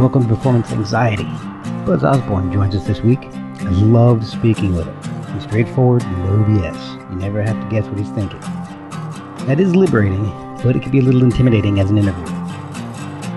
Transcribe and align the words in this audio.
Welcome 0.00 0.26
to 0.28 0.34
Performance 0.34 0.72
Anxiety. 0.72 1.28
Buzz 1.84 2.04
Osborne 2.04 2.50
joins 2.50 2.74
us 2.74 2.86
this 2.86 3.02
week. 3.02 3.22
I 3.22 3.68
love 3.68 4.26
speaking 4.26 4.74
with 4.74 4.86
him. 4.86 5.34
He's 5.34 5.42
straightforward, 5.42 6.02
no 6.04 6.42
BS. 6.48 7.10
You 7.10 7.16
never 7.16 7.42
have 7.42 7.62
to 7.62 7.68
guess 7.68 7.84
what 7.84 7.98
he's 7.98 8.08
thinking. 8.08 8.40
That 9.46 9.60
is 9.60 9.76
liberating, 9.76 10.24
but 10.64 10.74
it 10.74 10.80
can 10.80 10.90
be 10.90 11.00
a 11.00 11.02
little 11.02 11.22
intimidating 11.22 11.80
as 11.80 11.90
an 11.90 11.98
interview. 11.98 12.24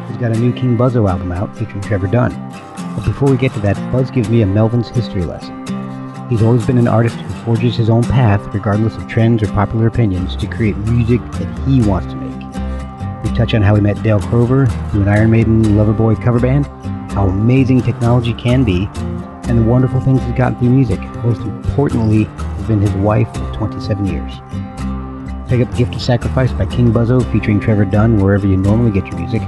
He's 0.08 0.16
got 0.16 0.31
a 0.31 0.39
new 0.39 0.53
King 0.53 0.78
Buzzo 0.78 1.09
album 1.09 1.33
out 1.33 1.53
featuring 1.58 1.81
Trevor 1.81 2.08
Dunn. 2.08 2.31
But 2.95 3.03
before 3.03 3.30
we 3.30 3.36
get 3.36 3.52
to 3.55 3.59
that, 3.59 3.75
Buzz 3.92 4.09
gives 4.09 4.30
me 4.30 4.42
a 4.42 4.45
Melvin's 4.45 4.88
history 4.88 5.25
lesson. 5.25 5.67
He's 6.30 6.44
always 6.44 6.66
been 6.66 6.77
an 6.77 6.88
artist 6.88 7.17
who 7.17 7.44
forges 7.44 7.75
his 7.75 7.89
own 7.89 8.03
path, 8.03 8.42
regardless 8.55 8.95
of 8.95 9.09
trends 9.09 9.44
or 9.44 9.48
popular 9.48 9.88
opinions, 9.88 10.38
to 10.38 10.48
create 10.48 10.77
music 10.77 11.20
that 11.33 11.67
he 11.67 11.81
wants 11.81 12.08
to 12.14 12.16
make. 12.16 12.33
We 13.34 13.39
touch 13.39 13.56
on 13.56 13.64
how 13.64 13.73
he 13.73 13.81
met 13.81 14.03
Dale 14.03 14.20
Crover 14.20 14.67
through 14.92 15.02
an 15.02 15.08
Iron 15.08 15.31
Maiden 15.31 15.64
Loverboy 15.64 16.23
cover 16.23 16.39
band, 16.39 16.67
how 17.14 17.28
amazing 17.28 17.81
technology 17.81 18.31
can 18.36 18.64
be, 18.64 18.88
and 19.50 19.58
the 19.58 19.64
wonderful 19.64 20.00
things 20.02 20.22
he's 20.22 20.36
gotten 20.36 20.59
through 20.59 20.70
music. 20.70 21.00
Most 21.23 21.42
importantly, 21.42 22.26
has 22.26 22.67
been 22.67 22.80
his 22.80 22.92
wife 22.92 23.28
for 23.34 23.52
27 23.56 24.05
years. 24.05 24.33
Pick 25.49 25.67
up 25.67 25.76
Gift 25.76 25.95
of 25.95 26.02
Sacrifice 26.04 26.52
by 26.52 26.67
King 26.67 26.94
Buzzo 26.94 27.23
featuring 27.32 27.60
Trevor 27.60 27.86
Dunn 27.86 28.20
wherever 28.20 28.45
you 28.45 28.55
normally 28.55 28.92
get 28.92 29.08
your 29.08 29.20
music. 29.20 29.42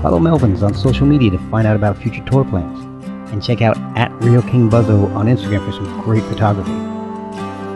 Follow 0.00 0.18
Melvins 0.18 0.62
on 0.62 0.72
social 0.72 1.06
media 1.06 1.32
to 1.32 1.38
find 1.50 1.66
out 1.66 1.76
about 1.76 1.98
future 1.98 2.24
tour 2.24 2.46
plans. 2.46 2.82
And 3.30 3.42
check 3.42 3.60
out 3.60 3.76
at 3.94 4.10
Real 4.22 4.40
King 4.40 4.70
Buzzo 4.70 5.14
on 5.14 5.26
Instagram 5.26 5.66
for 5.66 5.72
some 5.72 6.00
great 6.00 6.24
photography. 6.24 6.72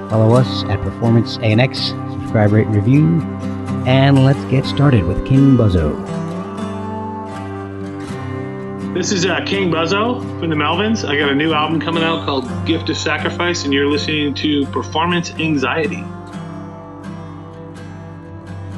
Follow 0.09 0.35
us 0.35 0.65
at 0.71 0.81
Performance 0.81 1.37
ANX, 1.39 1.91
subscribe, 2.23 2.53
rate, 2.53 2.69
and 2.69 2.75
review, 2.75 3.21
and 3.87 4.25
let's 4.25 4.45
get 4.47 4.65
started 4.67 5.05
with 5.05 5.25
King 5.25 5.57
Buzzo. 5.57 5.95
This 8.93 9.13
is 9.13 9.25
uh, 9.25 9.45
King 9.45 9.71
Buzzo 9.71 10.21
from 10.41 10.51
the 10.51 10.57
Melvins. 10.57 11.09
I 11.09 11.17
got 11.17 11.29
a 11.31 11.35
new 11.35 11.53
album 11.53 11.81
coming 11.81 12.03
out 12.03 12.25
called 12.25 12.49
Gift 12.67 12.91
of 12.91 12.97
Sacrifice, 12.97 13.63
and 13.65 13.73
you're 13.73 13.87
listening 13.87 14.35
to 14.35 14.67
Performance 14.67 15.31
Anxiety. 15.35 16.03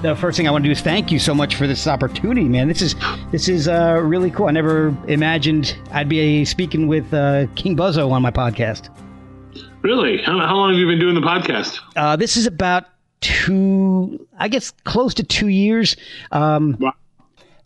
The 0.02 0.14
first 0.14 0.36
thing 0.36 0.46
I 0.46 0.50
want 0.50 0.62
to 0.64 0.68
do 0.68 0.72
is 0.72 0.82
thank 0.82 1.10
you 1.10 1.18
so 1.18 1.34
much 1.34 1.54
for 1.54 1.66
this 1.66 1.86
opportunity, 1.86 2.44
man. 2.44 2.68
This 2.68 2.82
is 2.82 2.94
this 3.32 3.48
is 3.48 3.66
uh, 3.66 4.00
really 4.02 4.30
cool. 4.30 4.46
I 4.46 4.50
never 4.50 4.94
imagined 5.08 5.76
I'd 5.90 6.08
be 6.08 6.44
speaking 6.44 6.86
with 6.86 7.12
uh, 7.14 7.46
King 7.56 7.76
Buzzo 7.76 8.10
on 8.10 8.20
my 8.20 8.30
podcast. 8.30 8.94
Really? 9.82 10.20
How, 10.22 10.38
how 10.38 10.56
long 10.56 10.72
have 10.72 10.78
you 10.78 10.86
been 10.86 10.98
doing 10.98 11.14
the 11.14 11.20
podcast? 11.20 11.80
Uh, 11.96 12.14
this 12.14 12.36
is 12.36 12.46
about 12.46 12.84
two, 13.20 14.26
I 14.38 14.48
guess, 14.48 14.70
close 14.84 15.14
to 15.14 15.22
two 15.24 15.48
years. 15.48 15.96
Um, 16.30 16.76
Wow. 16.80 16.94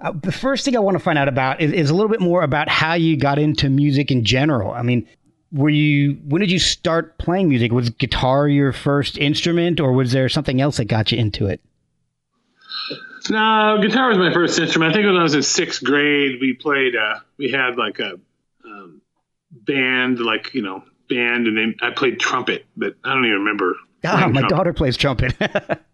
uh, 0.00 0.12
the 0.12 0.32
first 0.32 0.64
thing 0.64 0.76
I 0.76 0.80
want 0.80 0.96
to 0.96 1.02
find 1.02 1.18
out 1.18 1.28
about 1.28 1.60
is, 1.60 1.72
is 1.72 1.90
a 1.90 1.94
little 1.94 2.10
bit 2.10 2.20
more 2.20 2.42
about 2.42 2.68
how 2.68 2.94
you 2.94 3.16
got 3.16 3.38
into 3.38 3.68
music 3.68 4.10
in 4.10 4.24
general. 4.24 4.72
I 4.72 4.82
mean, 4.82 5.06
were 5.52 5.68
you 5.68 6.14
when 6.26 6.40
did 6.40 6.50
you 6.50 6.58
start 6.58 7.18
playing 7.18 7.48
music? 7.48 7.72
Was 7.72 7.90
guitar 7.90 8.48
your 8.48 8.72
first 8.72 9.18
instrument, 9.18 9.80
or 9.80 9.92
was 9.92 10.12
there 10.12 10.28
something 10.28 10.60
else 10.60 10.78
that 10.78 10.86
got 10.86 11.12
you 11.12 11.18
into 11.18 11.46
it? 11.46 11.60
No, 13.30 13.78
guitar 13.80 14.08
was 14.08 14.18
my 14.18 14.32
first 14.32 14.58
instrument. 14.58 14.92
I 14.92 14.94
think 14.94 15.06
when 15.06 15.16
I 15.16 15.22
was 15.22 15.34
in 15.34 15.42
sixth 15.42 15.84
grade, 15.84 16.38
we 16.40 16.54
played. 16.54 16.96
Uh, 16.96 17.20
we 17.36 17.50
had 17.50 17.76
like 17.76 18.00
a 18.00 18.14
um, 18.64 19.00
band, 19.50 20.18
like 20.18 20.54
you 20.54 20.62
know, 20.62 20.82
band, 21.08 21.46
and 21.46 21.56
then 21.56 21.76
I 21.82 21.90
played 21.90 22.18
trumpet, 22.18 22.66
but 22.76 22.96
I 23.04 23.14
don't 23.14 23.24
even 23.24 23.38
remember. 23.40 23.76
Ah, 24.04 24.16
my 24.16 24.40
trumpet. 24.40 24.48
daughter 24.48 24.72
plays 24.72 24.96
trumpet. 24.96 25.34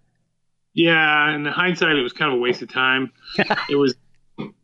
Yeah, 0.78 1.34
in 1.34 1.44
hindsight, 1.44 1.96
it 1.96 2.02
was 2.02 2.12
kind 2.12 2.32
of 2.32 2.38
a 2.38 2.40
waste 2.40 2.62
of 2.62 2.72
time. 2.72 3.10
it 3.68 3.74
was 3.74 3.96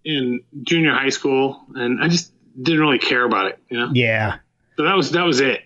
in 0.04 0.42
junior 0.62 0.92
high 0.92 1.08
school, 1.08 1.60
and 1.74 2.00
I 2.00 2.06
just 2.06 2.32
didn't 2.62 2.80
really 2.80 3.00
care 3.00 3.24
about 3.24 3.46
it. 3.46 3.58
You 3.68 3.80
know, 3.80 3.90
yeah. 3.92 4.36
so 4.76 4.84
that 4.84 4.94
was 4.94 5.10
that 5.10 5.24
was 5.24 5.40
it. 5.40 5.62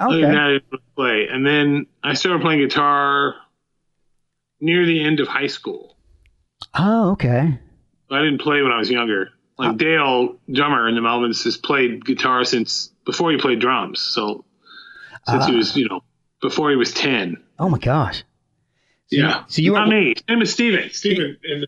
Okay. 0.00 0.22
that, 0.22 0.62
play, 0.96 1.28
and 1.30 1.46
then 1.46 1.86
I 2.02 2.14
started 2.14 2.40
playing 2.40 2.60
guitar 2.60 3.34
near 4.58 4.86
the 4.86 5.04
end 5.04 5.20
of 5.20 5.28
high 5.28 5.48
school. 5.48 5.98
Oh, 6.72 7.10
okay. 7.10 7.58
I 8.10 8.18
didn't 8.20 8.40
play 8.40 8.62
when 8.62 8.72
I 8.72 8.78
was 8.78 8.90
younger. 8.90 9.32
Like 9.58 9.76
Dale 9.76 10.36
Drummer 10.50 10.88
in 10.88 10.94
the 10.94 11.02
Melvins 11.02 11.44
has 11.44 11.58
played 11.58 12.06
guitar 12.06 12.44
since 12.44 12.90
before 13.04 13.30
he 13.30 13.36
played 13.36 13.60
drums. 13.60 14.00
So 14.00 14.46
since 15.28 15.44
he 15.46 15.54
was, 15.54 15.76
you 15.76 15.88
know, 15.88 16.02
before 16.44 16.68
he 16.68 16.76
was 16.76 16.92
ten. 16.92 17.42
Oh 17.58 17.70
my 17.70 17.78
gosh. 17.78 18.22
yeah. 19.10 19.44
so 19.48 19.62
you 19.62 19.72
not 19.72 19.88
were- 19.88 19.94
me. 19.94 20.14
Same 20.28 20.42
as 20.42 20.52
Steven. 20.52 20.90
Steven 20.90 21.38
in 21.42 21.64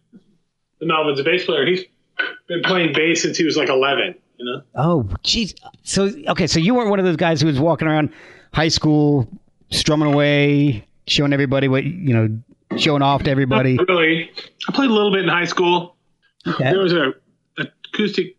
the, 0.81 0.87
Melvins, 0.87 1.19
a 1.19 1.25
bass 1.25 1.47
player. 1.47 1.65
He's 1.65 1.83
been 2.47 2.63
playing 2.63 2.93
bass 2.93 3.23
since 3.23 3.39
he 3.39 3.45
was 3.45 3.57
like 3.57 3.71
eleven. 3.71 4.15
You 4.37 4.45
know. 4.45 4.63
Oh, 4.75 5.03
jeez. 5.25 5.55
So 5.83 6.11
okay, 6.29 6.47
so 6.47 6.61
you 6.61 6.75
weren't 6.75 6.91
one 6.91 6.99
of 6.99 7.07
those 7.07 7.17
guys 7.17 7.41
who 7.41 7.47
was 7.47 7.59
walking 7.59 7.89
around 7.89 8.13
high 8.53 8.69
school 8.69 9.27
strumming 9.71 10.13
away, 10.13 10.87
showing 11.07 11.33
everybody 11.33 11.69
what 11.69 11.85
you 11.85 12.13
know, 12.13 12.39
showing 12.77 13.01
off 13.01 13.23
to 13.23 13.31
everybody. 13.31 13.77
Not 13.77 13.89
really. 13.89 14.31
I 14.69 14.73
played 14.73 14.91
a 14.91 14.93
little 14.93 15.11
bit 15.11 15.23
in 15.23 15.31
high 15.31 15.47
school. 15.47 15.97
Okay. 16.47 16.65
There 16.65 16.81
was 16.81 16.93
a 16.93 17.15
acoustic 17.57 18.37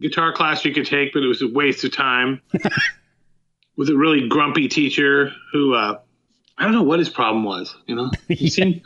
guitar 0.00 0.32
class 0.32 0.64
you 0.64 0.74
could 0.74 0.86
take, 0.86 1.12
but 1.12 1.22
it 1.22 1.28
was 1.28 1.40
a 1.40 1.48
waste 1.48 1.84
of 1.84 1.92
time. 1.94 2.42
With 3.78 3.88
a 3.88 3.96
really 3.96 4.28
grumpy 4.28 4.68
teacher 4.68 5.32
who 5.52 5.72
uh, 5.74 5.98
I 6.58 6.64
don't 6.64 6.72
know 6.72 6.82
what 6.82 6.98
his 6.98 7.08
problem 7.08 7.44
was. 7.44 7.74
You 7.86 7.94
know, 7.94 8.10
he 8.28 8.50
seemed 8.50 8.82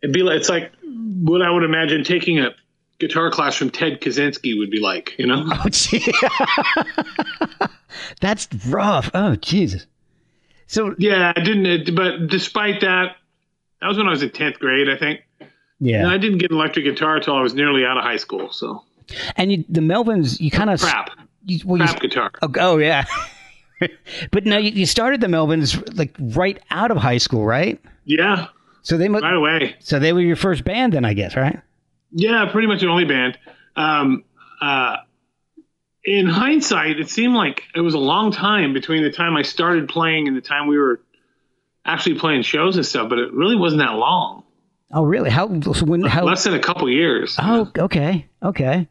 it'd 0.00 0.14
be 0.14 0.22
like 0.22 0.38
it's 0.38 0.48
like 0.48 0.72
what 0.82 1.42
I 1.42 1.50
would 1.50 1.64
imagine 1.64 2.04
taking 2.04 2.38
a 2.38 2.54
guitar 3.00 3.30
class 3.30 3.54
from 3.56 3.70
Ted 3.70 4.00
Kaczynski 4.00 4.56
would 4.58 4.70
be 4.70 4.80
like. 4.80 5.14
You 5.18 5.26
know, 5.26 5.44
Oh, 5.46 5.68
gee. 5.68 6.12
That's 8.20 8.48
rough. 8.68 9.10
Oh, 9.14 9.36
Jesus. 9.36 9.86
So 10.66 10.94
yeah, 10.98 11.32
I 11.34 11.40
didn't. 11.40 11.66
It, 11.66 11.96
but 11.96 12.28
despite 12.28 12.80
that, 12.82 13.16
that 13.80 13.88
was 13.88 13.96
when 13.96 14.06
I 14.06 14.10
was 14.10 14.22
in 14.22 14.30
tenth 14.30 14.58
grade, 14.58 14.88
I 14.88 14.96
think. 14.96 15.20
yeah, 15.80 16.00
And 16.02 16.08
I 16.08 16.18
didn't 16.18 16.38
get 16.38 16.50
an 16.50 16.56
electric 16.56 16.84
guitar 16.84 17.16
until 17.16 17.34
I 17.34 17.40
was 17.40 17.54
nearly 17.54 17.84
out 17.84 17.96
of 17.96 18.04
high 18.04 18.16
school. 18.18 18.52
So 18.52 18.84
and 19.36 19.50
you, 19.50 19.64
the 19.68 19.80
Melvins, 19.80 20.38
you 20.40 20.50
kind 20.50 20.70
of 20.70 20.80
crap, 20.80 21.10
You, 21.46 21.60
well, 21.64 21.78
you, 21.80 21.86
crap 21.86 22.00
guitar. 22.00 22.30
oh, 22.42 22.52
oh, 22.60 22.78
yeah. 22.78 23.04
but 24.30 24.44
no, 24.44 24.58
you, 24.58 24.70
you 24.72 24.86
started 24.86 25.20
the 25.20 25.26
Melvins 25.26 25.96
like 25.96 26.14
right 26.18 26.58
out 26.70 26.90
of 26.90 26.96
high 26.96 27.18
school, 27.18 27.44
right? 27.44 27.80
Yeah, 28.04 28.46
So 28.82 28.96
they 28.96 29.08
right 29.08 29.34
away. 29.34 29.76
so 29.80 29.98
they 29.98 30.12
were 30.12 30.20
your 30.20 30.36
first 30.36 30.64
band, 30.64 30.92
then 30.94 31.04
I 31.04 31.14
guess, 31.14 31.36
right? 31.36 31.60
Yeah, 32.10 32.46
pretty 32.50 32.66
much 32.68 32.80
the 32.80 32.88
only 32.88 33.04
band. 33.04 33.38
Um, 33.76 34.24
uh, 34.60 34.96
in 36.04 36.26
hindsight, 36.26 36.98
it 36.98 37.10
seemed 37.10 37.34
like 37.34 37.64
it 37.74 37.80
was 37.80 37.94
a 37.94 37.98
long 37.98 38.32
time 38.32 38.72
between 38.72 39.02
the 39.02 39.10
time 39.10 39.36
I 39.36 39.42
started 39.42 39.88
playing 39.88 40.26
and 40.26 40.36
the 40.36 40.40
time 40.40 40.66
we 40.68 40.78
were 40.78 41.02
actually 41.84 42.18
playing 42.18 42.42
shows 42.42 42.76
and 42.76 42.86
stuff. 42.86 43.08
But 43.10 43.18
it 43.18 43.32
really 43.32 43.56
wasn't 43.56 43.80
that 43.82 43.92
long. 43.94 44.44
Oh, 44.90 45.04
really? 45.04 45.28
How? 45.28 45.46
When? 45.48 46.02
How? 46.02 46.24
Less 46.24 46.44
than 46.44 46.54
a 46.54 46.58
couple 46.60 46.88
years. 46.88 47.36
Oh, 47.38 47.70
okay, 47.78 48.26
okay. 48.42 48.88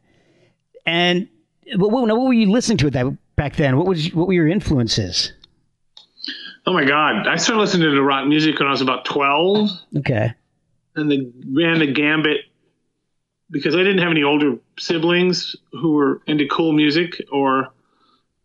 And 0.86 1.28
what, 1.76 1.92
what, 1.92 2.08
what 2.08 2.20
were 2.28 2.34
you 2.34 2.52
listening 2.52 2.78
to 2.80 2.88
at 2.88 2.94
that 2.94 3.18
back 3.38 3.56
then? 3.56 3.78
What 3.78 3.88
was 3.88 4.14
what 4.14 4.28
were 4.28 4.34
your 4.34 4.50
influences? 4.50 5.32
Oh 6.66 6.74
my 6.74 6.84
God! 6.84 7.28
I 7.28 7.38
started 7.38 7.62
listening 7.62 7.90
to 7.90 8.04
rock 8.04 8.28
music 8.28 8.60
when 8.60 8.68
I 8.68 8.72
was 8.72 8.82
about 8.82 9.06
twelve. 9.06 9.70
Okay. 9.96 10.34
And 10.96 11.10
the 11.10 11.32
ran 11.56 11.80
the 11.80 11.88
gambit 11.88 12.42
because 13.50 13.76
I 13.76 13.80
didn't 13.80 14.00
have 14.00 14.12
any 14.12 14.24
older 14.24 14.58
siblings 14.78 15.56
who 15.72 15.94
were 15.94 16.22
into 16.28 16.48
cool 16.48 16.74
music, 16.74 17.22
or 17.32 17.68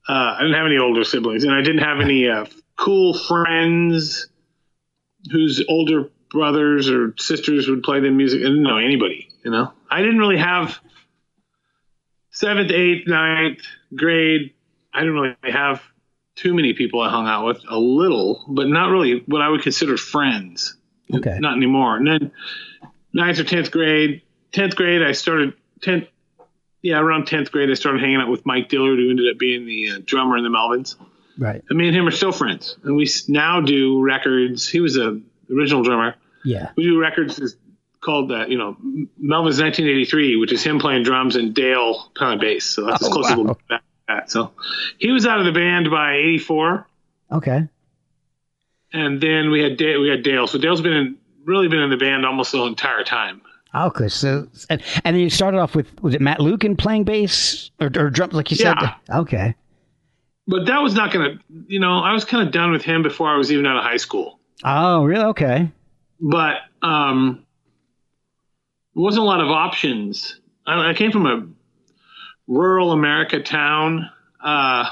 uh, 0.09 0.37
I 0.37 0.39
didn't 0.43 0.55
have 0.55 0.67
any 0.67 0.79
older 0.79 1.03
siblings, 1.03 1.43
and 1.43 1.53
I 1.53 1.63
didn't 1.63 1.83
have 1.83 2.01
any 2.01 2.29
uh, 2.29 2.47
cool 2.77 3.15
friends 3.15 4.29
whose 5.31 5.65
older 5.69 6.11
brothers 6.31 6.89
or 6.89 7.15
sisters 7.19 7.69
would 7.69 7.83
play 7.83 8.01
the 8.01 8.11
music. 8.11 8.41
I 8.41 8.45
didn't 8.45 8.63
know 8.63 8.79
anybody, 8.79 9.29
you 9.45 9.51
know. 9.51 9.73
I 9.91 10.01
didn't 10.01 10.19
really 10.19 10.39
have 10.39 10.79
seventh, 12.31 12.71
eighth, 12.71 13.07
ninth 13.07 13.61
grade. 13.95 14.55
I 14.93 15.01
didn't 15.01 15.15
really 15.15 15.37
have 15.45 15.83
too 16.37 16.55
many 16.55 16.73
people 16.75 17.01
I 17.01 17.11
hung 17.11 17.27
out 17.27 17.47
with. 17.47 17.63
A 17.69 17.79
little, 17.79 18.45
but 18.49 18.69
not 18.69 18.91
really 18.91 19.23
what 19.27 19.43
I 19.43 19.49
would 19.49 19.63
consider 19.63 19.97
friends. 19.97 20.77
Okay. 21.13 21.39
Not 21.39 21.57
anymore. 21.57 21.97
And 21.97 22.07
then 22.07 22.31
ninth 23.13 23.39
or 23.39 23.45
tenth 23.45 23.71
grade. 23.71 24.23
Tenth 24.53 24.77
grade, 24.77 25.03
I 25.03 25.13
started 25.13 25.55
tenth. 25.81 26.09
Yeah, 26.83 26.99
around 26.99 27.27
tenth 27.27 27.53
grade, 27.53 27.71
I 27.71 27.75
started 27.75 28.01
hanging 28.01 28.17
out 28.17 28.29
with 28.29 28.45
Mike 28.45 28.69
Dillard, 28.69 28.99
who 28.99 29.09
ended 29.09 29.33
up 29.33 29.39
being 29.39 29.67
the 29.67 29.91
uh, 29.91 29.99
drummer 30.05 30.37
in 30.37 30.43
the 30.43 30.51
Melvins. 30.51 30.97
Right. 31.39 31.63
And 31.69 31.79
me 31.79 31.87
and 31.87 31.97
him 31.97 32.07
are 32.07 32.11
still 32.11 32.33
friends, 32.33 32.77
and 32.83 32.97
we 32.97 33.09
now 33.29 33.61
do 33.61 34.03
records. 34.03 34.69
He 34.69 34.81
was 34.81 34.97
a 34.97 35.21
original 35.51 35.83
drummer. 35.83 36.17
Yeah. 36.45 36.71
We 36.77 36.83
do 36.83 36.99
records 36.99 37.39
is 37.39 37.57
called 38.01 38.33
uh, 38.33 38.47
you 38.47 38.59
know 38.59 38.77
Melvin's 39.17 39.61
1983, 39.61 40.37
which 40.37 40.53
is 40.53 40.63
him 40.63 40.79
playing 40.81 41.05
drums 41.05 41.37
and 41.37 41.55
Dale 41.55 42.11
playing 42.17 42.41
bass. 42.41 42.65
So 42.65 42.85
that's 42.85 43.03
as 43.03 43.09
Oh, 43.09 43.13
close 43.13 43.31
as 43.31 43.37
we'll 43.37 43.47
get 43.47 43.69
back 43.69 43.83
that. 44.17 44.31
So 44.31 44.53
he 44.99 45.11
was 45.11 45.27
out 45.27 45.39
of 45.39 45.45
the 45.47 45.53
band 45.53 45.91
by 45.91 46.15
84, 46.17 46.87
Okay. 47.33 47.69
and 48.93 49.21
then 49.21 49.51
we 49.51 49.61
had 49.63 49.77
Dale, 49.77 50.01
we 50.01 50.09
had 50.09 50.23
Dale. 50.23 50.47
So 50.47 50.59
Dale's 50.59 50.81
been 50.81 50.93
in, 50.93 51.17
really 51.45 51.69
been 51.69 51.81
in 51.81 51.91
the 51.91 51.97
band 51.97 52.25
almost 52.27 52.53
the 52.53 52.63
entire 52.65 53.05
time. 53.05 53.41
Okay. 53.75 54.09
So 54.09 54.47
and, 54.69 54.83
and 55.05 55.17
then 55.17 55.23
you 55.23 55.31
started 55.31 55.59
off 55.59 55.75
with 55.75 55.87
was 56.03 56.15
it 56.15 56.21
Matt 56.21 56.41
Lukin 56.41 56.77
playing 56.77 57.05
bass 57.05 57.71
or, 57.81 57.87
or 57.97 58.11
drums 58.11 58.35
like 58.35 58.51
you 58.51 58.57
said? 58.57 58.77
Yeah. 58.81 58.95
Okay. 59.21 59.55
But 60.47 60.67
that 60.67 60.83
was 60.83 60.95
not 60.95 61.11
going 61.13 61.39
to, 61.39 61.45
you 61.69 61.79
know, 61.81 62.01
I 62.01 62.13
was 62.13 62.25
kind 62.27 62.47
of 62.47 62.53
done 62.53 62.71
with 62.73 62.83
him 62.83 63.03
before 63.03 63.29
I 63.31 63.37
was 63.37 63.51
even 63.51 63.65
out 63.65 63.77
of 63.77 63.83
high 63.85 63.97
school. 63.97 64.41
Oh, 64.65 65.05
really? 65.05 65.25
Okay. 65.25 65.71
but 66.21 66.57
um, 66.83 67.45
there 68.95 69.03
wasn't 69.03 69.23
a 69.23 69.27
lot 69.27 69.41
of 69.41 69.49
options. 69.49 70.39
I, 70.67 70.91
I 70.91 70.95
came 70.95 71.11
from 71.13 71.27
a 71.27 71.47
rural 72.47 72.93
America 72.93 73.41
town, 73.43 74.11
uh, 74.43 74.89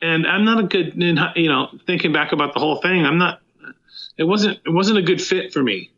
and 0.00 0.26
I'm 0.26 0.44
not 0.44 0.58
a 0.58 0.66
good, 0.66 0.94
you 0.96 1.48
know, 1.48 1.68
thinking 1.86 2.12
back 2.12 2.32
about 2.32 2.54
the 2.54 2.60
whole 2.60 2.76
thing. 2.80 3.04
I'm 3.04 3.18
not. 3.18 3.40
It 4.18 4.24
wasn't. 4.24 4.58
It 4.66 4.70
wasn't 4.70 4.98
a 4.98 5.02
good 5.02 5.22
fit 5.22 5.52
for 5.52 5.62
me. 5.62 5.90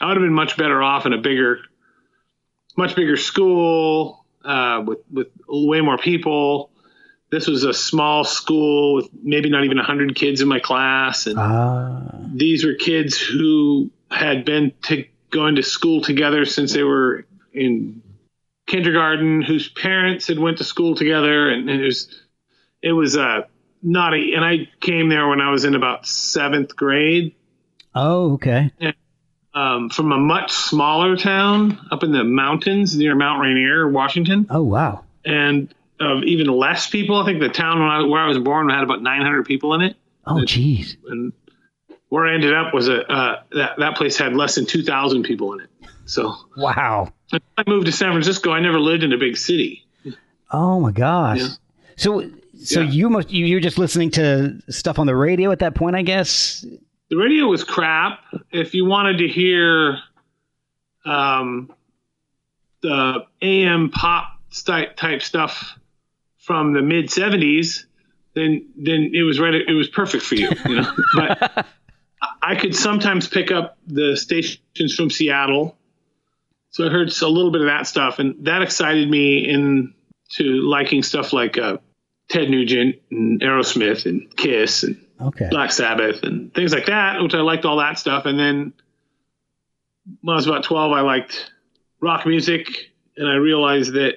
I 0.00 0.06
would 0.08 0.16
have 0.16 0.22
been 0.22 0.32
much 0.34 0.56
better 0.56 0.82
off 0.82 1.06
in 1.06 1.12
a 1.12 1.18
bigger, 1.18 1.58
much 2.76 2.94
bigger 2.94 3.16
school 3.16 4.24
uh, 4.44 4.82
with 4.86 4.98
with 5.10 5.28
way 5.48 5.80
more 5.80 5.98
people. 5.98 6.70
This 7.30 7.46
was 7.46 7.62
a 7.64 7.72
small 7.72 8.24
school 8.24 8.94
with 8.94 9.08
maybe 9.22 9.50
not 9.50 9.64
even 9.64 9.76
100 9.76 10.16
kids 10.16 10.40
in 10.40 10.48
my 10.48 10.58
class, 10.58 11.26
and 11.26 11.38
Ah. 11.38 12.02
these 12.34 12.64
were 12.64 12.74
kids 12.74 13.16
who 13.16 13.90
had 14.10 14.44
been 14.44 14.72
to 14.82 15.04
going 15.30 15.54
to 15.54 15.62
school 15.62 16.00
together 16.00 16.44
since 16.44 16.72
they 16.72 16.82
were 16.82 17.24
in 17.52 18.02
kindergarten, 18.70 19.42
whose 19.42 19.68
parents 19.68 20.28
had 20.28 20.38
went 20.38 20.58
to 20.58 20.64
school 20.64 20.94
together, 20.94 21.50
and, 21.50 21.68
and 21.68 21.80
it 21.80 21.84
was 21.84 22.22
it 22.82 22.92
was 22.92 23.16
uh, 23.16 23.42
not 23.82 24.14
a. 24.14 24.34
And 24.34 24.44
I 24.44 24.68
came 24.80 25.08
there 25.08 25.28
when 25.28 25.40
I 25.40 25.50
was 25.50 25.64
in 25.64 25.74
about 25.74 26.06
seventh 26.06 26.76
grade, 26.76 27.34
oh, 27.94 28.34
okay. 28.34 28.70
um, 29.54 29.90
from 29.90 30.12
a 30.12 30.18
much 30.18 30.52
smaller 30.52 31.16
town 31.16 31.78
up 31.90 32.02
in 32.04 32.12
the 32.12 32.24
mountains 32.24 32.96
near 32.96 33.14
Mount 33.14 33.40
Rainier, 33.40 33.88
Washington, 33.88 34.46
Oh, 34.48 34.62
wow. 34.62 35.04
and 35.24 35.74
of 35.98 36.22
even 36.22 36.46
less 36.46 36.88
people. 36.88 37.16
I 37.16 37.26
think 37.26 37.40
the 37.40 37.48
town 37.50 37.80
when 37.80 37.88
I, 37.88 38.02
where 38.04 38.22
I 38.22 38.28
was 38.28 38.38
born 38.38 38.70
had 38.70 38.82
about 38.84 39.02
900 39.02 39.44
people 39.44 39.74
in 39.74 39.82
it. 39.82 39.96
Oh, 40.26 40.36
jeez. 40.36 40.96
and 41.08 41.32
where 42.08 42.26
I 42.26 42.34
ended 42.34 42.54
up 42.54 42.72
was 42.72 42.88
a 42.88 43.06
uh, 43.10 43.42
that 43.52 43.78
that 43.78 43.96
place 43.96 44.16
had 44.16 44.34
less 44.34 44.54
than 44.54 44.66
two 44.66 44.82
thousand 44.82 45.22
people 45.24 45.52
in 45.54 45.60
it. 45.60 45.70
So 46.10 46.34
Wow. 46.56 47.12
I 47.32 47.62
moved 47.68 47.86
to 47.86 47.92
San 47.92 48.10
Francisco. 48.10 48.50
I 48.50 48.58
never 48.60 48.80
lived 48.80 49.04
in 49.04 49.12
a 49.12 49.16
big 49.18 49.36
city. 49.36 49.86
Oh 50.50 50.80
my 50.80 50.90
gosh. 50.90 51.38
Yeah. 51.38 51.48
So, 51.96 52.28
so 52.62 52.80
Yeah. 52.80 52.90
you 52.90 53.08
must 53.10 53.30
you 53.30 53.46
you're 53.46 53.60
just 53.60 53.78
listening 53.78 54.10
to 54.12 54.60
stuff 54.68 54.98
on 54.98 55.06
the 55.06 55.14
radio 55.14 55.52
at 55.52 55.60
that 55.60 55.74
point, 55.76 55.94
I 55.94 56.02
guess. 56.02 56.64
The 57.10 57.16
radio 57.16 57.46
was 57.46 57.62
crap. 57.62 58.20
If 58.50 58.74
you 58.74 58.84
wanted 58.86 59.18
to 59.18 59.28
hear 59.28 59.98
um, 61.04 61.72
the 62.82 63.24
AM 63.42 63.90
pop 63.90 64.38
type 64.96 65.22
stuff 65.22 65.78
from 66.38 66.72
the 66.72 66.82
mid 66.82 67.06
'70s, 67.06 67.84
then 68.34 68.66
then 68.76 69.10
it 69.14 69.22
was 69.22 69.38
right. 69.38 69.54
It 69.54 69.74
was 69.74 69.88
perfect 69.88 70.24
for 70.24 70.34
you. 70.34 70.50
You 70.66 70.76
know, 70.82 70.92
but 71.14 71.66
I 72.42 72.54
could 72.56 72.74
sometimes 72.74 73.28
pick 73.28 73.50
up 73.50 73.78
the 73.86 74.16
stations 74.16 74.94
from 74.96 75.10
Seattle. 75.10 75.76
So 76.70 76.86
I 76.86 76.90
heard 76.90 77.12
a 77.20 77.28
little 77.28 77.50
bit 77.50 77.62
of 77.62 77.66
that 77.66 77.86
stuff, 77.86 78.18
and 78.18 78.44
that 78.46 78.62
excited 78.62 79.10
me 79.10 79.48
into 79.48 79.92
liking 80.42 81.02
stuff 81.02 81.32
like 81.32 81.58
uh, 81.58 81.78
Ted 82.28 82.48
Nugent 82.48 82.96
and 83.10 83.40
Aerosmith 83.40 84.06
and 84.06 84.34
Kiss 84.36 84.84
and 84.84 85.04
Okay. 85.20 85.48
Black 85.50 85.70
Sabbath 85.70 86.22
and 86.22 86.54
things 86.54 86.72
like 86.72 86.86
that, 86.86 87.20
which 87.22 87.34
I 87.34 87.42
liked 87.42 87.66
all 87.66 87.76
that 87.76 87.98
stuff. 87.98 88.24
And 88.24 88.38
then 88.38 88.72
when 90.22 90.32
I 90.32 90.36
was 90.36 90.46
about 90.46 90.64
12, 90.64 90.92
I 90.92 91.02
liked 91.02 91.52
rock 92.00 92.24
music, 92.24 92.66
and 93.18 93.28
I 93.28 93.34
realized 93.34 93.92
that, 93.92 94.14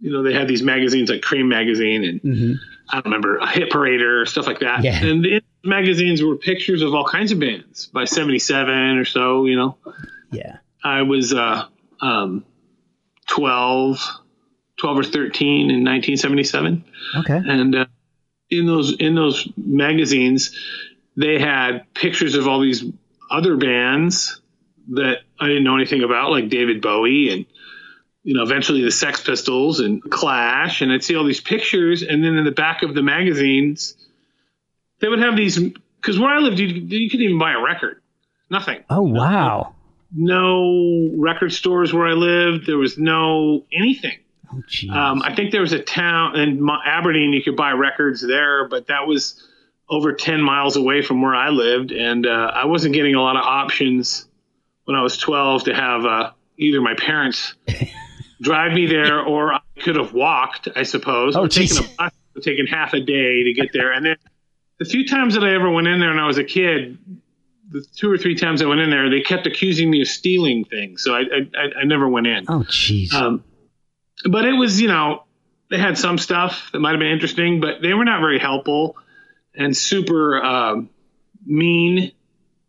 you 0.00 0.10
know, 0.10 0.24
they 0.24 0.32
had 0.32 0.48
these 0.48 0.62
magazines 0.62 1.10
like 1.10 1.20
Creem 1.20 1.46
Magazine 1.46 2.04
and 2.04 2.20
hmm 2.20 2.52
I 2.92 2.96
don't 2.96 3.04
remember 3.04 3.38
Hit 3.46 3.70
Parader, 3.70 4.26
stuff 4.26 4.48
like 4.48 4.58
that. 4.60 4.82
Yeah. 4.82 5.00
And 5.00 5.24
the 5.24 5.42
magazines 5.62 6.24
were 6.24 6.34
pictures 6.36 6.82
of 6.82 6.92
all 6.92 7.04
kinds 7.04 7.30
of 7.30 7.38
bands 7.38 7.86
by 7.86 8.04
77 8.04 8.68
or 8.98 9.04
so, 9.04 9.44
you 9.44 9.54
know. 9.54 9.76
Yeah. 10.32 10.56
I 10.82 11.02
was 11.02 11.32
uh, 11.34 11.66
um, 12.00 12.44
12, 13.28 13.98
12 14.78 14.98
or 14.98 15.04
13 15.04 15.70
in 15.70 15.84
1977 15.84 16.84
Okay. 17.18 17.34
and 17.36 17.74
uh, 17.74 17.86
in 18.50 18.66
those 18.66 18.96
in 18.96 19.14
those 19.14 19.48
magazines 19.56 20.56
they 21.16 21.38
had 21.38 21.92
pictures 21.94 22.34
of 22.34 22.48
all 22.48 22.60
these 22.60 22.84
other 23.30 23.56
bands 23.56 24.40
that 24.92 25.18
I 25.38 25.46
didn't 25.46 25.64
know 25.64 25.76
anything 25.76 26.02
about 26.02 26.30
like 26.30 26.48
David 26.48 26.80
Bowie 26.80 27.30
and 27.32 27.46
you 28.24 28.34
know 28.34 28.42
eventually 28.42 28.82
the 28.82 28.90
Sex 28.90 29.22
Pistols 29.22 29.80
and 29.80 30.02
Clash 30.02 30.80
and 30.80 30.90
I'd 30.90 31.04
see 31.04 31.14
all 31.14 31.24
these 31.24 31.40
pictures 31.40 32.02
and 32.02 32.24
then 32.24 32.36
in 32.36 32.44
the 32.44 32.50
back 32.52 32.82
of 32.82 32.94
the 32.94 33.02
magazines 33.02 33.94
they 35.00 35.08
would 35.08 35.20
have 35.20 35.36
these 35.36 35.58
because 35.58 36.18
where 36.18 36.34
I 36.34 36.38
lived 36.38 36.58
you, 36.58 36.66
you 36.68 37.10
couldn't 37.10 37.24
even 37.24 37.38
buy 37.38 37.52
a 37.52 37.60
record 37.60 38.00
nothing 38.50 38.82
Oh 38.88 39.02
wow. 39.02 39.74
No 40.12 41.10
record 41.16 41.52
stores 41.52 41.92
where 41.92 42.06
I 42.06 42.12
lived. 42.12 42.66
There 42.66 42.78
was 42.78 42.98
no 42.98 43.64
anything. 43.72 44.18
Oh 44.52 44.94
um, 44.94 45.22
I 45.22 45.34
think 45.34 45.52
there 45.52 45.60
was 45.60 45.72
a 45.72 45.78
town 45.82 46.36
in 46.36 46.68
Aberdeen 46.84 47.32
you 47.32 47.42
could 47.42 47.56
buy 47.56 47.72
records 47.72 48.20
there, 48.20 48.66
but 48.68 48.88
that 48.88 49.06
was 49.06 49.46
over 49.88 50.12
10 50.12 50.40
miles 50.40 50.76
away 50.76 51.02
from 51.02 51.22
where 51.22 51.34
I 51.34 51.50
lived, 51.50 51.92
and 51.92 52.26
uh, 52.26 52.52
I 52.54 52.64
wasn't 52.66 52.94
getting 52.94 53.14
a 53.14 53.22
lot 53.22 53.36
of 53.36 53.44
options 53.44 54.26
when 54.84 54.96
I 54.96 55.02
was 55.02 55.18
12 55.18 55.64
to 55.64 55.74
have 55.74 56.04
uh, 56.04 56.30
either 56.56 56.80
my 56.80 56.94
parents 56.94 57.54
drive 58.40 58.72
me 58.72 58.86
there 58.86 59.20
or 59.20 59.54
I 59.54 59.60
could 59.80 59.96
have 59.96 60.12
walked, 60.12 60.68
I 60.74 60.82
suppose, 60.84 61.36
Oh, 61.36 61.44
or 61.44 61.48
taken 61.48 61.78
a 61.78 61.82
bus, 61.96 62.12
taken 62.42 62.66
half 62.66 62.92
a 62.92 63.00
day 63.00 63.44
to 63.44 63.52
get 63.52 63.72
there. 63.72 63.92
And 63.92 64.04
then 64.04 64.16
the 64.78 64.84
few 64.84 65.06
times 65.06 65.34
that 65.34 65.44
I 65.44 65.54
ever 65.54 65.70
went 65.70 65.86
in 65.86 66.00
there 66.00 66.10
when 66.10 66.18
I 66.18 66.26
was 66.26 66.38
a 66.38 66.44
kid, 66.44 66.98
the 67.70 67.84
two 67.96 68.10
or 68.10 68.18
three 68.18 68.34
times 68.34 68.62
I 68.62 68.66
went 68.66 68.80
in 68.80 68.90
there, 68.90 69.08
they 69.10 69.20
kept 69.20 69.46
accusing 69.46 69.90
me 69.90 70.02
of 70.02 70.08
stealing 70.08 70.64
things, 70.64 71.02
so 71.02 71.14
I 71.14 71.20
I, 71.20 71.80
I, 71.80 71.84
never 71.84 72.08
went 72.08 72.26
in. 72.26 72.44
oh 72.48 72.64
jeez. 72.64 73.12
Um, 73.12 73.44
but 74.24 74.44
it 74.44 74.52
was, 74.52 74.80
you 74.80 74.88
know, 74.88 75.24
they 75.70 75.78
had 75.78 75.96
some 75.96 76.18
stuff 76.18 76.70
that 76.72 76.80
might 76.80 76.90
have 76.90 76.98
been 76.98 77.12
interesting, 77.12 77.60
but 77.60 77.80
they 77.80 77.94
were 77.94 78.04
not 78.04 78.20
very 78.20 78.38
helpful 78.38 78.96
and 79.54 79.76
super 79.76 80.42
um, 80.42 80.90
mean 81.44 82.12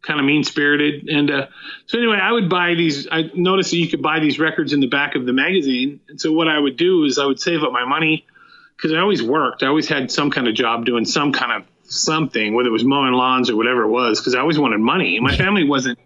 kind 0.01 0.19
of 0.19 0.25
mean 0.25 0.43
spirited. 0.43 1.07
And 1.09 1.29
uh, 1.29 1.47
so 1.85 1.97
anyway, 1.97 2.17
I 2.21 2.31
would 2.31 2.49
buy 2.49 2.73
these. 2.75 3.07
I 3.11 3.29
noticed 3.33 3.71
that 3.71 3.77
you 3.77 3.87
could 3.87 4.01
buy 4.01 4.19
these 4.19 4.39
records 4.39 4.73
in 4.73 4.79
the 4.79 4.87
back 4.87 5.15
of 5.15 5.25
the 5.25 5.33
magazine. 5.33 5.99
And 6.09 6.19
so 6.19 6.31
what 6.31 6.47
I 6.47 6.57
would 6.57 6.77
do 6.77 7.03
is 7.05 7.19
I 7.19 7.25
would 7.25 7.39
save 7.39 7.63
up 7.63 7.71
my 7.71 7.85
money 7.85 8.25
because 8.75 8.93
I 8.93 8.99
always 8.99 9.21
worked. 9.21 9.63
I 9.63 9.67
always 9.67 9.87
had 9.87 10.11
some 10.11 10.31
kind 10.31 10.47
of 10.47 10.55
job 10.55 10.85
doing 10.85 11.05
some 11.05 11.33
kind 11.33 11.51
of 11.51 11.67
something, 11.91 12.53
whether 12.53 12.69
it 12.69 12.71
was 12.71 12.85
mowing 12.85 13.13
lawns 13.13 13.49
or 13.49 13.55
whatever 13.55 13.83
it 13.83 13.89
was, 13.89 14.19
because 14.19 14.35
I 14.35 14.39
always 14.39 14.57
wanted 14.57 14.79
money. 14.79 15.19
My 15.19 15.35
family 15.43 15.63
wasn't 15.63 15.99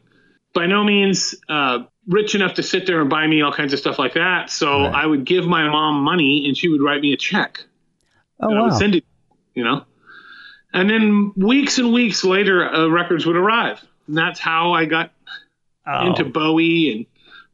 by 0.54 0.66
no 0.66 0.84
means 0.84 1.36
uh, 1.48 1.84
rich 2.08 2.36
enough 2.36 2.56
to 2.56 2.64
sit 2.64 2.88
there 2.88 3.02
and 3.02 3.10
buy 3.10 3.28
me 3.28 3.42
all 3.42 3.52
kinds 3.52 3.74
of 3.74 3.80
stuff 3.80 4.00
like 4.00 4.14
that. 4.14 4.50
So 4.50 4.82
right. 4.82 4.94
I 4.94 5.06
would 5.06 5.26
give 5.26 5.46
my 5.46 5.68
mom 5.68 6.04
money 6.04 6.46
and 6.48 6.58
she 6.58 6.70
would 6.70 6.82
write 6.82 7.02
me 7.02 7.14
a 7.14 7.18
check. 7.18 7.64
Oh, 8.40 8.50
wow. 8.50 8.58
I 8.58 8.62
would 8.64 8.74
send 8.74 8.96
it, 8.96 9.06
you 9.54 9.64
know. 9.64 9.86
And 10.74 10.90
then 10.90 11.34
weeks 11.38 11.78
and 11.78 11.94
weeks 11.94 12.24
later, 12.24 12.68
uh, 12.68 12.88
records 12.88 13.26
would 13.26 13.38
arrive. 13.38 13.82
And 14.08 14.18
that's 14.18 14.40
how 14.40 14.74
I 14.74 14.86
got 14.86 15.12
oh. 15.88 16.08
into 16.08 16.26
Bowie 16.26 16.92
and 16.92 17.06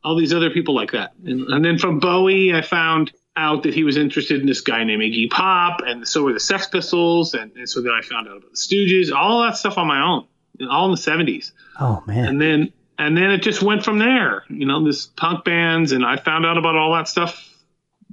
all 0.04 0.18
these 0.18 0.34
other 0.34 0.50
people 0.50 0.74
like 0.74 0.92
that. 0.94 1.14
And, 1.24 1.42
and, 1.42 1.64
then 1.64 1.78
from 1.78 2.00
Bowie, 2.00 2.54
I 2.54 2.62
found 2.62 3.12
out 3.36 3.64
that 3.64 3.74
he 3.74 3.84
was 3.84 3.98
interested 3.98 4.42
in 4.42 4.48
this 4.48 4.62
guy 4.62 4.84
named 4.84 5.02
Iggy 5.02 5.30
Pop, 5.30 5.82
and 5.86 6.08
so 6.08 6.24
were 6.24 6.34
the 6.34 6.40
Sex 6.40 6.68
Pistols. 6.68 7.34
And, 7.34 7.52
and 7.56 7.70
so 7.70 7.82
then 7.82 7.94
I 7.94 8.02
found 8.02 8.28
out 8.28 8.38
about 8.38 8.52
the 8.52 8.58
Stooges, 8.58 9.14
all 9.14 9.44
that 9.44 9.56
stuff 9.56 9.78
on 9.78 9.88
my 9.88 10.02
own, 10.02 10.28
all 10.70 10.86
in 10.86 10.92
the 10.92 10.98
70s. 10.98 11.52
Oh, 11.80 12.04
man. 12.06 12.26
And 12.26 12.42
then 12.42 12.74
and 13.02 13.18
then 13.18 13.32
it 13.32 13.42
just 13.42 13.64
went 13.64 13.84
from 13.84 13.98
there. 13.98 14.44
You 14.50 14.68
know, 14.68 14.86
this 14.86 15.08
punk 15.08 15.44
bands, 15.44 15.92
and 15.92 16.06
I 16.06 16.18
found 16.18 16.46
out 16.46 16.58
about 16.58 16.76
all 16.76 16.94
that 16.94 17.08
stuff 17.08 17.50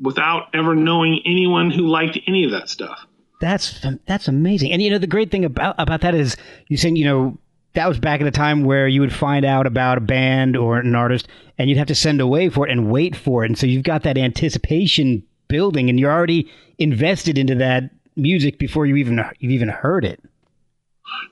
without 0.00 0.54
ever 0.54 0.74
knowing 0.74 1.20
anyone 1.26 1.70
who 1.70 1.86
liked 1.88 2.18
any 2.26 2.44
of 2.44 2.52
that 2.52 2.70
stuff. 2.70 3.04
That's 3.40 3.84
that's 4.06 4.28
amazing. 4.28 4.72
And 4.72 4.80
you 4.80 4.90
know, 4.90 4.98
the 4.98 5.06
great 5.06 5.30
thing 5.30 5.44
about 5.44 5.74
about 5.78 6.00
that 6.00 6.14
is 6.14 6.36
you 6.68 6.76
saying 6.76 6.96
you 6.96 7.04
know 7.04 7.38
that 7.74 7.88
was 7.88 7.98
back 7.98 8.20
in 8.20 8.26
a 8.26 8.32
time 8.32 8.64
where 8.64 8.88
you 8.88 9.00
would 9.00 9.12
find 9.12 9.44
out 9.44 9.66
about 9.66 9.98
a 9.98 10.00
band 10.00 10.56
or 10.56 10.78
an 10.78 10.94
artist 10.94 11.28
and 11.58 11.68
you'd 11.68 11.78
have 11.78 11.88
to 11.88 11.94
send 11.94 12.20
away 12.20 12.48
for 12.48 12.66
it 12.66 12.72
and 12.72 12.90
wait 12.90 13.14
for 13.14 13.44
it. 13.44 13.48
And 13.48 13.58
so 13.58 13.66
you've 13.66 13.84
got 13.84 14.02
that 14.02 14.18
anticipation 14.18 15.22
building 15.48 15.88
and 15.88 15.98
you're 15.98 16.12
already 16.12 16.50
invested 16.78 17.38
into 17.38 17.54
that 17.56 17.90
music 18.16 18.58
before 18.58 18.86
you 18.86 18.96
even 18.96 19.22
you've 19.38 19.52
even 19.52 19.68
heard 19.68 20.04
it. 20.04 20.20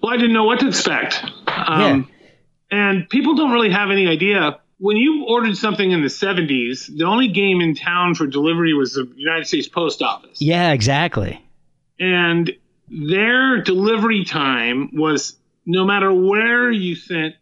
Well, 0.03 0.13
I 0.13 0.17
didn't 0.17 0.33
know 0.33 0.45
what 0.45 0.61
to 0.61 0.69
expect. 0.69 1.23
Um, 1.47 2.09
yeah. 2.71 2.79
And 2.79 3.09
people 3.09 3.35
don't 3.35 3.53
really 3.53 3.71
have 3.71 3.91
any 3.91 4.09
idea. 4.09 4.59
When 4.79 4.97
you 4.97 5.27
ordered 5.29 5.57
something 5.57 5.91
in 5.91 6.03
the 6.03 6.09
70s, 6.09 6.95
the 6.95 7.05
only 7.05 7.29
game 7.29 7.61
in 7.61 7.75
town 7.75 8.15
for 8.15 8.27
delivery 8.27 8.75
was 8.75 8.95
the 8.95 9.11
United 9.17 9.47
States 9.47 9.69
Post 9.69 10.03
Office. 10.03 10.41
Yeah, 10.41 10.73
exactly. 10.73 11.43
And 11.99 12.53
their 12.89 13.63
delivery 13.63 14.25
time 14.25 14.91
was 14.93 15.37
no 15.67 15.85
matter 15.85 16.13
where 16.13 16.71
you 16.71 16.95
sent 16.95 17.35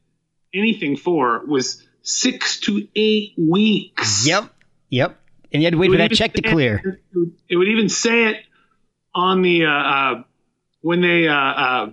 anything 0.53 0.97
for 0.97 1.45
was 1.47 1.83
six 2.03 2.61
to 2.61 2.89
eight 2.97 3.35
weeks. 3.37 4.27
Yep. 4.27 4.53
Yep. 4.91 5.21
And 5.53 5.63
you 5.63 5.67
had 5.67 5.73
to 5.73 5.79
wait 5.79 5.91
for 5.91 5.99
that 5.99 6.13
check 6.13 6.33
to 6.33 6.43
clear. 6.43 7.01
It, 7.15 7.29
it 7.51 7.57
would 7.57 7.69
even 7.69 7.89
say 7.89 8.25
it 8.31 8.37
on 9.15 9.43
the 9.43 9.67
uh, 9.67 9.71
uh, 9.71 10.23
when 10.81 11.01
they 11.01 11.29
uh, 11.29 11.35
uh 11.35 11.93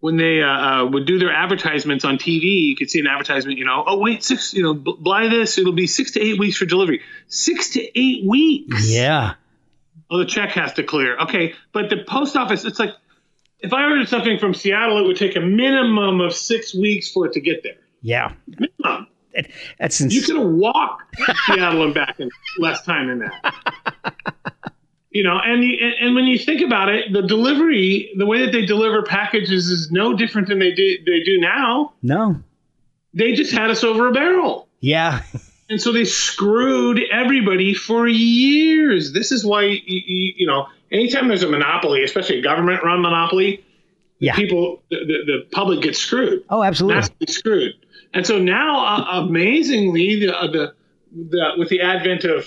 when 0.00 0.18
they 0.18 0.42
uh, 0.42 0.46
uh, 0.46 0.86
would 0.86 1.06
do 1.06 1.18
their 1.18 1.32
advertisements 1.32 2.04
on 2.04 2.18
TV. 2.18 2.68
You 2.68 2.76
could 2.76 2.90
see 2.90 3.00
an 3.00 3.06
advertisement. 3.06 3.58
You 3.58 3.64
know, 3.64 3.84
oh 3.86 3.98
wait, 3.98 4.22
six. 4.22 4.52
You 4.52 4.62
know, 4.62 4.74
buy 4.74 5.28
this. 5.28 5.56
It'll 5.56 5.72
be 5.72 5.86
six 5.86 6.10
to 6.12 6.20
eight 6.20 6.38
weeks 6.38 6.58
for 6.58 6.66
delivery. 6.66 7.00
Six 7.28 7.70
to 7.70 7.98
eight 7.98 8.22
weeks. 8.26 8.90
Yeah. 8.90 9.34
Oh, 10.10 10.18
the 10.18 10.26
check 10.26 10.50
has 10.50 10.74
to 10.74 10.82
clear. 10.82 11.16
Okay, 11.20 11.54
but 11.72 11.88
the 11.88 12.04
post 12.06 12.36
office, 12.36 12.66
it's 12.66 12.78
like 12.78 12.90
if 13.64 13.72
I 13.72 13.84
ordered 13.84 14.08
something 14.08 14.38
from 14.38 14.54
Seattle, 14.54 14.98
it 14.98 15.06
would 15.06 15.16
take 15.16 15.36
a 15.36 15.40
minimum 15.40 16.20
of 16.20 16.34
six 16.34 16.74
weeks 16.74 17.10
for 17.10 17.26
it 17.26 17.32
to 17.32 17.40
get 17.40 17.62
there. 17.62 17.78
Yeah. 18.02 18.32
Minimum. 18.46 19.08
It, 19.32 19.50
that's 19.78 20.00
ins- 20.00 20.14
you 20.14 20.22
could 20.22 20.38
walk 20.38 21.10
to 21.26 21.34
Seattle 21.46 21.82
and 21.82 21.94
back 21.94 22.20
in 22.20 22.30
less 22.58 22.82
time 22.84 23.08
than 23.08 23.18
that. 23.20 24.14
you 25.10 25.24
know, 25.24 25.40
and, 25.42 25.64
and 25.64 25.94
and 26.00 26.14
when 26.14 26.26
you 26.26 26.38
think 26.38 26.60
about 26.60 26.88
it, 26.88 27.12
the 27.12 27.22
delivery, 27.22 28.12
the 28.16 28.26
way 28.26 28.44
that 28.44 28.52
they 28.52 28.64
deliver 28.64 29.02
packages 29.02 29.68
is 29.68 29.90
no 29.90 30.14
different 30.14 30.48
than 30.48 30.60
they 30.60 30.70
do 30.70 30.98
they 31.04 31.24
do 31.24 31.40
now. 31.40 31.94
No. 32.02 32.42
They 33.12 33.32
just 33.32 33.52
had 33.52 33.70
us 33.70 33.82
over 33.82 34.08
a 34.08 34.12
barrel. 34.12 34.68
Yeah. 34.80 35.22
and 35.68 35.80
so 35.80 35.90
they 35.90 36.04
screwed 36.04 37.00
everybody 37.10 37.74
for 37.74 38.06
years. 38.06 39.12
This 39.12 39.32
is 39.32 39.44
why 39.44 39.62
you, 39.62 39.80
you, 39.84 40.34
you 40.36 40.46
know 40.46 40.66
anytime 40.94 41.28
there's 41.28 41.42
a 41.42 41.48
monopoly, 41.48 42.02
especially 42.02 42.38
a 42.38 42.42
government-run 42.42 43.02
monopoly, 43.02 43.64
yeah. 44.18 44.34
people, 44.34 44.82
the, 44.90 44.96
the, 45.04 45.46
public 45.52 45.82
gets 45.82 45.98
screwed. 45.98 46.44
Oh, 46.48 46.62
absolutely, 46.62 46.96
massively 46.96 47.26
screwed. 47.26 47.72
And 48.14 48.26
so 48.26 48.38
now, 48.38 48.84
uh, 48.84 49.24
amazingly, 49.24 50.20
the, 50.20 50.36
uh, 50.36 50.46
the, 50.46 50.74
the 51.12 51.50
with 51.58 51.68
the 51.68 51.80
advent 51.80 52.24
of 52.24 52.46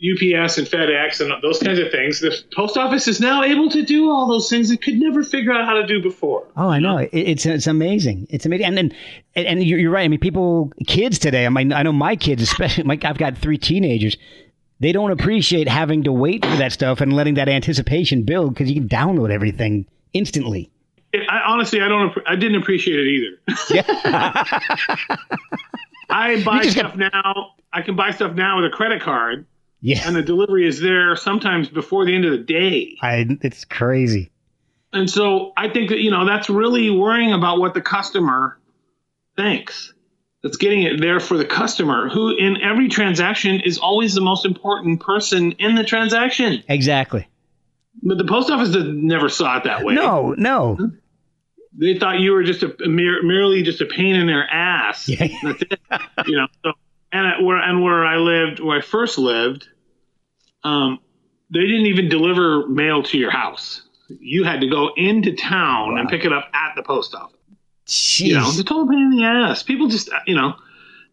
UPS 0.00 0.58
and 0.58 0.66
FedEx 0.66 1.20
and 1.20 1.32
those 1.42 1.58
kinds 1.58 1.78
of 1.78 1.90
things, 1.90 2.20
the 2.20 2.34
post 2.54 2.76
office 2.76 3.08
is 3.08 3.20
now 3.20 3.42
able 3.42 3.68
to 3.68 3.82
do 3.82 4.08
all 4.08 4.28
those 4.28 4.48
things 4.48 4.70
it 4.70 4.80
could 4.80 4.94
never 4.94 5.24
figure 5.24 5.52
out 5.52 5.66
how 5.66 5.74
to 5.74 5.86
do 5.86 6.00
before. 6.00 6.46
Oh, 6.56 6.68
I 6.68 6.78
know. 6.78 7.06
It's 7.12 7.44
it's 7.44 7.66
amazing. 7.66 8.28
It's 8.30 8.46
amazing. 8.46 8.66
And 8.66 8.76
then 8.76 8.94
and, 9.34 9.46
and 9.46 9.62
you're, 9.62 9.78
you're 9.78 9.90
right. 9.90 10.04
I 10.04 10.08
mean, 10.08 10.20
people, 10.20 10.72
kids 10.86 11.18
today. 11.18 11.46
I 11.46 11.48
mean, 11.48 11.72
I 11.72 11.82
know 11.82 11.92
my 11.92 12.16
kids, 12.16 12.42
especially. 12.42 12.84
My, 12.88 12.98
I've 13.02 13.18
got 13.18 13.36
three 13.36 13.58
teenagers 13.58 14.16
they 14.80 14.92
don't 14.92 15.10
appreciate 15.10 15.68
having 15.68 16.04
to 16.04 16.12
wait 16.12 16.44
for 16.44 16.56
that 16.56 16.72
stuff 16.72 17.00
and 17.00 17.12
letting 17.12 17.34
that 17.34 17.48
anticipation 17.48 18.22
build 18.22 18.54
because 18.54 18.70
you 18.70 18.80
can 18.80 18.88
download 18.88 19.30
everything 19.30 19.86
instantly. 20.12 20.70
I, 21.14 21.40
honestly, 21.46 21.80
I 21.80 21.88
don't. 21.88 22.16
I 22.26 22.36
didn't 22.36 22.60
appreciate 22.60 22.98
it 22.98 23.06
either. 23.06 23.56
Yeah. 23.70 24.44
I 26.10 26.42
buy 26.42 26.62
stuff 26.62 26.96
got... 26.96 27.12
now. 27.12 27.54
I 27.72 27.82
can 27.82 27.96
buy 27.96 28.10
stuff 28.10 28.34
now 28.34 28.56
with 28.56 28.72
a 28.72 28.74
credit 28.74 29.02
card. 29.02 29.46
Yeah. 29.80 30.06
And 30.06 30.14
the 30.14 30.22
delivery 30.22 30.66
is 30.66 30.80
there 30.80 31.14
sometimes 31.16 31.68
before 31.68 32.04
the 32.04 32.14
end 32.14 32.24
of 32.24 32.32
the 32.32 32.38
day. 32.38 32.96
I, 33.00 33.26
it's 33.42 33.64
crazy. 33.64 34.30
And 34.92 35.08
so 35.08 35.52
I 35.56 35.68
think 35.68 35.90
that 35.90 35.98
you 35.98 36.10
know 36.10 36.26
that's 36.26 36.50
really 36.50 36.90
worrying 36.90 37.32
about 37.32 37.58
what 37.58 37.74
the 37.74 37.80
customer 37.80 38.58
thinks 39.36 39.94
that's 40.42 40.56
getting 40.56 40.82
it 40.82 41.00
there 41.00 41.20
for 41.20 41.36
the 41.36 41.44
customer, 41.44 42.08
who 42.08 42.36
in 42.36 42.62
every 42.62 42.88
transaction 42.88 43.60
is 43.60 43.78
always 43.78 44.14
the 44.14 44.20
most 44.20 44.44
important 44.44 45.00
person 45.00 45.52
in 45.52 45.74
the 45.74 45.84
transaction. 45.84 46.62
Exactly. 46.68 47.26
But 48.02 48.18
the 48.18 48.24
post 48.24 48.50
office 48.50 48.74
never 48.74 49.28
saw 49.28 49.58
it 49.58 49.64
that 49.64 49.84
way. 49.84 49.94
No, 49.94 50.34
no. 50.38 50.78
They 51.76 51.98
thought 51.98 52.20
you 52.20 52.32
were 52.32 52.44
just 52.44 52.62
a, 52.62 52.74
mere, 52.88 53.22
merely 53.22 53.62
just 53.62 53.80
a 53.80 53.86
pain 53.86 54.14
in 54.14 54.26
their 54.26 54.48
ass. 54.48 55.08
Yeah. 55.08 55.24
You 56.26 56.36
know. 56.36 56.46
So, 56.64 56.72
and 57.10 57.46
where 57.46 57.56
and 57.56 57.82
where 57.82 58.04
I 58.04 58.16
lived, 58.16 58.60
where 58.60 58.78
I 58.78 58.80
first 58.80 59.18
lived, 59.18 59.66
um, 60.62 60.98
they 61.50 61.60
didn't 61.60 61.86
even 61.86 62.08
deliver 62.08 62.68
mail 62.68 63.02
to 63.04 63.18
your 63.18 63.30
house. 63.30 63.82
You 64.08 64.44
had 64.44 64.60
to 64.60 64.68
go 64.68 64.90
into 64.96 65.34
town 65.34 65.94
wow. 65.94 66.00
and 66.00 66.08
pick 66.08 66.24
it 66.24 66.32
up 66.32 66.48
at 66.52 66.74
the 66.76 66.82
post 66.82 67.14
office. 67.14 67.37
Jeez. 67.88 68.20
You 68.20 68.34
know, 68.34 68.50
the 68.52 68.64
total 68.64 68.86
pain 68.86 68.98
in 68.98 69.10
the 69.16 69.24
ass. 69.24 69.62
People 69.62 69.88
just, 69.88 70.10
you 70.26 70.34
know, 70.34 70.54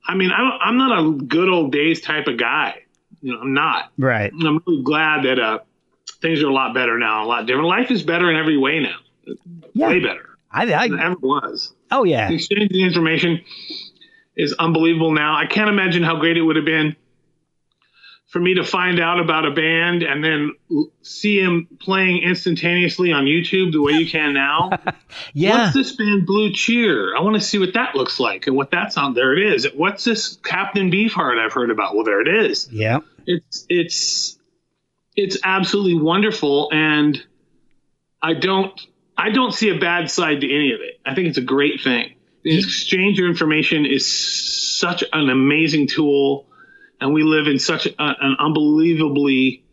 I 0.06 0.16
mean, 0.16 0.30
I 0.32 0.68
am 0.68 0.78
not 0.78 1.00
a 1.00 1.12
good 1.12 1.50
old 1.50 1.72
days 1.72 2.02
type 2.02 2.28
of 2.28 2.38
guy. 2.38 2.84
You 3.22 3.34
know, 3.34 3.40
I'm 3.40 3.54
not. 3.54 3.92
Right. 3.98 4.32
I'm 4.32 4.62
really 4.68 4.84
glad 4.84 5.24
that 5.24 5.40
uh, 5.40 5.60
things 6.22 6.44
are 6.44 6.48
a 6.48 6.54
lot 6.54 6.74
better 6.74 7.00
now, 7.00 7.24
a 7.24 7.28
lot 7.28 7.46
different. 7.48 7.68
Life 7.68 7.92
is 7.92 8.04
better 8.04 8.30
in 8.30 8.36
every 8.36 8.58
way 8.58 8.82
now. 8.82 8.98
Yeah. 9.74 9.88
Way 9.88 10.00
better. 10.00 10.38
I, 10.52 10.72
I 10.72 10.86
ever 10.86 11.16
was. 11.22 11.74
Oh 11.92 12.04
yeah. 12.04 12.28
The 12.28 12.36
exchange 12.36 12.72
of 12.72 12.78
information 12.78 13.42
is 14.36 14.54
unbelievable 14.54 15.12
now. 15.12 15.36
I 15.36 15.46
can't 15.46 15.70
imagine 15.70 16.04
how 16.04 16.20
great 16.20 16.38
it 16.38 16.42
would 16.42 16.56
have 16.56 16.66
been 16.66 16.96
for 18.36 18.42
me 18.42 18.56
to 18.56 18.66
find 18.66 19.00
out 19.00 19.18
about 19.18 19.46
a 19.46 19.52
band 19.52 20.04
and 20.04 20.22
then 20.22 20.52
see 21.04 21.40
him 21.40 21.70
playing 21.80 22.22
instantaneously 22.22 23.14
on 23.14 23.24
YouTube 23.24 23.72
the 23.72 23.82
way 23.82 23.94
you 23.94 24.06
can 24.06 24.34
now. 24.34 24.72
yeah. 25.34 25.64
What's 25.64 25.74
this 25.74 25.96
band 25.96 26.26
Blue 26.26 26.52
Cheer? 26.52 27.16
I 27.16 27.22
want 27.22 27.38
to 27.38 27.42
see 27.42 27.60
what 27.60 27.76
that 27.76 27.96
looks 27.96 28.20
like 28.20 28.48
and 28.48 28.58
what 28.58 28.72
that 28.72 28.92
sound. 28.92 29.16
There 29.16 29.38
it 29.38 29.54
is. 29.54 29.66
What's 29.74 30.04
this 30.04 30.36
Captain 30.44 30.92
Beefheart 30.92 31.40
I've 31.40 31.54
heard 31.54 31.72
about? 31.72 31.96
Well, 31.96 32.04
there 32.04 32.20
it 32.20 32.28
is. 32.28 32.68
Yeah. 32.70 33.00
It's 33.26 33.66
it's 33.70 34.38
it's 35.16 35.38
absolutely 35.42 36.02
wonderful, 36.02 36.70
and 36.74 37.24
I 38.22 38.34
don't 38.34 38.78
I 39.18 39.30
don't 39.30 39.54
see 39.54 39.70
a 39.70 39.80
bad 39.80 40.12
side 40.12 40.42
to 40.42 40.54
any 40.54 40.74
of 40.74 40.82
it. 40.82 41.00
I 41.06 41.16
think 41.16 41.30
it's 41.30 41.38
a 41.38 41.42
great 41.42 41.80
thing. 41.80 42.16
The 42.44 42.60
exchange 42.60 43.18
of 43.18 43.28
information 43.28 43.86
is 43.86 44.06
such 44.78 45.06
an 45.14 45.30
amazing 45.30 45.88
tool 45.88 46.48
and 47.02 47.14
we 47.14 47.24
live 47.24 47.48
in 47.48 47.60
such 47.60 47.86
a, 47.86 47.94
an 48.00 48.36
unbelievably 48.40 49.64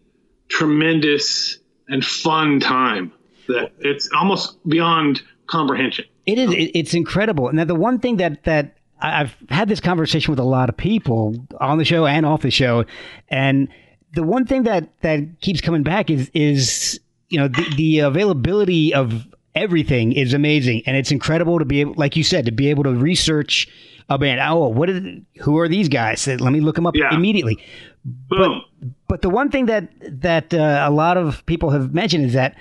tremendous 0.48 1.58
and 1.88 2.04
fun 2.04 2.60
time 2.60 3.12
that 3.48 3.72
it's 3.80 4.08
almost 4.16 4.56
beyond 4.68 5.22
comprehension. 5.46 6.04
It 6.26 6.38
is. 6.38 6.50
It's 6.56 6.94
incredible. 6.94 7.52
Now, 7.52 7.64
the 7.64 7.74
one 7.74 7.98
thing 7.98 8.16
that 8.18 8.44
that 8.44 8.76
I've 9.00 9.34
had 9.48 9.68
this 9.68 9.80
conversation 9.80 10.30
with 10.30 10.38
a 10.38 10.44
lot 10.44 10.68
of 10.68 10.76
people 10.76 11.34
on 11.60 11.78
the 11.78 11.84
show 11.84 12.06
and 12.06 12.24
off 12.24 12.42
the 12.42 12.50
show, 12.50 12.84
and 13.28 13.68
the 14.14 14.22
one 14.22 14.46
thing 14.46 14.62
that 14.64 14.88
that 15.00 15.40
keeps 15.40 15.60
coming 15.60 15.82
back 15.82 16.10
is 16.10 16.30
is 16.32 17.00
you 17.28 17.38
know 17.38 17.48
the, 17.48 17.74
the 17.76 17.98
availability 18.00 18.94
of 18.94 19.26
everything 19.54 20.12
is 20.12 20.32
amazing, 20.32 20.82
and 20.86 20.96
it's 20.96 21.10
incredible 21.10 21.58
to 21.58 21.64
be 21.64 21.80
able, 21.80 21.94
like 21.96 22.16
you 22.16 22.22
said, 22.22 22.46
to 22.46 22.52
be 22.52 22.70
able 22.70 22.84
to 22.84 22.92
research 22.92 23.68
a 24.08 24.18
band. 24.18 24.40
Oh, 24.40 24.68
what 24.68 24.88
is? 24.90 25.20
Who 25.40 25.58
are 25.58 25.68
these 25.68 25.88
guys? 25.88 26.26
Let 26.26 26.52
me 26.52 26.60
look 26.60 26.76
them 26.76 26.86
up 26.86 26.96
Yeah. 26.96 27.14
immediately. 27.14 27.58
Boom. 28.04 28.62
But 29.08 29.22
the 29.22 29.30
one 29.30 29.50
thing 29.50 29.66
that 29.66 29.88
that 30.22 30.52
uh, 30.52 30.84
a 30.86 30.90
lot 30.90 31.16
of 31.16 31.44
people 31.46 31.70
have 31.70 31.94
mentioned 31.94 32.24
is 32.24 32.32
that 32.32 32.56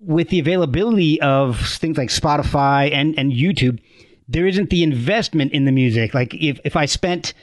with 0.00 0.28
the 0.28 0.38
availability 0.38 1.20
of 1.20 1.58
things 1.60 1.98
like 1.98 2.08
Spotify 2.08 2.92
and, 2.92 3.18
and 3.18 3.32
YouTube, 3.32 3.80
there 4.28 4.46
isn't 4.46 4.70
the 4.70 4.82
investment 4.82 5.52
in 5.52 5.64
the 5.64 5.72
music. 5.72 6.14
Like 6.14 6.34
if, 6.34 6.60
if 6.64 6.76
I 6.76 6.86
spent 6.86 7.34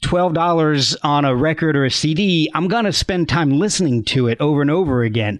twelve 0.00 0.32
dollars 0.34 0.96
on 1.02 1.24
a 1.24 1.34
record 1.36 1.76
or 1.76 1.84
a 1.84 1.90
CD, 1.90 2.50
I'm 2.54 2.66
gonna 2.68 2.92
spend 2.92 3.28
time 3.28 3.50
listening 3.50 4.04
to 4.04 4.28
it 4.28 4.40
over 4.40 4.62
and 4.62 4.70
over 4.70 5.02
again. 5.02 5.38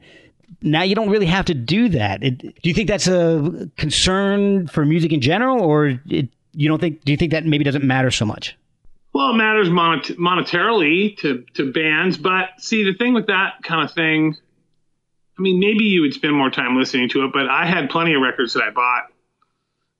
Now 0.61 0.83
you 0.83 0.95
don't 0.95 1.09
really 1.11 1.27
have 1.27 1.47
to 1.47 1.55
do 1.55 1.89
that. 1.89 2.23
It, 2.23 2.39
do 2.39 2.69
you 2.69 2.75
think 2.75 2.87
that's 2.89 3.09
a 3.09 3.71
concern 3.77 4.69
for 4.69 4.85
music 4.85 5.13
in 5.13 5.21
general, 5.21 5.61
or 5.63 5.99
it, 6.07 6.29
you 6.53 6.69
don't 6.69 6.81
think? 6.81 7.05
Do 7.05 7.13
you 7.13 7.19
think 7.19 7.33
that 7.33 7.45
maybe 7.45 7.65
doesn't 7.65 7.85
matter 7.85 8.11
so 8.11 8.25
much? 8.25 8.57
Well, 9.13 9.31
it 9.31 9.37
matters 9.37 9.69
monet- 9.69 10.15
monetarily 10.15 11.17
to, 11.19 11.45
to 11.55 11.71
bands, 11.71 12.17
but 12.17 12.49
see, 12.59 12.85
the 12.85 12.95
thing 12.97 13.13
with 13.13 13.27
that 13.27 13.63
kind 13.63 13.85
of 13.85 13.95
thing, 13.95 14.37
I 15.39 15.43
mean, 15.43 15.61
maybe 15.61 15.85
you 15.85 16.01
would 16.01 16.15
spend 16.15 16.35
more 16.35 16.51
time 16.51 16.77
listening 16.79 17.11
to 17.11 17.25
it, 17.25 17.33
but 17.33 17.47
I 17.47 17.67
had 17.67 17.91
plenty 17.91 18.15
of 18.15 18.23
records 18.23 18.55
that 18.55 18.63
I 18.63 18.71
bought 18.71 19.09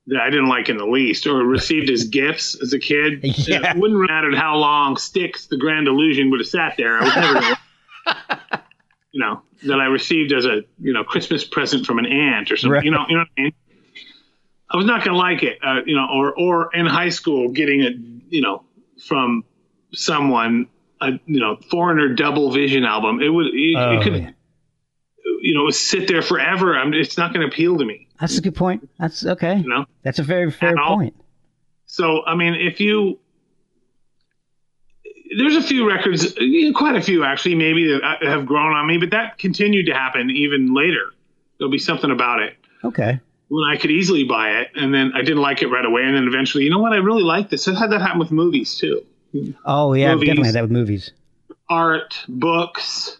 that 0.07 0.19
I 0.19 0.29
didn't 0.29 0.49
like 0.49 0.67
in 0.67 0.77
the 0.77 0.85
least 0.85 1.27
or 1.27 1.35
received 1.45 1.89
as 1.89 2.05
gifts 2.05 2.59
as 2.61 2.73
a 2.73 2.79
kid. 2.79 3.23
Yeah. 3.43 3.71
It 3.71 3.77
wouldn't 3.77 4.01
have 4.01 4.09
mattered 4.09 4.35
how 4.35 4.57
long 4.57 4.97
Styx, 4.97 5.47
the 5.47 5.57
Grand 5.57 5.87
Illusion, 5.87 6.31
would 6.31 6.39
have 6.39 6.47
sat 6.47 6.75
there. 6.77 6.99
I 6.99 7.03
was 7.03 7.15
never 7.15 8.61
you 9.11 9.19
know, 9.19 9.41
that 9.63 9.79
I 9.79 9.85
received 9.85 10.33
as 10.33 10.45
a, 10.45 10.63
you 10.79 10.91
know, 10.91 11.03
Christmas 11.03 11.43
present 11.43 11.85
from 11.85 11.99
an 11.99 12.05
aunt 12.05 12.51
or 12.51 12.57
something. 12.57 12.71
Right. 12.71 12.83
You 12.83 12.91
know, 12.91 13.05
you 13.07 13.15
know 13.15 13.21
what 13.21 13.29
I 13.37 13.41
mean? 13.41 13.53
I 14.73 14.77
was 14.77 14.85
not 14.87 15.03
going 15.03 15.13
to 15.13 15.17
like 15.19 15.43
it, 15.43 15.59
uh, 15.63 15.81
you 15.85 15.95
know, 15.95 16.07
or, 16.11 16.33
or 16.37 16.69
in 16.73 16.87
high 16.87 17.09
school 17.09 17.49
getting 17.49 17.81
it, 17.81 17.93
you 18.29 18.41
know, 18.41 18.63
from 19.07 19.43
someone, 19.93 20.67
a, 20.99 21.11
you 21.27 21.39
know, 21.39 21.57
foreigner 21.69 22.09
double 22.15 22.51
vision 22.51 22.83
album. 22.83 23.21
It 23.21 23.29
would, 23.29 23.47
it, 23.53 23.75
Oh, 23.77 23.91
it 23.99 24.03
could, 24.03 24.15
yeah. 24.15 24.31
you 25.41 25.53
know, 25.53 25.69
sit 25.69 26.07
there 26.07 26.23
forever. 26.23 26.75
I'm, 26.75 26.93
it's 26.93 27.17
not 27.19 27.33
going 27.33 27.47
to 27.47 27.53
appeal 27.53 27.77
to 27.77 27.85
me, 27.85 28.07
That's 28.19 28.37
a 28.37 28.41
good 28.41 28.55
point. 28.55 28.89
That's 28.97 29.23
okay. 29.25 29.57
you 29.57 29.69
know? 29.69 29.85
That's 30.01 30.17
a 30.17 30.23
very 30.23 30.49
fair 30.49 30.75
point. 30.75 31.15
So, 31.85 32.23
I 32.25 32.33
mean, 32.35 32.55
if 32.55 32.79
you, 32.79 33.19
there's 35.37 35.55
a 35.55 35.61
few 35.61 35.87
records, 35.87 36.33
quite 36.75 36.95
a 36.95 37.01
few 37.01 37.23
actually, 37.23 37.55
maybe 37.55 37.91
that 37.91 38.03
uh, 38.03 38.29
have 38.29 38.45
grown 38.47 38.73
on 38.75 38.87
me, 38.87 38.97
but 38.97 39.11
that 39.11 39.37
continued 39.37 39.85
to 39.87 39.93
happen 39.93 40.31
even 40.31 40.73
later. 40.73 41.11
There'll 41.59 41.71
be 41.71 41.77
something 41.77 42.09
about 42.09 42.41
it 42.41 42.55
Okay. 42.83 43.19
When 43.53 43.69
I 43.69 43.77
could 43.77 43.91
easily 43.91 44.23
buy 44.23 44.49
it, 44.61 44.69
and 44.75 44.93
then 44.93 45.11
I 45.13 45.19
didn't 45.21 45.41
like 45.41 45.61
it 45.61 45.67
right 45.67 45.85
away, 45.85 46.01
and 46.03 46.15
then 46.15 46.27
eventually, 46.27 46.63
you 46.63 46.69
know 46.71 46.79
what, 46.79 46.91
I 46.93 46.97
really 46.97 47.23
like 47.23 47.49
this. 47.49 47.67
I've 47.67 47.75
had 47.77 47.91
that 47.91 48.01
happen 48.01 48.17
with 48.19 48.31
movies 48.31 48.77
too, 48.77 49.05
Oh 49.65 49.93
yeah, 49.93 50.07
I've 50.11 50.15
Movies. 50.15 50.27
definitely 50.29 50.47
had 50.47 50.55
that 50.55 50.61
with 50.63 50.71
movies. 50.71 51.11
art, 51.69 52.15
books. 52.27 53.17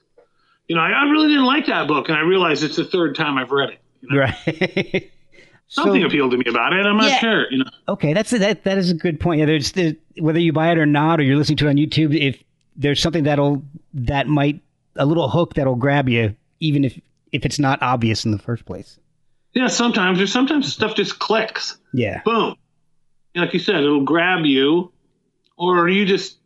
You 0.68 0.75
know, 0.75 0.82
I, 0.82 0.90
I 0.92 1.04
really 1.10 1.28
didn't 1.28 1.46
like 1.46 1.66
that 1.68 1.88
book, 1.88 2.10
and 2.10 2.18
I 2.18 2.22
realized 2.22 2.63
it's 2.63 2.78
the 2.78 2.86
third 2.86 3.16
time 3.16 3.38
I've 3.38 3.52
read 3.52 3.70
it. 3.72 3.80
You 4.02 4.10
know? 4.10 4.20
Right. 4.22 5.12
Something 5.68 6.02
So- 6.02 6.08
appealed 6.08 6.32
to 6.32 6.38
me 6.38 6.46
about 6.48 6.74
it. 6.74 6.86
I'm 6.86 6.98
not 6.98 7.10
Yeah. 7.10 7.20
sure. 7.20 7.52
You 7.52 7.60
know, 7.60 7.70
Okay, 7.90 8.13
that's 8.13 8.30
that. 8.32 8.63
That 8.63 8.78
is 8.78 8.92
a 8.92 8.94
good 8.94 9.20
point. 9.20 9.40
Yeah, 9.40 9.46
there's 9.46 9.72
the, 9.72 9.98
whether 10.20 10.40
you 10.40 10.54
buy 10.54 10.72
it 10.72 10.78
or 10.78 10.86
not, 10.86 11.20
or 11.20 11.24
you're 11.24 11.38
listening 11.38 11.58
to 11.58 11.68
it 11.68 11.70
on 11.70 11.75
YouTube. 11.78 12.16
If 12.20 12.44
there's 12.75 13.00
something 13.02 13.24
that'll 13.24 13.63
that 13.96 14.28
might 14.28 14.62
a 14.96 15.06
little 15.06 15.30
hook 15.30 15.56
that'll 15.56 15.75
grab 15.75 16.08
you, 16.10 16.36
even 16.60 16.84
if 16.84 17.00
if 17.32 17.46
it's 17.46 17.58
not 17.60 17.82
obvious 17.82 18.24
in 18.25 18.32
the 18.32 18.38
first 18.38 18.66
place. 18.66 19.00
Yeah. 19.54 19.68
Sometimes 19.68 20.20
or 20.22 20.28
sometimes 20.28 20.72
stuff 20.74 20.96
just 20.96 21.20
clicks. 21.20 21.78
Yeah. 21.94 22.22
boom. 22.26 22.56
Like 23.36 23.54
you 23.54 23.60
said, 23.60 23.78
it'll 23.78 24.04
grab 24.06 24.46
you, 24.46 24.92
or 25.58 25.90
you 25.90 26.06
just. 26.06 26.38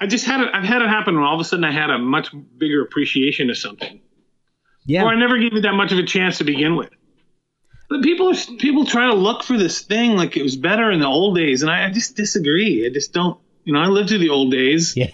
I 0.00 0.06
just 0.06 0.26
had 0.26 0.40
it. 0.42 0.48
I've 0.52 0.64
had 0.64 0.82
it 0.82 0.88
happen 0.88 1.14
when 1.16 1.24
all 1.24 1.34
of 1.34 1.40
a 1.40 1.44
sudden 1.44 1.64
I 1.64 1.72
had 1.72 1.90
a 1.90 1.98
much 1.98 2.28
bigger 2.56 2.82
appreciation 2.82 3.50
of 3.50 3.56
something, 3.56 4.00
Yeah. 4.86 5.02
or 5.04 5.08
I 5.08 5.14
never 5.18 5.38
gave 5.38 5.54
it 5.54 5.62
that 5.62 5.72
much 5.72 5.90
of 5.90 5.98
a 5.98 6.04
chance 6.04 6.38
to 6.38 6.44
begin 6.44 6.76
with. 6.76 6.90
But 7.90 8.02
people 8.02 8.28
are 8.30 8.34
people 8.58 8.84
try 8.84 9.06
to 9.06 9.14
look 9.14 9.42
for 9.42 9.56
this 9.56 9.80
thing 9.82 10.14
like 10.16 10.36
it 10.36 10.42
was 10.42 10.56
better 10.56 10.90
in 10.92 11.00
the 11.00 11.06
old 11.06 11.34
days, 11.36 11.62
and 11.62 11.70
I, 11.70 11.86
I 11.86 11.90
just 11.90 12.14
disagree. 12.16 12.86
I 12.86 12.90
just 12.92 13.12
don't. 13.12 13.40
You 13.64 13.72
know, 13.72 13.80
I 13.80 13.86
lived 13.86 14.10
through 14.10 14.18
the 14.18 14.28
old 14.30 14.50
days, 14.52 14.94
Yeah. 14.96 15.10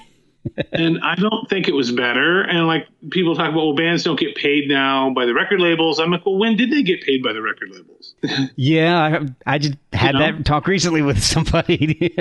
And 0.73 0.99
I 1.03 1.15
don't 1.15 1.49
think 1.49 1.69
it 1.69 1.75
was 1.75 1.93
better. 1.93 2.43
And 2.43 2.67
like 2.67 2.87
people 3.11 3.35
talk 3.35 3.51
about, 3.51 3.65
well, 3.65 3.75
bands 3.75 4.03
don't 4.03 4.19
get 4.19 4.37
paid 4.37 4.69
now 4.69 5.11
by 5.11 5.27
the 5.27 5.35
record 5.35 5.61
labels. 5.61 5.99
I'm 5.99 6.11
like, 6.11 6.27
well, 6.27 6.37
when 6.37 6.57
did 6.57 6.71
they 6.71 6.83
get 6.83 7.03
paid 7.03 7.23
by 7.23 7.33
the 7.33 7.43
record 7.43 7.71
labels? 7.71 8.15
Yeah. 8.57 9.27
I, 9.47 9.55
I 9.55 9.59
just 9.59 9.77
had 9.93 10.15
know? 10.15 10.21
that 10.21 10.45
talk 10.45 10.67
recently 10.67 11.03
with 11.03 11.23
somebody. 11.23 12.15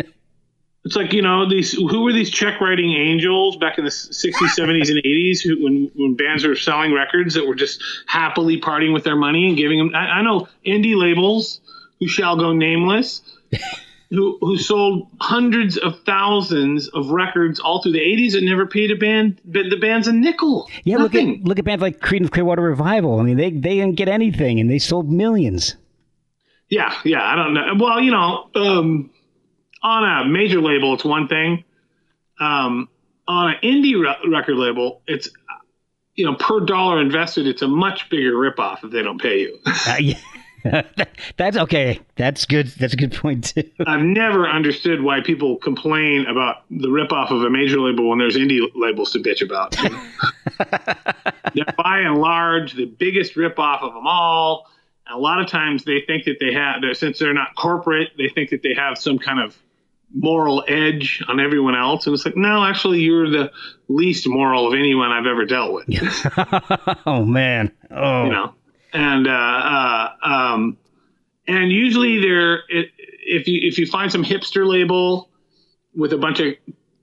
It's 0.86 0.98
like 0.98 1.14
you 1.14 1.22
know 1.22 1.48
these 1.48 1.72
who 1.72 2.04
were 2.04 2.12
these 2.12 2.30
check 2.30 2.60
writing 2.60 2.94
angels 2.94 3.56
back 3.56 3.78
in 3.78 3.86
the 3.86 3.90
'60s, 3.90 4.34
'70s, 4.34 4.90
and 4.90 5.02
'80s 5.02 5.42
who, 5.42 5.64
when 5.64 5.92
when 5.96 6.16
bands 6.16 6.46
were 6.46 6.56
selling 6.56 6.92
records 6.92 7.36
that 7.36 7.48
were 7.48 7.56
just 7.56 7.82
happily 8.06 8.60
partying 8.60 8.94
with 8.94 9.06
their 9.06 9.16
money 9.16 9.48
and 9.48 9.56
giving 9.56 9.78
them. 9.78 9.96
I, 9.96 10.20
I 10.20 10.22
know 10.24 10.50
indie 10.66 10.98
labels 10.98 11.62
who 12.00 12.08
shall 12.10 12.36
go 12.36 12.52
nameless, 12.52 13.22
who 14.14 14.38
who 14.42 14.58
sold 14.58 15.08
hundreds 15.20 15.78
of 15.78 16.00
thousands 16.06 16.88
of 16.90 17.10
records 17.10 17.60
all 17.60 17.82
through 17.82 17.94
the 17.94 18.00
'80s 18.00 18.36
and 18.36 18.46
never 18.46 18.68
paid 18.68 18.92
a 18.92 18.96
band 18.96 19.42
the 19.44 19.78
bands 19.82 20.08
a 20.08 20.14
nickel. 20.14 20.70
yeah. 20.84 20.98
Look 20.98 21.16
at 21.16 21.26
look 21.44 21.60
at 21.60 21.66
bands 21.66 21.82
like 21.82 22.00
Creedence 22.00 22.32
Clearwater 22.32 22.62
Revival. 22.62 23.20
I 23.20 23.24
mean, 23.24 23.38
they 23.38 23.50
they 23.50 23.76
didn't 23.76 23.96
get 23.96 24.08
anything, 24.08 24.60
and 24.60 24.70
they 24.70 24.80
sold 24.80 25.12
millions. 25.12 25.76
Yeah, 26.70 26.94
yeah, 27.04 27.24
I 27.24 27.36
don't 27.36 27.54
know. 27.54 27.74
Well, 27.80 28.02
you 28.02 28.12
know, 28.12 28.50
um, 28.56 29.12
on 29.82 30.04
a 30.04 30.30
major 30.30 30.62
label, 30.62 30.94
it's 30.94 31.04
one 31.04 31.28
thing. 31.28 31.64
Um, 32.40 32.90
on 33.28 33.52
an 33.52 33.56
indie 33.64 34.00
re- 34.00 34.32
record 34.32 34.56
label, 34.56 35.02
it's 35.08 35.30
you 36.16 36.26
know 36.26 36.36
per 36.36 36.62
dollar 36.62 37.02
invested, 37.02 37.48
it's 37.48 37.62
a 37.62 37.68
much 37.68 38.10
bigger 38.10 38.34
ripoff 38.34 38.84
if 38.84 38.92
they 38.92 39.02
don't 39.02 39.22
pay 39.22 39.40
you. 39.40 39.60
Uh, 39.66 39.98
yeah. 40.00 40.18
That's 41.38 41.58
okay. 41.58 42.00
That's 42.16 42.46
good. 42.46 42.68
That's 42.68 42.94
a 42.94 42.98
good 42.98 43.14
point 43.14 43.54
too. 43.54 43.70
I've 43.88 44.02
never 44.02 44.48
understood 44.48 45.02
why 45.02 45.22
people 45.22 45.58
complain 45.58 46.26
about 46.26 46.64
the 46.70 46.88
ripoff 46.88 47.32
of 47.32 47.44
a 47.44 47.50
major 47.50 47.80
label 47.80 48.10
when 48.10 48.20
there's 48.20 48.36
indie 48.36 48.60
labels 48.76 49.12
to 49.14 49.20
bitch 49.20 49.42
about. 49.42 49.76
you 49.84 49.90
know? 49.90 50.04
They're 51.54 51.74
by 51.78 52.00
and 52.00 52.18
large 52.18 52.74
the 52.74 52.86
biggest 52.86 53.36
ripoff 53.36 53.82
of 53.82 53.94
them 53.94 54.08
all. 54.08 54.70
And 55.08 55.16
a 55.16 55.20
lot 55.20 55.42
of 55.42 55.48
times 55.48 55.84
they 55.84 56.02
think 56.08 56.26
that 56.26 56.38
they 56.40 56.54
have, 56.54 56.82
they're- 56.82 56.94
since 56.94 57.20
they're 57.20 57.34
not 57.34 57.56
corporate, 57.56 58.12
they 58.18 58.30
think 58.30 58.50
that 58.52 58.64
they 58.64 58.74
have 58.74 58.98
some 58.98 59.20
kind 59.20 59.40
of 59.40 59.58
moral 60.16 60.64
edge 60.68 61.24
on 61.28 61.40
everyone 61.40 61.76
else. 61.76 62.06
And 62.06 62.14
it's 62.14 62.24
like, 62.26 62.38
no, 62.38 62.64
actually, 62.64 63.00
you're 63.00 63.30
the 63.30 63.52
least 63.90 64.28
moral 64.28 64.68
of 64.68 64.74
anyone 64.74 65.12
I've 65.12 65.26
ever 65.26 65.46
dealt 65.46 65.74
with. 65.74 65.88
oh 67.06 67.26
man. 67.26 67.72
Oh. 67.92 68.26
you 68.26 68.32
know 68.32 68.54
and 68.94 69.28
uh, 69.28 69.32
uh 69.32 70.10
um 70.24 70.78
and 71.48 71.72
usually 71.72 72.20
there 72.22 72.64
if 72.70 73.48
you 73.48 73.68
if 73.68 73.78
you 73.78 73.86
find 73.88 74.12
some 74.12 74.24
hipster 74.24 74.66
label 74.68 75.30
with 75.96 76.14
a 76.14 76.18
bunch 76.18 76.40
of 76.40 76.54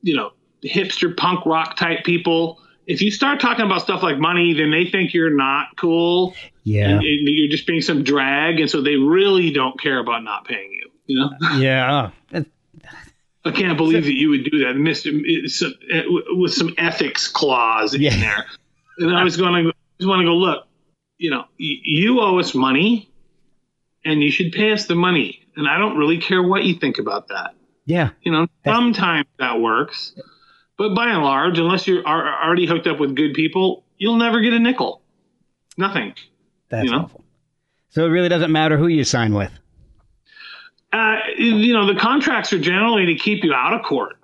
you 0.03 0.16
know 0.16 0.31
hipster 0.64 1.16
punk 1.16 1.44
rock 1.46 1.76
type 1.76 2.05
people 2.05 2.61
if 2.87 3.00
you 3.03 3.11
start 3.11 3.40
talking 3.40 3.64
about 3.64 3.83
stuff 3.83 4.03
like 4.03 4.18
money 4.18 4.53
then 4.55 4.70
they 4.70 4.87
think 4.87 5.12
you're 5.14 5.35
not 5.35 5.68
cool 5.76 6.35
Yeah. 6.64 6.90
and 6.90 7.03
you're 7.03 7.50
just 7.50 7.66
being 7.66 7.81
some 7.83 8.03
drag 8.05 8.61
and 8.61 8.70
so 8.70 8.81
they 8.83 8.96
really 8.96 9.53
don't 9.53 9.79
care 9.81 9.98
about 9.98 10.22
not 10.22 10.44
paying 10.46 10.70
you 10.72 10.90
you 11.07 11.18
know 11.20 11.31
Yeah. 11.59 12.11
I 13.42 13.53
can't 13.53 13.79
believe 13.79 14.05
that 14.05 14.12
you 14.14 14.29
would 14.29 14.44
do 14.44 14.59
that, 14.66 14.74
Mr. 14.76 15.09
uh, 15.94 16.03
with 16.37 16.53
some 16.53 16.74
ethics 16.76 17.26
clause 17.26 17.96
Yeah. 17.96 18.12
in 18.12 18.20
there. 18.20 18.46
And 18.98 19.16
I 19.16 19.24
was 19.24 19.38
going 19.38 19.64
to, 19.64 19.72
just 19.98 20.07
want 20.09 20.20
to 20.20 20.24
go 20.26 20.35
look. 20.37 20.66
You 21.20 21.28
know, 21.30 21.44
you 21.59 22.18
owe 22.20 22.38
us 22.38 22.54
money, 22.54 23.11
and 24.06 24.22
you 24.22 24.30
should 24.30 24.52
pay 24.52 24.72
us 24.72 24.87
the 24.87 24.94
money. 24.94 25.44
And 25.54 25.68
I 25.68 25.76
don't 25.78 25.98
really 25.98 26.16
care 26.18 26.42
what 26.42 26.64
you 26.64 26.74
think 26.76 26.98
about 26.98 27.28
that. 27.28 27.54
yeah. 27.85 28.11
You 28.22 28.33
know, 28.33 28.46
sometimes 28.64 29.26
that 29.38 29.61
works, 29.61 30.14
but 30.78 30.94
by 30.94 31.11
and 31.11 31.22
large, 31.22 31.59
unless 31.59 31.87
you're 31.87 32.02
already 32.06 32.64
hooked 32.64 32.87
up 32.87 32.98
with 32.98 33.14
good 33.14 33.35
people, 33.35 33.85
you'll 33.98 34.16
never 34.16 34.40
get 34.40 34.54
a 34.54 34.59
nickel. 34.59 35.02
Nothing. 35.76 36.14
That's 36.70 36.87
You 36.87 36.92
know? 36.92 37.00
awful. 37.02 37.24
So 37.90 38.06
it 38.06 38.09
really 38.09 38.30
doesn't 38.30 38.50
matter 38.52 38.78
who 38.78 38.87
you 38.87 39.04
sign 39.04 39.35
with. 39.35 39.52
uh, 40.92 41.16
you 41.37 41.74
know, 41.74 41.87
the 41.92 42.00
contracts 42.00 42.52
are 42.54 42.59
generally 42.59 43.06
to 43.06 43.14
keep 43.16 43.44
you 43.44 43.52
out 43.52 43.74
of 43.74 43.83
court, 43.83 44.16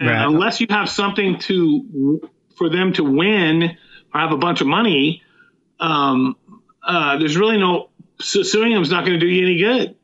Right. 0.00 0.24
unless 0.26 0.60
you 0.60 0.66
have 0.70 0.88
something 0.90 1.38
to 1.40 2.20
for 2.56 2.68
them 2.70 2.92
to 2.94 3.04
win 3.04 3.76
or 4.12 4.20
have 4.20 4.32
a 4.32 4.36
bunch 4.36 4.60
of 4.60 4.66
money. 4.66 5.22
Um, 5.80 6.36
uh, 6.86 7.18
there's 7.18 7.36
really 7.36 7.58
no 7.58 7.90
su- 8.20 8.44
suing 8.44 8.72
them 8.72 8.82
is 8.82 8.90
not 8.90 9.04
going 9.04 9.18
to 9.18 9.20
do 9.20 9.26
you 9.26 9.44
any 9.46 9.58
good. 9.58 9.96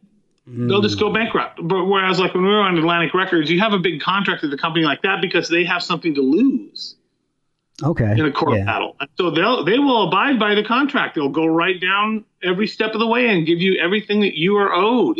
They'll 0.46 0.80
just 0.80 0.98
go 0.98 1.12
bankrupt. 1.12 1.60
But 1.62 1.84
whereas, 1.84 2.18
like 2.18 2.34
when 2.34 2.42
we 2.42 2.48
were 2.48 2.60
on 2.60 2.76
Atlantic 2.76 3.14
Records, 3.14 3.50
you 3.50 3.60
have 3.60 3.72
a 3.72 3.78
big 3.78 4.00
contract 4.00 4.42
with 4.42 4.52
a 4.52 4.56
company 4.56 4.84
like 4.84 5.02
that 5.02 5.20
because 5.20 5.48
they 5.48 5.64
have 5.64 5.82
something 5.82 6.14
to 6.14 6.22
lose. 6.22 6.96
Okay. 7.82 8.10
in 8.10 8.26
a 8.26 8.32
court 8.32 8.58
yeah. 8.58 8.64
battle. 8.64 8.96
So 9.16 9.30
they'll 9.30 9.64
they 9.64 9.78
will 9.78 10.08
abide 10.08 10.38
by 10.38 10.54
the 10.54 10.62
contract. 10.62 11.14
They'll 11.14 11.30
go 11.30 11.46
right 11.46 11.80
down 11.80 12.24
every 12.42 12.66
step 12.66 12.92
of 12.92 13.00
the 13.00 13.06
way 13.06 13.28
and 13.28 13.46
give 13.46 13.60
you 13.60 13.80
everything 13.80 14.20
that 14.20 14.36
you 14.36 14.56
are 14.56 14.72
owed, 14.74 15.18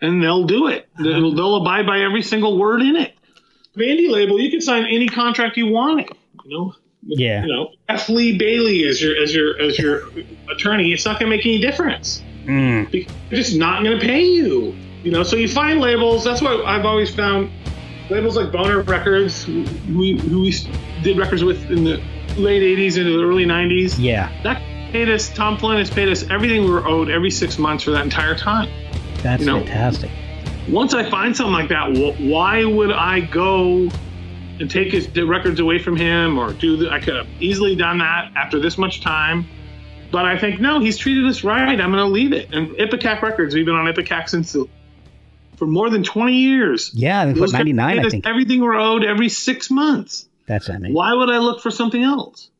and 0.00 0.22
they'll 0.22 0.44
do 0.44 0.68
it. 0.68 0.88
They'll, 0.98 1.34
they'll 1.34 1.56
abide 1.56 1.86
by 1.86 2.00
every 2.00 2.22
single 2.22 2.58
word 2.58 2.82
in 2.82 2.96
it. 2.96 3.14
The 3.74 3.84
indie 3.84 4.10
label, 4.10 4.40
you 4.40 4.50
can 4.50 4.60
sign 4.60 4.84
any 4.84 5.08
contract 5.08 5.56
you 5.56 5.66
want. 5.66 6.08
You 6.44 6.58
know. 6.58 6.74
Yeah. 7.02 7.42
You 7.44 7.52
know, 7.52 7.70
F. 7.88 8.08
Lee 8.08 8.36
Bailey 8.36 8.84
as 8.86 9.00
your 9.02 9.20
as 9.20 9.34
your 9.34 9.60
as 9.60 9.78
your 9.78 10.02
attorney. 10.50 10.92
It's 10.92 11.04
not 11.04 11.18
going 11.20 11.30
to 11.30 11.36
make 11.36 11.44
any 11.46 11.60
difference. 11.60 12.22
Mm. 12.44 12.90
Because 12.90 13.12
they're 13.30 13.38
just 13.38 13.56
not 13.56 13.82
going 13.84 13.98
to 13.98 14.04
pay 14.04 14.24
you. 14.24 14.74
You 15.02 15.12
know, 15.12 15.22
so 15.22 15.36
you 15.36 15.48
find 15.48 15.80
labels. 15.80 16.24
That's 16.24 16.42
what 16.42 16.64
I've 16.64 16.84
always 16.84 17.14
found 17.14 17.50
labels 18.10 18.36
like 18.36 18.50
Boner 18.52 18.80
Records, 18.82 19.44
who 19.44 19.62
we, 19.96 20.18
who 20.18 20.42
we 20.42 20.54
did 21.02 21.18
records 21.18 21.44
with 21.44 21.70
in 21.70 21.84
the 21.84 22.02
late 22.36 22.62
80s 22.62 22.98
into 22.98 23.16
the 23.16 23.22
early 23.24 23.44
90s. 23.44 23.96
Yeah. 23.98 24.30
That 24.42 24.60
paid 24.92 25.08
us, 25.08 25.28
Tom 25.32 25.58
Flynn 25.58 25.78
has 25.78 25.90
paid 25.90 26.08
us 26.08 26.28
everything 26.30 26.64
we 26.64 26.70
were 26.70 26.86
owed 26.86 27.08
every 27.10 27.30
six 27.30 27.58
months 27.58 27.84
for 27.84 27.90
that 27.92 28.04
entire 28.04 28.34
time. 28.36 28.68
That's 29.22 29.40
You 29.40 29.46
know. 29.46 29.58
fantastic. 29.60 30.10
Once 30.68 30.94
I 30.94 31.08
find 31.08 31.36
something 31.36 31.52
like 31.52 31.68
that, 31.68 31.92
why 32.20 32.64
would 32.64 32.90
I 32.92 33.20
go 33.20 33.88
and 34.60 34.70
take 34.70 34.92
his 34.92 35.08
records 35.16 35.60
away 35.60 35.78
from 35.78 35.96
him 35.96 36.38
or 36.38 36.52
do 36.52 36.76
the, 36.76 36.90
I 36.90 37.00
could 37.00 37.16
have 37.16 37.28
easily 37.40 37.76
done 37.76 37.98
that 37.98 38.32
after 38.36 38.58
this 38.58 38.78
much 38.78 39.00
time. 39.00 39.46
But 40.10 40.24
I 40.24 40.38
think, 40.38 40.60
no, 40.60 40.80
he's 40.80 40.96
treated 40.98 41.26
us 41.26 41.42
right. 41.44 41.80
I'm 41.80 41.90
going 41.90 42.04
to 42.04 42.04
leave 42.04 42.32
it. 42.32 42.54
And 42.54 42.68
Ipecac 42.78 43.22
Records, 43.22 43.54
we've 43.54 43.66
been 43.66 43.74
on 43.74 43.86
Ipecac 43.86 44.28
since 44.28 44.56
for 45.56 45.66
more 45.66 45.90
than 45.90 46.04
20 46.04 46.32
years. 46.32 46.90
Yeah, 46.94 47.22
I 47.22 47.26
think, 47.26 47.40
what, 47.40 47.52
99, 47.52 47.98
I 47.98 48.08
think. 48.08 48.26
Everything 48.26 48.60
we're 48.60 48.78
owed 48.78 49.04
every 49.04 49.28
six 49.28 49.70
months. 49.70 50.28
That's 50.46 50.68
amazing. 50.68 50.94
Why 50.94 51.12
would 51.12 51.30
I 51.30 51.38
look 51.38 51.60
for 51.60 51.70
something 51.70 52.02
else? 52.02 52.50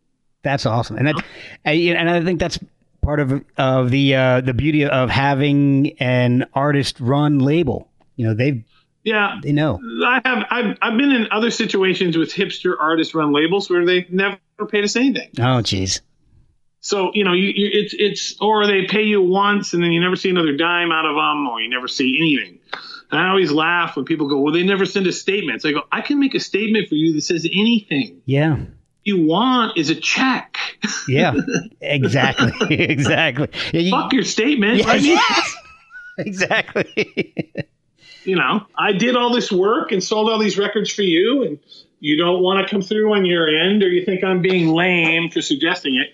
That's 0.42 0.66
awesome, 0.66 0.96
and 0.96 1.08
that, 1.08 1.24
and 1.64 2.08
I 2.08 2.22
think 2.22 2.38
that's 2.38 2.58
part 3.02 3.18
of 3.18 3.44
of 3.56 3.90
the 3.90 4.14
uh, 4.14 4.40
the 4.42 4.54
beauty 4.54 4.84
of 4.84 5.10
having 5.10 5.96
an 5.98 6.46
artist 6.54 7.00
run 7.00 7.40
label. 7.40 7.88
You 8.14 8.28
know, 8.28 8.34
they 8.34 8.64
Yeah, 9.06 9.36
they 9.40 9.52
know. 9.52 9.80
I 10.04 10.20
have. 10.24 10.46
I've, 10.50 10.78
I've 10.82 10.98
been 10.98 11.12
in 11.12 11.28
other 11.30 11.52
situations 11.52 12.16
with 12.18 12.34
hipster 12.34 12.74
artist 12.78 13.14
run 13.14 13.32
labels 13.32 13.70
where 13.70 13.86
they 13.86 14.04
never 14.10 14.36
paid 14.68 14.82
us 14.82 14.96
anything. 14.96 15.30
Oh, 15.38 15.62
jeez. 15.62 16.00
So 16.80 17.12
you 17.14 17.22
know, 17.22 17.32
you, 17.32 17.52
you, 17.54 17.70
it's 17.72 17.94
it's 17.96 18.36
or 18.40 18.66
they 18.66 18.86
pay 18.86 19.04
you 19.04 19.22
once 19.22 19.74
and 19.74 19.82
then 19.82 19.92
you 19.92 20.00
never 20.00 20.16
see 20.16 20.28
another 20.28 20.56
dime 20.56 20.90
out 20.90 21.06
of 21.06 21.14
them, 21.14 21.46
or 21.46 21.60
you 21.60 21.70
never 21.70 21.86
see 21.86 22.16
anything. 22.18 22.58
And 23.12 23.20
I 23.20 23.28
always 23.28 23.52
laugh 23.52 23.94
when 23.94 24.04
people 24.06 24.28
go, 24.28 24.40
"Well, 24.40 24.52
they 24.52 24.64
never 24.64 24.84
send 24.84 25.06
us 25.06 25.20
statements." 25.20 25.64
I 25.64 25.70
go, 25.70 25.82
"I 25.92 26.00
can 26.00 26.18
make 26.18 26.34
a 26.34 26.40
statement 26.40 26.88
for 26.88 26.96
you 26.96 27.12
that 27.14 27.22
says 27.22 27.44
anything 27.46 28.22
Yeah. 28.24 28.56
you 29.04 29.22
want 29.24 29.78
is 29.78 29.88
a 29.90 29.94
check. 29.94 30.58
Yeah. 31.06 31.34
exactly. 31.80 32.52
exactly. 32.74 33.90
Fuck 33.90 34.12
your 34.12 34.24
statement. 34.24 34.84
I 34.84 34.96
mean, 34.96 35.04
yes. 35.04 35.54
exactly. 36.18 37.34
you 38.26 38.36
know, 38.36 38.66
I 38.76 38.92
did 38.92 39.16
all 39.16 39.32
this 39.32 39.52
work 39.52 39.92
and 39.92 40.02
sold 40.02 40.28
all 40.28 40.38
these 40.38 40.58
records 40.58 40.90
for 40.92 41.02
you, 41.02 41.44
and 41.44 41.58
you 42.00 42.16
don't 42.16 42.42
want 42.42 42.66
to 42.66 42.70
come 42.70 42.82
through 42.82 43.14
on 43.14 43.24
your 43.24 43.48
end, 43.48 43.82
or 43.82 43.88
you 43.88 44.04
think 44.04 44.24
I'm 44.24 44.42
being 44.42 44.68
lame 44.68 45.30
for 45.30 45.40
suggesting 45.40 45.96
it. 45.96 46.08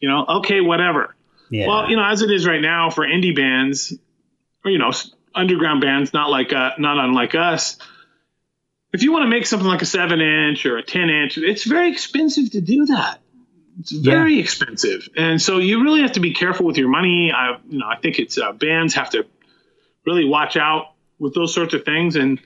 You 0.00 0.08
know, 0.08 0.24
okay, 0.38 0.60
whatever. 0.60 1.14
yeah. 1.50 1.66
Well, 1.66 1.90
you 1.90 1.96
know, 1.96 2.04
as 2.04 2.22
it 2.22 2.30
is 2.30 2.46
right 2.46 2.60
now 2.60 2.90
for 2.90 3.04
indie 3.06 3.34
bands, 3.34 3.94
or 4.64 4.70
you 4.70 4.78
know, 4.78 4.92
underground 5.34 5.80
bands, 5.80 6.12
not 6.12 6.30
like 6.30 6.52
uh, 6.52 6.72
not 6.78 6.98
unlike 6.98 7.34
us. 7.34 7.78
If 8.92 9.02
you 9.02 9.12
want 9.12 9.24
to 9.24 9.28
make 9.28 9.46
something 9.46 9.68
like 9.68 9.82
a 9.82 9.86
seven 9.86 10.20
inch 10.20 10.64
or 10.66 10.78
a 10.78 10.82
ten 10.82 11.10
inch, 11.10 11.36
it's 11.38 11.64
very 11.64 11.90
expensive 11.90 12.50
to 12.52 12.60
do 12.60 12.86
that. 12.86 13.20
It's 13.80 13.92
very 13.92 14.40
expensive, 14.40 15.08
and 15.16 15.40
so 15.40 15.58
you 15.58 15.84
really 15.84 16.02
have 16.02 16.12
to 16.12 16.20
be 16.20 16.34
careful 16.34 16.66
with 16.66 16.76
your 16.76 16.88
money. 16.88 17.32
I, 17.32 17.58
you 17.68 17.78
know, 17.78 17.86
I 17.86 17.96
think 17.96 18.18
it's 18.18 18.36
uh, 18.36 18.52
bands 18.52 18.94
have 18.94 19.10
to 19.10 19.24
really 20.04 20.24
watch 20.24 20.56
out 20.56 20.94
with 21.18 21.34
those 21.34 21.54
sorts 21.54 21.74
of 21.74 21.84
things, 21.84 22.16
and 22.16 22.40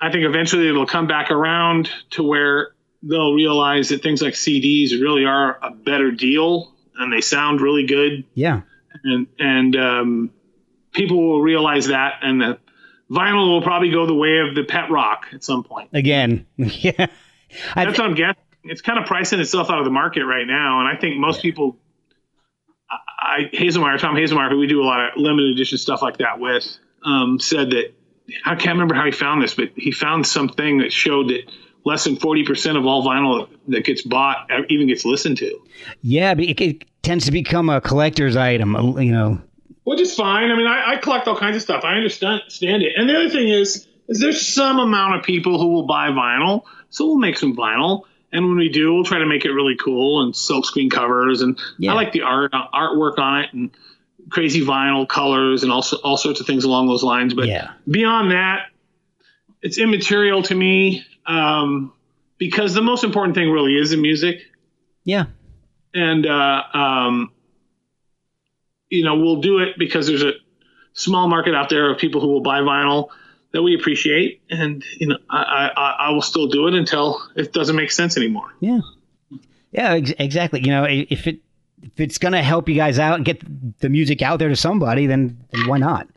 I 0.00 0.10
think 0.10 0.24
eventually 0.24 0.68
it'll 0.68 0.86
come 0.86 1.06
back 1.06 1.30
around 1.30 1.90
to 2.10 2.22
where 2.22 2.72
they'll 3.02 3.34
realize 3.34 3.88
that 3.88 4.02
things 4.02 4.22
like 4.22 4.34
CDs 4.34 4.92
really 4.92 5.24
are 5.24 5.58
a 5.62 5.70
better 5.70 6.10
deal, 6.10 6.74
and 6.96 7.12
they 7.12 7.20
sound 7.20 7.60
really 7.60 7.86
good 7.86 8.24
yeah. 8.34 8.62
and 9.04 9.26
and 9.38 9.76
um, 9.76 10.30
people 10.92 11.28
will 11.28 11.40
realize 11.40 11.88
that, 11.88 12.20
and 12.22 12.40
the 12.40 12.58
vinyl 13.10 13.48
will 13.48 13.62
probably 13.62 13.90
go 13.90 14.06
the 14.06 14.14
way 14.14 14.38
of 14.38 14.54
the 14.54 14.64
pet 14.64 14.90
rock 14.90 15.26
at 15.32 15.44
some 15.44 15.64
point. 15.64 15.90
Again. 15.92 16.46
Yeah. 16.56 17.06
I, 17.76 17.84
That's 17.84 17.98
what 17.98 18.08
I'm 18.08 18.14
guessing. 18.14 18.42
It's 18.64 18.80
kind 18.80 18.98
of 18.98 19.04
pricing 19.04 19.38
itself 19.38 19.68
out 19.68 19.78
of 19.78 19.84
the 19.84 19.90
market 19.90 20.24
right 20.24 20.46
now, 20.46 20.80
and 20.80 20.88
I 20.88 20.98
think 20.98 21.18
most 21.18 21.42
people, 21.42 21.76
I 22.88 22.96
I- 23.20 23.50
Hazelmyer, 23.52 23.98
Tom 23.98 24.14
Hazelmyer, 24.14 24.48
who 24.48 24.58
we 24.58 24.66
do 24.66 24.82
a 24.82 24.86
lot 24.86 25.00
of 25.00 25.10
limited 25.16 25.50
edition 25.50 25.76
stuff 25.76 26.00
like 26.00 26.16
that 26.18 26.40
with, 26.40 26.66
um, 27.04 27.38
said 27.38 27.70
that 27.72 27.92
I 28.44 28.54
can't 28.54 28.74
remember 28.74 28.94
how 28.94 29.04
he 29.04 29.12
found 29.12 29.42
this, 29.42 29.54
but 29.54 29.70
he 29.76 29.92
found 29.92 30.26
something 30.26 30.78
that 30.78 30.92
showed 30.92 31.28
that 31.28 31.50
less 31.84 32.04
than 32.04 32.16
40% 32.16 32.76
of 32.78 32.86
all 32.86 33.04
vinyl 33.04 33.48
that 33.68 33.84
gets 33.84 34.02
bought 34.02 34.48
even 34.68 34.86
gets 34.86 35.04
listened 35.04 35.38
to. 35.38 35.58
yeah. 36.00 36.32
It, 36.38 36.60
it 36.60 36.84
tends 37.02 37.24
to 37.26 37.32
become 37.32 37.68
a 37.68 37.80
collector's 37.80 38.36
item. 38.36 38.76
uh, 38.76 38.96
You 39.00 39.12
know. 39.12 39.42
Which 39.84 40.00
is 40.00 40.14
fine. 40.14 40.50
I 40.52 40.56
mean, 40.56 40.66
I, 40.68 40.92
I 40.92 40.96
collect 40.98 41.26
all 41.26 41.36
kinds 41.36 41.56
of 41.56 41.62
stuff. 41.62 41.82
I 41.84 41.94
understand 41.96 42.42
it. 42.84 42.92
And 42.96 43.08
the 43.10 43.16
other 43.16 43.28
thing 43.30 43.48
is, 43.48 43.88
is 44.06 44.20
there's 44.20 44.46
some 44.54 44.78
amount 44.78 45.16
of 45.16 45.24
people 45.24 45.58
who 45.60 45.68
will 45.72 45.86
buy 45.86 46.08
vinyl, 46.10 46.62
so 46.90 47.06
we'll 47.06 47.18
make 47.18 47.36
some 47.36 47.56
vinyl. 47.56 48.02
And 48.30 48.46
when 48.46 48.56
we 48.56 48.68
do, 48.68 48.94
we'll 48.94 49.04
try 49.04 49.18
to 49.18 49.26
make 49.26 49.44
it 49.44 49.50
really 49.50 49.76
cool 49.76 50.22
and 50.22 50.32
silkscreen 50.34 50.88
covers. 50.90 51.42
And 51.42 51.58
Yeah. 51.78 51.90
I 51.90 51.94
like 51.94 52.12
the 52.12 52.22
art 52.22 52.52
artwork 52.52 53.18
on 53.18 53.40
it 53.40 53.52
and 53.52 53.70
crazy 54.32 54.64
vinyl 54.64 55.06
colors 55.08 55.62
and 55.62 55.70
also 55.70 55.96
all 55.98 56.16
sorts 56.16 56.40
of 56.40 56.46
things 56.46 56.64
along 56.64 56.88
those 56.88 57.02
lines. 57.04 57.34
But 57.34 57.46
Yeah. 57.46 57.72
beyond 57.88 58.30
that, 58.32 58.66
it's 59.60 59.78
immaterial 59.78 60.42
to 60.44 60.54
me 60.54 61.04
um, 61.26 61.92
because 62.38 62.74
the 62.74 62.82
most 62.82 63.04
important 63.04 63.34
thing 63.36 63.50
really 63.50 63.76
is 63.76 63.90
the 63.90 63.96
music 63.96 64.40
Yeah. 65.04 65.26
and 65.94 66.26
uh, 66.26 66.62
um, 66.74 67.30
you 68.90 69.04
know 69.04 69.16
we'll 69.16 69.40
do 69.40 69.58
it 69.58 69.78
because 69.78 70.06
there's 70.06 70.22
a 70.24 70.32
small 70.94 71.28
market 71.28 71.54
out 71.54 71.68
there 71.68 71.90
of 71.90 71.98
people 71.98 72.20
who 72.20 72.28
will 72.28 72.42
buy 72.42 72.60
vinyl 72.60 73.08
that 73.52 73.62
we 73.62 73.74
appreciate, 73.74 74.40
and 74.50 74.82
you 74.98 75.06
know 75.08 75.18
I, 75.28 75.70
I, 75.76 75.96
I 76.06 76.10
will 76.10 76.22
still 76.22 76.46
do 76.48 76.66
it 76.68 76.74
until 76.74 77.22
it 77.36 77.52
doesn't 77.52 77.76
make 77.76 77.90
sense 77.90 78.16
anymore. 78.16 78.48
Yeah. 78.60 78.80
Yeah, 79.72 79.92
ex- 79.94 80.12
exactly. 80.18 80.60
You 80.60 80.68
know, 80.68 80.84
if 80.88 81.26
it 81.26 81.40
if 81.82 82.00
it's 82.00 82.18
gonna 82.18 82.42
help 82.42 82.68
you 82.68 82.74
guys 82.74 82.98
out 82.98 83.16
and 83.16 83.24
get 83.24 83.42
the 83.80 83.88
music 83.88 84.22
out 84.22 84.38
there 84.38 84.48
to 84.48 84.56
somebody, 84.56 85.06
then, 85.06 85.38
then 85.52 85.66
why 85.68 85.78
not? 85.78 86.08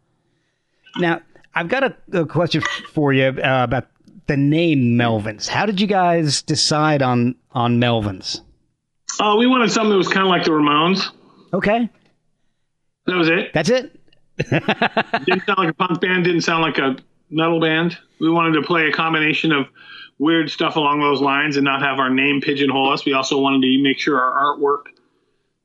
Now, 0.97 1.21
I've 1.53 1.67
got 1.67 1.83
a, 1.83 1.95
a 2.21 2.25
question 2.25 2.61
for 2.91 3.13
you 3.13 3.25
uh, 3.25 3.63
about 3.63 3.87
the 4.27 4.37
name 4.37 4.97
Melvins. 4.97 5.47
How 5.47 5.65
did 5.65 5.79
you 5.81 5.87
guys 5.87 6.41
decide 6.41 7.01
on 7.01 7.35
on 7.51 7.79
Melvins? 7.79 8.41
Uh, 9.19 9.35
we 9.37 9.47
wanted 9.47 9.71
something 9.71 9.91
that 9.91 9.97
was 9.97 10.07
kind 10.07 10.25
of 10.25 10.29
like 10.29 10.43
the 10.43 10.51
Ramones. 10.51 11.09
Okay, 11.53 11.89
That 13.07 13.15
was 13.15 13.29
it. 13.29 13.53
that's 13.53 13.69
it. 13.69 13.97
didn't 14.49 15.45
sound 15.45 15.57
like 15.59 15.69
a 15.69 15.73
punk 15.73 16.01
band. 16.01 16.25
Didn't 16.25 16.41
sound 16.41 16.61
like 16.63 16.77
a 16.77 16.97
metal 17.29 17.61
band. 17.61 17.97
We 18.19 18.29
wanted 18.29 18.59
to 18.59 18.61
play 18.63 18.87
a 18.87 18.91
combination 18.91 19.51
of 19.53 19.67
weird 20.19 20.49
stuff 20.49 20.75
along 20.75 20.99
those 21.01 21.21
lines 21.21 21.55
and 21.55 21.63
not 21.63 21.81
have 21.81 21.99
our 21.99 22.09
name 22.09 22.41
pigeonhole 22.41 22.91
us. 22.91 23.05
We 23.05 23.13
also 23.13 23.39
wanted 23.39 23.61
to 23.61 23.81
make 23.83 23.99
sure 23.99 24.19
our 24.19 24.57
artwork 24.57 24.87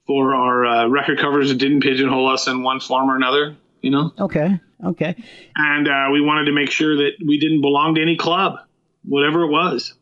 for 0.06 0.34
our 0.34 0.66
uh, 0.66 0.86
record 0.88 1.18
covers 1.18 1.48
that 1.50 1.56
didn't 1.58 1.82
pigeonhole 1.82 2.28
us 2.28 2.46
in 2.46 2.62
one 2.62 2.80
form 2.80 3.10
or 3.10 3.16
another. 3.16 3.56
You 3.80 3.90
know. 3.90 4.12
Okay, 4.18 4.60
okay. 4.84 5.14
and 5.56 5.88
uh, 5.88 6.08
we 6.12 6.20
wanted 6.20 6.46
to 6.46 6.52
make 6.52 6.70
sure 6.70 6.96
that 6.96 7.12
we 7.26 7.38
didn't 7.38 7.62
belong 7.62 7.94
to 7.94 8.02
any 8.02 8.16
club, 8.16 8.58
whatever 9.04 9.42
it 9.44 9.50
was. 9.50 9.94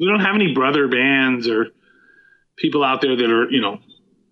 We 0.00 0.06
don't 0.06 0.20
have 0.20 0.34
any 0.34 0.54
brother 0.54 0.88
bands 0.88 1.48
or 1.48 1.68
people 2.56 2.82
out 2.84 3.00
there 3.00 3.16
that 3.16 3.30
are, 3.30 3.50
you 3.50 3.60
know, 3.60 3.78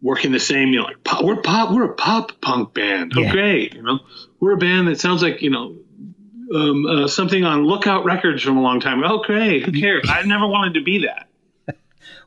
working 0.00 0.32
the 0.32 0.40
same. 0.40 0.68
You 0.68 0.80
know, 0.80 0.84
like 0.84 1.04
pop, 1.04 1.24
we're 1.24 1.40
pop, 1.40 1.70
we're 1.72 1.84
a 1.84 1.94
pop 1.94 2.40
punk 2.40 2.74
band. 2.74 3.12
Yeah. 3.14 3.30
great, 3.30 3.74
you 3.74 3.82
know, 3.82 4.00
we're 4.40 4.52
a 4.52 4.58
band 4.58 4.88
that 4.88 5.00
sounds 5.00 5.22
like 5.22 5.42
you 5.42 5.50
know 5.50 5.76
um, 6.54 6.86
uh, 6.86 7.08
something 7.08 7.44
on 7.44 7.64
Lookout 7.64 8.04
Records 8.04 8.42
from 8.42 8.56
a 8.56 8.62
long 8.62 8.80
time. 8.80 9.02
ago. 9.02 9.22
Great, 9.24 9.64
who 9.64 9.72
cares? 9.72 10.06
I 10.08 10.22
never 10.22 10.46
wanted 10.46 10.74
to 10.74 10.82
be 10.82 11.06
that. 11.06 11.28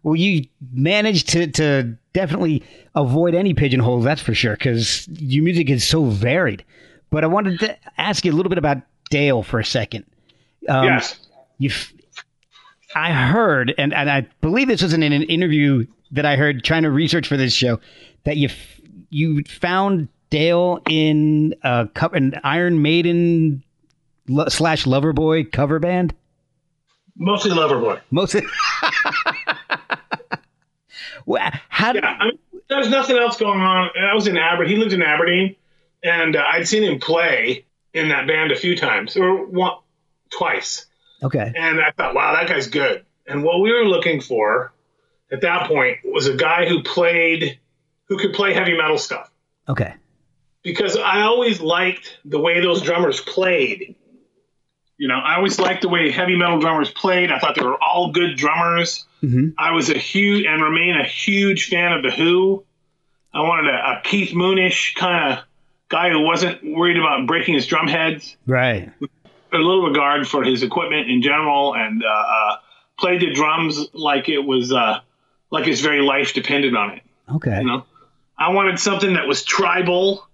Well, 0.04 0.16
you 0.16 0.46
managed 0.72 1.30
to 1.30 1.48
to 1.48 1.98
definitely 2.18 2.64
avoid 2.96 3.36
any 3.36 3.54
pigeonholes. 3.54 4.04
That's 4.04 4.22
for 4.22 4.34
sure, 4.34 4.54
because 4.54 5.08
your 5.08 5.44
music 5.44 5.70
is 5.70 5.88
so 5.88 6.06
varied. 6.06 6.66
But 7.12 7.24
I 7.24 7.28
wanted 7.28 7.60
to 7.60 7.78
ask 8.00 8.26
you 8.26 8.32
a 8.32 8.36
little 8.36 8.50
bit 8.50 8.58
about 8.58 8.78
Dale 9.12 9.44
for 9.44 9.60
a 9.60 9.66
second. 9.66 10.04
Um, 10.68 10.86
yes. 10.86 11.20
you 11.60 11.70
I 12.96 13.12
heard, 13.14 13.72
and, 13.78 13.94
and 13.94 14.10
I 14.10 14.28
believe 14.42 14.68
this 14.68 14.82
was 14.82 14.94
in 14.94 15.04
an 15.04 15.14
interview 15.14 15.86
that 16.12 16.26
I 16.26 16.38
heard 16.38 16.64
trying 16.64 16.84
to 16.84 16.90
research 16.90 17.28
for 17.28 17.38
this 17.38 17.54
show, 17.54 17.80
that 18.24 18.38
you 18.38 18.48
f- 18.48 18.82
you 19.10 19.44
found 19.44 20.08
Dale 20.32 20.82
in 20.90 21.54
a 21.62 21.88
co- 21.94 22.10
an 22.10 22.40
Iron 22.44 22.82
Maiden 22.82 23.64
slash 24.48 24.86
Loverboy 24.86 25.52
cover 25.52 25.78
band. 25.78 26.16
Mostly 27.16 27.52
Loverboy. 27.52 28.02
Most 28.10 28.36
How? 31.70 31.94
Yeah, 31.94 32.06
I 32.06 32.26
mean, 32.26 32.40
there's 32.70 32.90
nothing 32.90 33.18
else 33.18 33.38
going 33.38 33.60
on. 33.60 33.90
I 34.00 34.14
was 34.16 34.28
in 34.28 34.38
Aberdeen. 34.38 34.76
He 34.76 34.82
lived 34.82 34.94
in 34.94 35.02
Aberdeen, 35.04 35.56
and 36.04 36.36
uh, 36.36 36.44
I'd 36.48 36.68
seen 36.68 36.84
him 36.84 37.00
play 37.00 37.66
in 37.94 38.10
that 38.10 38.28
band 38.28 38.52
a 38.52 38.56
few 38.56 38.76
times, 38.78 39.18
or 39.18 39.46
one, 39.46 39.74
twice. 40.30 40.86
Okay. 41.24 41.52
And 41.56 41.82
I 41.82 41.92
thought, 41.92 42.16
wow, 42.16 42.34
that 42.34 42.48
guy's 42.48 42.68
good. 42.68 43.06
And 43.26 43.44
what 43.44 43.62
we 43.62 43.74
were 43.74 43.86
looking 43.86 44.22
for 44.22 44.72
at 45.32 45.42
that 45.42 45.68
point 45.68 45.98
was 46.06 46.28
a 46.28 46.36
guy 46.36 46.68
who 46.68 46.84
played, 46.84 47.60
who 48.06 48.18
could 48.18 48.34
play 48.34 48.54
heavy 48.54 48.78
metal 48.78 48.98
stuff. 48.98 49.30
Okay. 49.68 49.94
Because 50.64 50.96
I 50.96 51.22
always 51.22 51.60
liked 51.60 52.20
the 52.24 52.40
way 52.40 52.62
those 52.62 52.82
drummers 52.82 53.20
played. 53.20 53.96
You 54.98 55.08
know, 55.08 55.16
I 55.20 55.36
always 55.36 55.60
liked 55.60 55.84
the 55.84 55.90
way 55.90 56.10
heavy 56.12 56.36
metal 56.36 56.60
drummers 56.60 56.90
played. 56.92 57.32
I 57.32 57.38
thought 57.40 57.56
they 57.56 57.64
were 57.66 57.82
all 57.82 58.12
good 58.12 58.36
drummers. 58.36 59.06
Mhm. 59.24 59.54
I 59.58 59.72
was 59.72 59.90
a 59.90 59.98
huge 59.98 60.46
and 60.46 60.62
remain 60.62 60.96
a 60.98 61.04
huge 61.06 61.68
fan 61.70 61.94
of 61.94 62.02
the 62.04 62.12
Who. 62.12 62.64
I 63.34 63.42
wanted 63.42 63.70
a, 63.74 63.78
a 63.78 64.02
Keith 64.04 64.32
Moonish 64.34 64.96
kind 64.96 65.34
of 65.34 65.44
guy 65.90 66.10
who 66.10 66.22
wasn't 66.22 66.64
worried 66.64 66.98
about 66.98 67.28
breaking 67.28 67.54
his 67.54 67.68
drum 67.68 67.88
heads 67.88 68.36
Right. 68.48 68.90
a 69.54 69.58
little 69.58 69.88
regard 69.88 70.28
for 70.28 70.44
his 70.44 70.64
equipment 70.64 71.10
in 71.10 71.22
general 71.22 71.76
and 71.76 72.04
uh, 72.04 72.08
uh, 72.08 72.56
played 73.00 73.22
the 73.22 73.32
drums 73.34 73.88
like 73.94 74.28
it 74.30 74.40
was 74.40 74.74
uh, 74.74 75.00
like 75.52 75.66
his 75.66 75.82
very 75.82 76.02
life 76.02 76.34
depended 76.34 76.76
on 76.76 76.92
it. 76.94 77.02
Okay. 77.36 77.60
You 77.60 77.66
know, 77.68 77.86
I 78.38 78.50
wanted 78.50 78.80
something 78.80 79.14
that 79.14 79.28
was 79.28 79.44
tribal 79.44 80.28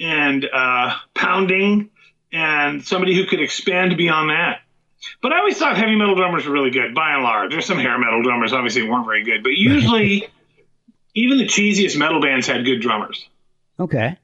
and 0.00 0.46
uh, 0.52 0.94
pounding, 1.14 1.90
and 2.32 2.84
somebody 2.84 3.14
who 3.14 3.26
could 3.26 3.40
expand 3.40 3.96
beyond 3.96 4.30
that. 4.30 4.60
But 5.22 5.32
I 5.32 5.38
always 5.38 5.56
thought 5.56 5.76
heavy 5.76 5.96
metal 5.96 6.14
drummers 6.14 6.46
were 6.46 6.52
really 6.52 6.70
good, 6.70 6.94
by 6.94 7.14
and 7.14 7.22
large. 7.22 7.52
There's 7.52 7.66
some 7.66 7.78
hair 7.78 7.98
metal 7.98 8.22
drummers, 8.22 8.52
obviously, 8.52 8.82
weren't 8.82 9.06
very 9.06 9.24
good, 9.24 9.42
but 9.42 9.52
usually, 9.52 10.28
even 11.14 11.38
the 11.38 11.46
cheesiest 11.46 11.96
metal 11.96 12.20
bands 12.20 12.46
had 12.46 12.64
good 12.64 12.80
drummers. 12.80 13.28
Okay. 13.78 14.18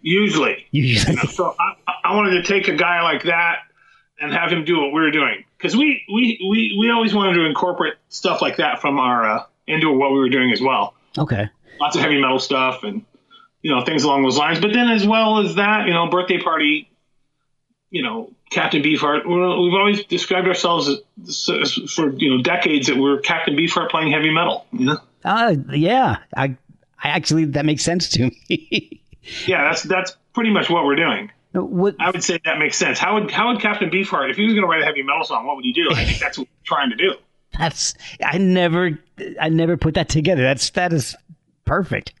Usually, 0.00 0.66
Usually. 0.70 1.16
so 1.28 1.56
I, 1.58 1.74
I 2.04 2.14
wanted 2.14 2.42
to 2.42 2.42
take 2.44 2.68
a 2.68 2.76
guy 2.76 3.02
like 3.02 3.24
that 3.24 3.60
and 4.20 4.32
have 4.32 4.50
him 4.52 4.64
do 4.64 4.78
what 4.80 4.92
we 4.92 5.00
were 5.00 5.10
doing 5.10 5.44
because 5.56 5.76
we, 5.76 6.04
we 6.12 6.38
we 6.48 6.76
we 6.78 6.90
always 6.90 7.14
wanted 7.14 7.34
to 7.34 7.44
incorporate 7.44 7.94
stuff 8.08 8.40
like 8.40 8.56
that 8.58 8.80
from 8.80 8.98
our 8.98 9.24
uh, 9.24 9.44
into 9.66 9.90
what 9.90 10.12
we 10.12 10.18
were 10.18 10.28
doing 10.28 10.52
as 10.52 10.60
well. 10.60 10.94
Okay. 11.16 11.48
Lots 11.80 11.96
of 11.96 12.02
heavy 12.02 12.20
metal 12.20 12.38
stuff 12.38 12.84
and 12.84 13.04
you 13.62 13.74
know 13.74 13.84
things 13.84 14.04
along 14.04 14.22
those 14.22 14.38
lines. 14.38 14.60
But 14.60 14.72
then 14.72 14.88
as 14.88 15.06
well 15.06 15.40
as 15.40 15.56
that, 15.56 15.86
you 15.86 15.92
know, 15.92 16.08
birthday 16.08 16.38
party, 16.38 16.90
you 17.90 18.02
know, 18.02 18.30
Captain 18.50 18.82
Beefheart. 18.82 19.26
we're- 19.26 19.62
We've 19.62 19.74
always 19.74 20.04
described 20.04 20.46
ourselves 20.48 20.88
as, 20.88 21.50
as 21.62 21.72
for 21.92 22.12
you 22.14 22.36
know 22.36 22.42
decades 22.42 22.86
that 22.88 22.96
we're 22.96 23.18
Captain 23.20 23.54
Beefheart 23.56 23.90
playing 23.90 24.12
heavy 24.12 24.30
metal. 24.30 24.66
You 24.72 24.86
know, 24.86 24.98
Uh, 25.24 25.54
yeah. 25.70 26.18
I, 26.36 26.56
I 27.02 27.08
actually 27.10 27.46
that 27.46 27.64
makes 27.64 27.82
sense 27.84 28.08
to 28.10 28.30
me. 28.48 29.02
yeah, 29.46 29.64
that's 29.64 29.82
that's 29.84 30.16
pretty 30.34 30.50
much 30.50 30.68
what 30.70 30.84
we're 30.84 30.96
doing. 30.96 31.30
what? 31.52 31.96
I 32.00 32.10
would 32.10 32.22
say 32.24 32.38
that 32.44 32.58
makes 32.58 32.76
sense. 32.76 32.98
How 32.98 33.14
would 33.14 33.30
how 33.30 33.52
would 33.52 33.60
Captain 33.62 33.90
Beefheart, 33.90 34.30
if 34.30 34.36
he 34.36 34.44
was 34.44 34.52
going 34.54 34.62
to 34.64 34.68
write 34.68 34.82
a 34.82 34.84
heavy 34.84 35.02
metal 35.02 35.24
song, 35.24 35.46
what 35.46 35.56
would 35.56 35.64
he 35.64 35.72
do? 35.72 35.88
I 35.92 36.04
think 36.04 36.18
that's 36.18 36.38
what 36.38 36.46
we're 36.48 36.64
trying 36.64 36.90
to 36.90 36.96
do. 36.96 37.14
That's 37.58 37.94
I 38.22 38.38
never 38.38 38.98
I 39.40 39.48
never 39.48 39.76
put 39.76 39.94
that 39.94 40.08
together. 40.08 40.42
That's 40.42 40.70
that 40.70 40.92
is 40.92 41.16
perfect. 41.64 42.12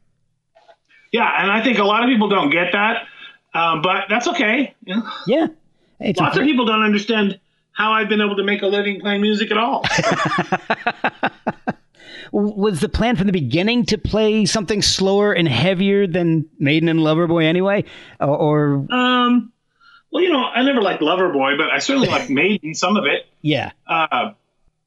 Yeah, 1.12 1.28
and 1.42 1.50
I 1.50 1.62
think 1.62 1.78
a 1.78 1.84
lot 1.84 2.02
of 2.02 2.08
people 2.08 2.28
don't 2.28 2.50
get 2.50 2.72
that, 2.72 3.06
um, 3.54 3.82
but 3.82 4.04
that's 4.08 4.28
okay. 4.28 4.74
You 4.84 4.96
know, 4.96 5.10
Yeah. 5.26 5.46
It's 6.00 6.20
lots 6.20 6.36
of 6.36 6.44
people 6.44 6.66
don't 6.66 6.82
understand 6.82 7.38
how 7.72 7.92
I've 7.92 8.08
been 8.08 8.20
able 8.20 8.36
to 8.36 8.44
make 8.44 8.62
a 8.62 8.66
living 8.66 9.00
playing 9.00 9.20
music 9.20 9.50
at 9.50 9.58
all. 9.58 9.84
was 12.32 12.80
the 12.80 12.88
plan 12.88 13.16
from 13.16 13.26
the 13.26 13.32
beginning 13.32 13.86
to 13.86 13.98
play 13.98 14.44
something 14.44 14.82
slower 14.82 15.32
and 15.32 15.48
heavier 15.48 16.06
than 16.06 16.46
Maiden 16.58 16.88
and 16.88 17.00
Loverboy 17.00 17.44
anyway, 17.44 17.84
or, 18.20 18.36
or 18.36 18.86
um, 18.92 19.52
well, 20.10 20.22
you 20.22 20.30
know, 20.30 20.44
I 20.44 20.62
never 20.62 20.82
liked 20.82 21.02
Loverboy, 21.02 21.56
but 21.56 21.70
I 21.70 21.78
certainly 21.78 22.08
liked 22.08 22.30
Maiden, 22.42 22.74
some 22.74 22.96
of 22.96 23.04
it. 23.06 23.26
yeah, 23.42 23.72
Uh, 23.86 24.32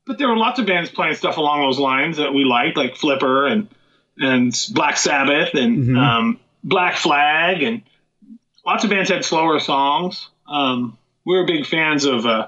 but 0.06 0.18
there 0.18 0.28
were 0.28 0.38
lots 0.38 0.60
of 0.60 0.66
bands 0.66 0.90
playing 0.90 1.16
stuff 1.16 1.38
along 1.38 1.62
those 1.62 1.80
lines 1.80 2.18
that 2.18 2.34
we 2.34 2.44
liked, 2.44 2.78
like 2.78 2.96
Flipper 2.96 3.48
and 3.48 3.68
and 4.18 4.54
Black 4.74 4.98
Sabbath 4.98 5.54
and 5.54 5.98
um, 5.98 6.40
Black 6.64 6.96
Flag, 6.96 7.64
and 7.64 7.82
lots 8.66 8.84
of 8.84 8.90
bands 8.90 9.10
had 9.10 9.24
slower 9.24 9.60
songs. 9.60 10.28
Um, 10.48 10.98
we 11.26 11.36
were 11.38 11.46
big 11.46 11.66
fans 11.66 12.06
of 12.06 12.26
uh, 12.26 12.48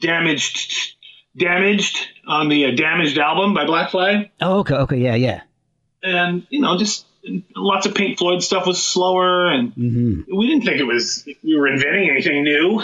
Damaged, 0.00 0.96
Damaged 1.36 2.08
on 2.26 2.48
the 2.48 2.66
uh, 2.66 2.70
Damaged 2.76 3.18
album 3.18 3.54
by 3.54 3.64
Black 3.66 3.90
Flag, 3.90 4.30
oh 4.40 4.60
okay, 4.60 4.74
okay, 4.74 4.96
yeah, 4.98 5.14
yeah, 5.14 5.40
and 6.02 6.46
you 6.50 6.60
know, 6.60 6.76
just 6.76 7.06
lots 7.56 7.86
of 7.86 7.94
Pink 7.94 8.18
Floyd 8.18 8.42
stuff 8.42 8.66
was 8.66 8.82
slower, 8.82 9.48
and 9.48 9.72
we 9.76 10.46
didn't 10.48 10.64
think 10.64 10.78
it 10.80 10.84
was 10.86 11.26
we 11.42 11.56
were 11.56 11.68
inventing 11.68 12.10
anything 12.10 12.42
new. 12.44 12.82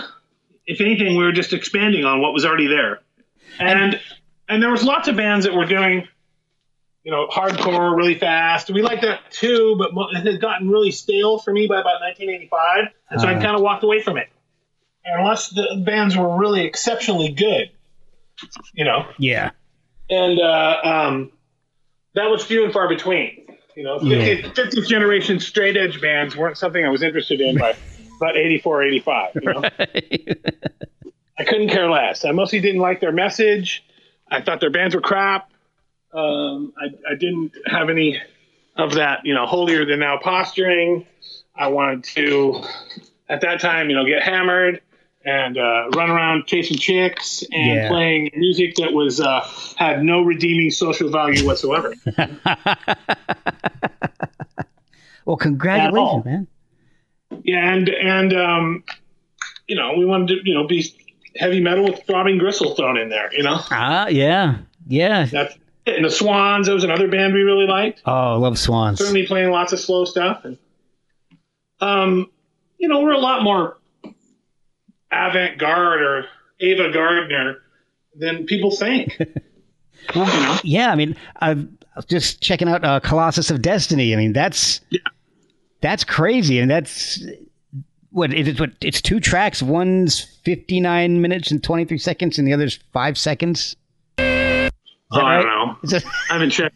If 0.67 0.81
anything, 0.81 1.17
we 1.17 1.25
were 1.25 1.33
just 1.33 1.53
expanding 1.53 2.05
on 2.05 2.21
what 2.21 2.33
was 2.35 2.45
already 2.45 2.67
there. 2.69 3.01
And 3.59 3.99
and 4.49 4.63
there 4.63 4.71
was 4.71 4.85
lots 4.85 5.09
of 5.09 5.17
bands 5.17 5.45
that 5.47 5.55
were 5.55 5.65
doing, 5.67 6.07
you 7.05 7.11
know, 7.11 7.27
hardcore 7.27 7.97
really 7.97 8.15
fast. 8.15 8.71
We 8.71 8.83
liked 8.83 9.03
that 9.03 9.31
too, 9.31 9.77
but 9.79 9.91
it 10.13 10.31
had 10.31 10.41
gotten 10.41 10.69
really 10.71 10.91
stale 10.91 11.39
for 11.39 11.53
me 11.53 11.67
by 11.67 11.81
about 11.81 12.01
1985, 12.01 12.93
and 13.11 13.21
so 13.21 13.27
I 13.29 13.35
Uh. 13.35 13.43
kind 13.43 13.57
of 13.57 13.63
walked 13.63 13.83
away 13.83 14.01
from 14.03 14.17
it. 14.19 14.29
Unless 15.11 15.51
the 15.51 15.83
bands 15.85 16.17
were 16.17 16.37
really 16.37 16.65
exceptionally 16.65 17.31
good, 17.31 17.71
you 18.75 18.85
know, 18.85 19.07
yeah, 19.19 19.51
and 20.11 20.39
uh, 20.41 20.81
um, 20.85 21.33
that 22.15 22.31
was 22.31 22.45
few 22.45 22.65
and 22.65 22.73
far 22.73 22.89
between. 22.89 23.47
You 23.77 23.85
know, 23.85 24.01
50th, 24.01 24.55
50th 24.55 24.89
generation 24.89 25.39
straight 25.39 25.77
edge 25.77 26.01
bands 26.01 26.37
weren't 26.37 26.59
something 26.59 26.85
I 26.85 26.89
was 26.89 27.03
interested 27.03 27.41
in 27.41 27.59
by 27.59 27.77
about 28.17 28.37
84, 28.37 28.83
85. 28.83 29.35
You 29.37 29.41
know? 29.43 29.63
I 31.39 31.45
couldn't 31.45 31.69
care 31.69 31.89
less. 31.89 32.25
I 32.25 32.33
mostly 32.33 32.59
didn't 32.59 32.81
like 32.81 33.01
their 33.01 33.13
message. 33.13 33.85
I 34.29 34.43
thought 34.43 34.59
their 34.59 34.71
bands 34.71 34.97
were 34.97 35.01
crap. 35.01 35.53
Um, 36.13 36.73
I, 36.77 36.87
I 37.13 37.15
didn't 37.15 37.53
have 37.67 37.89
any 37.89 38.21
of 38.75 38.95
that, 38.95 39.21
you 39.25 39.35
know, 39.35 39.47
holier 39.47 39.85
than 39.85 40.01
thou 40.01 40.19
posturing. 40.19 41.07
I 41.55 41.69
wanted 41.69 42.03
to, 42.17 42.65
at 43.29 43.43
that 43.43 43.61
time, 43.61 43.91
you 43.91 43.97
know, 43.97 44.05
get 44.05 44.25
hammered 44.25 44.81
and 45.25 45.59
uh, 45.59 45.89
run 45.95 46.11
around 46.11 46.47
chasing 46.47 46.77
chicks 46.79 47.43
and 47.53 47.81
Yeah. 47.81 47.89
playing 47.89 48.31
music 48.35 48.77
that 48.77 48.93
was 48.93 49.21
uh, 49.21 49.41
had 49.77 50.03
no 50.05 50.23
redeeming 50.23 50.71
social 50.71 51.11
value 51.11 51.45
whatsoever. 51.47 51.95
well, 55.25 55.37
congratulations, 55.37 56.25
man. 56.25 56.47
Yeah, 57.45 57.73
and 57.75 57.89
and 57.89 58.33
um, 58.35 58.85
you 59.67 59.77
know, 59.77 59.95
we 59.97 60.05
wanted 60.07 60.29
to, 60.29 60.49
you 60.49 60.55
know, 60.55 60.67
be 60.67 60.85
heavy 61.37 61.61
metal 61.61 61.85
with 61.85 62.03
throbbing 62.07 62.39
gristle 62.39 62.75
thrown 62.75 62.97
in 62.97 63.09
there. 63.11 63.33
You 63.35 63.43
know, 63.43 63.59
Ah, 63.71 64.09
yeah, 64.09 64.59
yeah. 64.87 65.25
that's 65.27 65.55
it. 65.85 65.97
and 65.97 66.05
the 66.05 66.11
Swans. 66.11 66.67
That 66.67 66.75
was 66.75 66.85
another 66.85 67.09
band 67.09 67.35
we 67.35 67.41
really 67.43 67.67
liked. 67.67 68.03
Oh, 68.07 68.13
I 68.35 68.37
love 68.37 68.59
Swans. 68.59 68.99
Certainly 68.99 69.27
playing 69.27 69.51
lots 69.51 69.73
of 69.73 69.81
slow 69.81 70.05
stuff, 70.05 70.45
and 70.45 70.57
um, 71.81 72.31
you 72.79 72.89
know, 72.89 73.01
we're 73.03 73.13
a 73.13 73.19
lot 73.19 73.43
more 73.43 73.77
avant-garde 75.13 76.03
or 76.03 76.25
Ava 76.61 76.91
Gardner 76.93 77.59
than 78.15 78.47
people 78.47 78.71
think. 78.71 79.17
you 79.19 79.27
know, 80.15 80.59
Yeah, 80.65 80.91
I 80.91 80.95
mean, 80.97 81.17
I 81.41 81.55
was 81.97 82.05
just 82.07 82.41
checking 82.41 82.69
out 82.69 82.85
uh, 82.85 83.01
Colossus 83.01 83.51
of 83.51 83.63
Destiny. 83.63 84.13
I 84.13 84.17
mean, 84.17 84.33
that's 84.33 84.81
that's 85.81 86.05
crazy, 86.05 86.59
and 86.59 86.71
that's 86.71 87.23
what 88.11 88.33
it 88.33 88.49
is. 88.49 88.59
What 88.61 88.71
it's 88.81 89.01
two 89.01 89.21
tracks. 89.21 89.63
One's 89.63 90.25
fifty 90.45 90.81
nine 90.81 91.21
minutes 91.21 91.51
and 91.51 91.63
twenty 91.63 91.85
three 91.85 91.99
seconds, 91.99 92.39
and 92.39 92.47
the 92.49 92.53
other's 92.53 92.79
five 92.93 93.17
seconds. 93.17 93.77
oh, 94.19 94.69
I 95.13 95.43
don't 95.43 95.47
know. 95.47 95.77
It- 95.85 96.05
I 96.29 96.33
haven't 96.33 96.51
checked. 96.51 96.75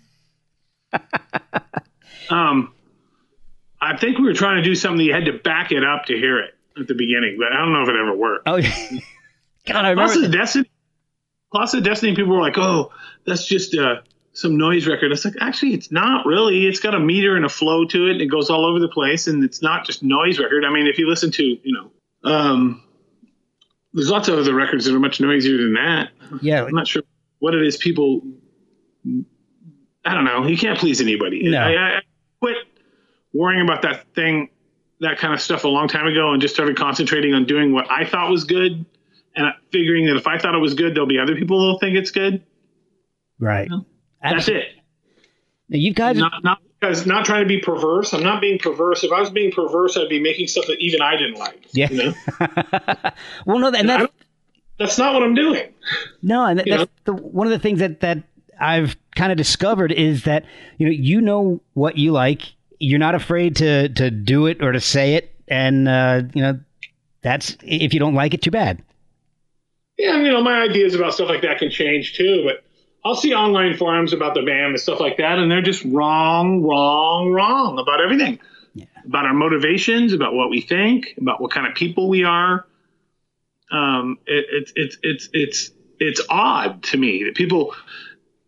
um, 2.30 2.72
I 3.80 3.96
think 3.96 4.18
we 4.18 4.24
were 4.24 4.34
trying 4.34 4.56
to 4.56 4.62
do 4.62 4.74
something. 4.74 5.04
You 5.04 5.12
had 5.12 5.24
to 5.26 5.32
back 5.32 5.72
it 5.72 5.84
up 5.84 6.04
to 6.06 6.14
hear 6.14 6.38
it 6.38 6.54
at 6.80 6.86
the 6.88 6.94
beginning, 6.94 7.36
but 7.38 7.52
I 7.52 7.58
don't 7.58 7.72
know 7.72 7.82
if 7.82 7.88
it 7.88 7.96
ever 7.96 8.16
worked. 8.16 8.48
oh, 8.48 8.60
God, 9.66 9.84
I 9.84 9.94
Plus, 9.94 10.16
remember. 10.16 10.28
the 10.28 10.36
Destiny, 10.38 10.70
plus 11.52 11.72
the 11.72 11.80
Destiny, 11.80 12.14
people 12.16 12.34
were 12.34 12.40
like, 12.40 12.58
"Oh, 12.58 12.90
that's 13.26 13.46
just 13.46 13.76
uh, 13.76 13.96
some 14.32 14.56
noise 14.56 14.86
record." 14.86 15.12
It's 15.12 15.24
like 15.24 15.34
actually, 15.40 15.74
it's 15.74 15.92
not 15.92 16.26
really. 16.26 16.66
It's 16.66 16.80
got 16.80 16.94
a 16.94 17.00
meter 17.00 17.36
and 17.36 17.44
a 17.44 17.48
flow 17.48 17.84
to 17.86 18.06
it, 18.08 18.12
and 18.12 18.20
it 18.20 18.26
goes 18.26 18.50
all 18.50 18.64
over 18.66 18.78
the 18.80 18.88
place, 18.88 19.26
and 19.28 19.44
it's 19.44 19.62
not 19.62 19.86
just 19.86 20.02
noise 20.02 20.38
record. 20.38 20.64
I 20.64 20.70
mean, 20.72 20.86
if 20.86 20.98
you 20.98 21.08
listen 21.08 21.30
to, 21.32 21.42
you 21.44 21.60
know, 21.72 21.90
um, 22.30 22.82
there's 23.92 24.10
lots 24.10 24.28
of 24.28 24.38
other 24.38 24.54
records 24.54 24.84
that 24.86 24.94
are 24.94 25.00
much 25.00 25.20
noisier 25.20 25.58
than 25.58 25.74
that. 25.74 26.10
yeah, 26.40 26.64
I'm 26.64 26.74
not 26.74 26.88
sure 26.88 27.02
what 27.38 27.54
it 27.54 27.62
is 27.66 27.76
people. 27.76 28.22
I 30.04 30.14
don't 30.14 30.24
know. 30.24 30.46
You 30.46 30.56
can't 30.56 30.78
please 30.78 31.00
anybody. 31.00 31.48
No. 31.48 31.58
I, 31.60 31.98
I 31.98 32.00
quit 32.40 32.56
worrying 33.32 33.62
about 33.62 33.82
that 33.82 34.12
thing, 34.14 34.48
that 35.02 35.18
kind 35.18 35.32
of 35.34 35.40
stuff 35.40 35.64
a 35.64 35.68
long 35.68 35.86
time 35.88 36.06
ago, 36.06 36.32
and 36.32 36.40
just 36.42 36.54
started 36.54 36.76
concentrating 36.76 37.34
on 37.34 37.44
doing 37.44 37.72
what 37.72 37.90
I 37.90 38.04
thought 38.04 38.30
was 38.30 38.44
good, 38.44 38.84
and 39.36 39.46
figuring 39.70 40.06
that 40.06 40.16
if 40.16 40.26
I 40.26 40.38
thought 40.38 40.54
it 40.54 40.58
was 40.58 40.74
good, 40.74 40.94
there'll 40.94 41.06
be 41.08 41.18
other 41.18 41.36
people 41.36 41.60
that'll 41.60 41.78
think 41.78 41.96
it's 41.96 42.10
good. 42.10 42.42
right. 43.38 43.70
That's 44.22 44.48
it. 44.48 44.64
Now, 45.68 45.78
you 45.78 45.92
guys, 45.94 46.16
Not 46.16 46.44
not 46.44 46.58
because 46.80 47.06
not 47.06 47.24
trying 47.24 47.42
to 47.42 47.48
be 47.48 47.58
perverse. 47.60 48.12
I'm 48.12 48.22
not 48.22 48.40
being 48.40 48.58
perverse. 48.58 49.04
If 49.04 49.10
I 49.12 49.20
was 49.20 49.30
being 49.30 49.50
perverse, 49.52 49.96
I'd 49.96 50.08
be 50.08 50.20
making 50.20 50.46
stuff 50.48 50.66
that 50.66 50.76
even 50.80 51.00
I 51.00 51.16
didn't 51.16 51.38
like. 51.38 51.66
yeah. 51.72 51.88
You 51.90 52.04
know? 52.04 52.14
well, 53.46 53.58
no, 53.58 53.68
and 53.68 53.76
I 53.76 53.82
that's 53.82 53.98
don't- 54.00 54.12
That's 54.78 54.98
not 54.98 55.14
what 55.14 55.22
I'm 55.22 55.34
doing. 55.34 55.72
no, 56.22 56.44
and 56.46 56.58
that, 56.60 56.66
that's 56.68 56.90
the, 57.04 57.12
one 57.14 57.46
of 57.46 57.52
the 57.52 57.58
things 57.58 57.78
that 57.80 58.00
that 58.00 58.18
I've 58.60 58.96
kind 59.16 59.32
of 59.32 59.38
discovered 59.38 59.90
is 59.92 60.24
that 60.24 60.44
you 60.78 60.86
know 60.86 60.92
you 60.92 61.20
know 61.20 61.60
what 61.74 61.96
you 61.98 62.12
like. 62.12 62.54
You're 62.82 62.98
not 62.98 63.14
afraid 63.14 63.56
to 63.56 63.88
to 63.90 64.10
do 64.10 64.46
it 64.46 64.60
or 64.60 64.72
to 64.72 64.80
say 64.80 65.14
it, 65.14 65.32
and 65.46 65.88
uh, 65.88 66.22
you 66.34 66.42
know 66.42 66.60
that's 67.22 67.56
if 67.62 67.94
you 67.94 68.00
don't 68.00 68.14
like 68.14 68.34
it, 68.34 68.42
too 68.42 68.50
bad. 68.50 68.82
Yeah, 69.96 70.16
you 70.16 70.32
know, 70.32 70.42
my 70.42 70.62
ideas 70.62 70.96
about 70.96 71.14
stuff 71.14 71.28
like 71.28 71.42
that 71.42 71.58
can 71.58 71.70
change 71.70 72.16
too, 72.16 72.42
but 72.44 72.64
I'll 73.04 73.14
see 73.14 73.34
online 73.34 73.76
forums 73.76 74.12
about 74.12 74.34
the 74.34 74.42
BAM 74.42 74.70
and 74.70 74.80
stuff 74.80 74.98
like 74.98 75.18
that, 75.18 75.38
and 75.38 75.50
they're 75.50 75.62
just 75.62 75.84
wrong, 75.84 76.62
wrong, 76.62 77.30
wrong 77.30 77.78
about 77.78 78.00
everything. 78.00 78.40
About 79.06 79.26
our 79.26 79.34
motivations, 79.34 80.12
about 80.12 80.34
what 80.34 80.50
we 80.50 80.60
think, 80.60 81.14
about 81.20 81.40
what 81.40 81.52
kind 81.52 81.66
of 81.66 81.74
people 81.74 82.08
we 82.08 82.24
are. 82.24 82.66
Um, 83.70 84.18
it, 84.26 84.46
it's 84.50 84.72
it's 84.74 84.96
it's 85.02 85.28
it's 85.32 85.70
it's 86.00 86.20
odd 86.28 86.82
to 86.84 86.96
me 86.96 87.24
that 87.24 87.34
people, 87.36 87.74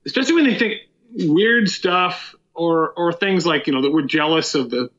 especially 0.06 0.34
when 0.34 0.44
they 0.44 0.58
think 0.58 0.74
weird 1.12 1.68
stuff 1.68 2.34
or 2.54 2.90
or 2.90 3.12
things 3.12 3.46
like 3.46 3.66
you 3.66 3.72
know 3.72 3.82
that 3.82 3.90
we're 3.90 4.02
jealous 4.02 4.54
of 4.54 4.70
the 4.70 4.90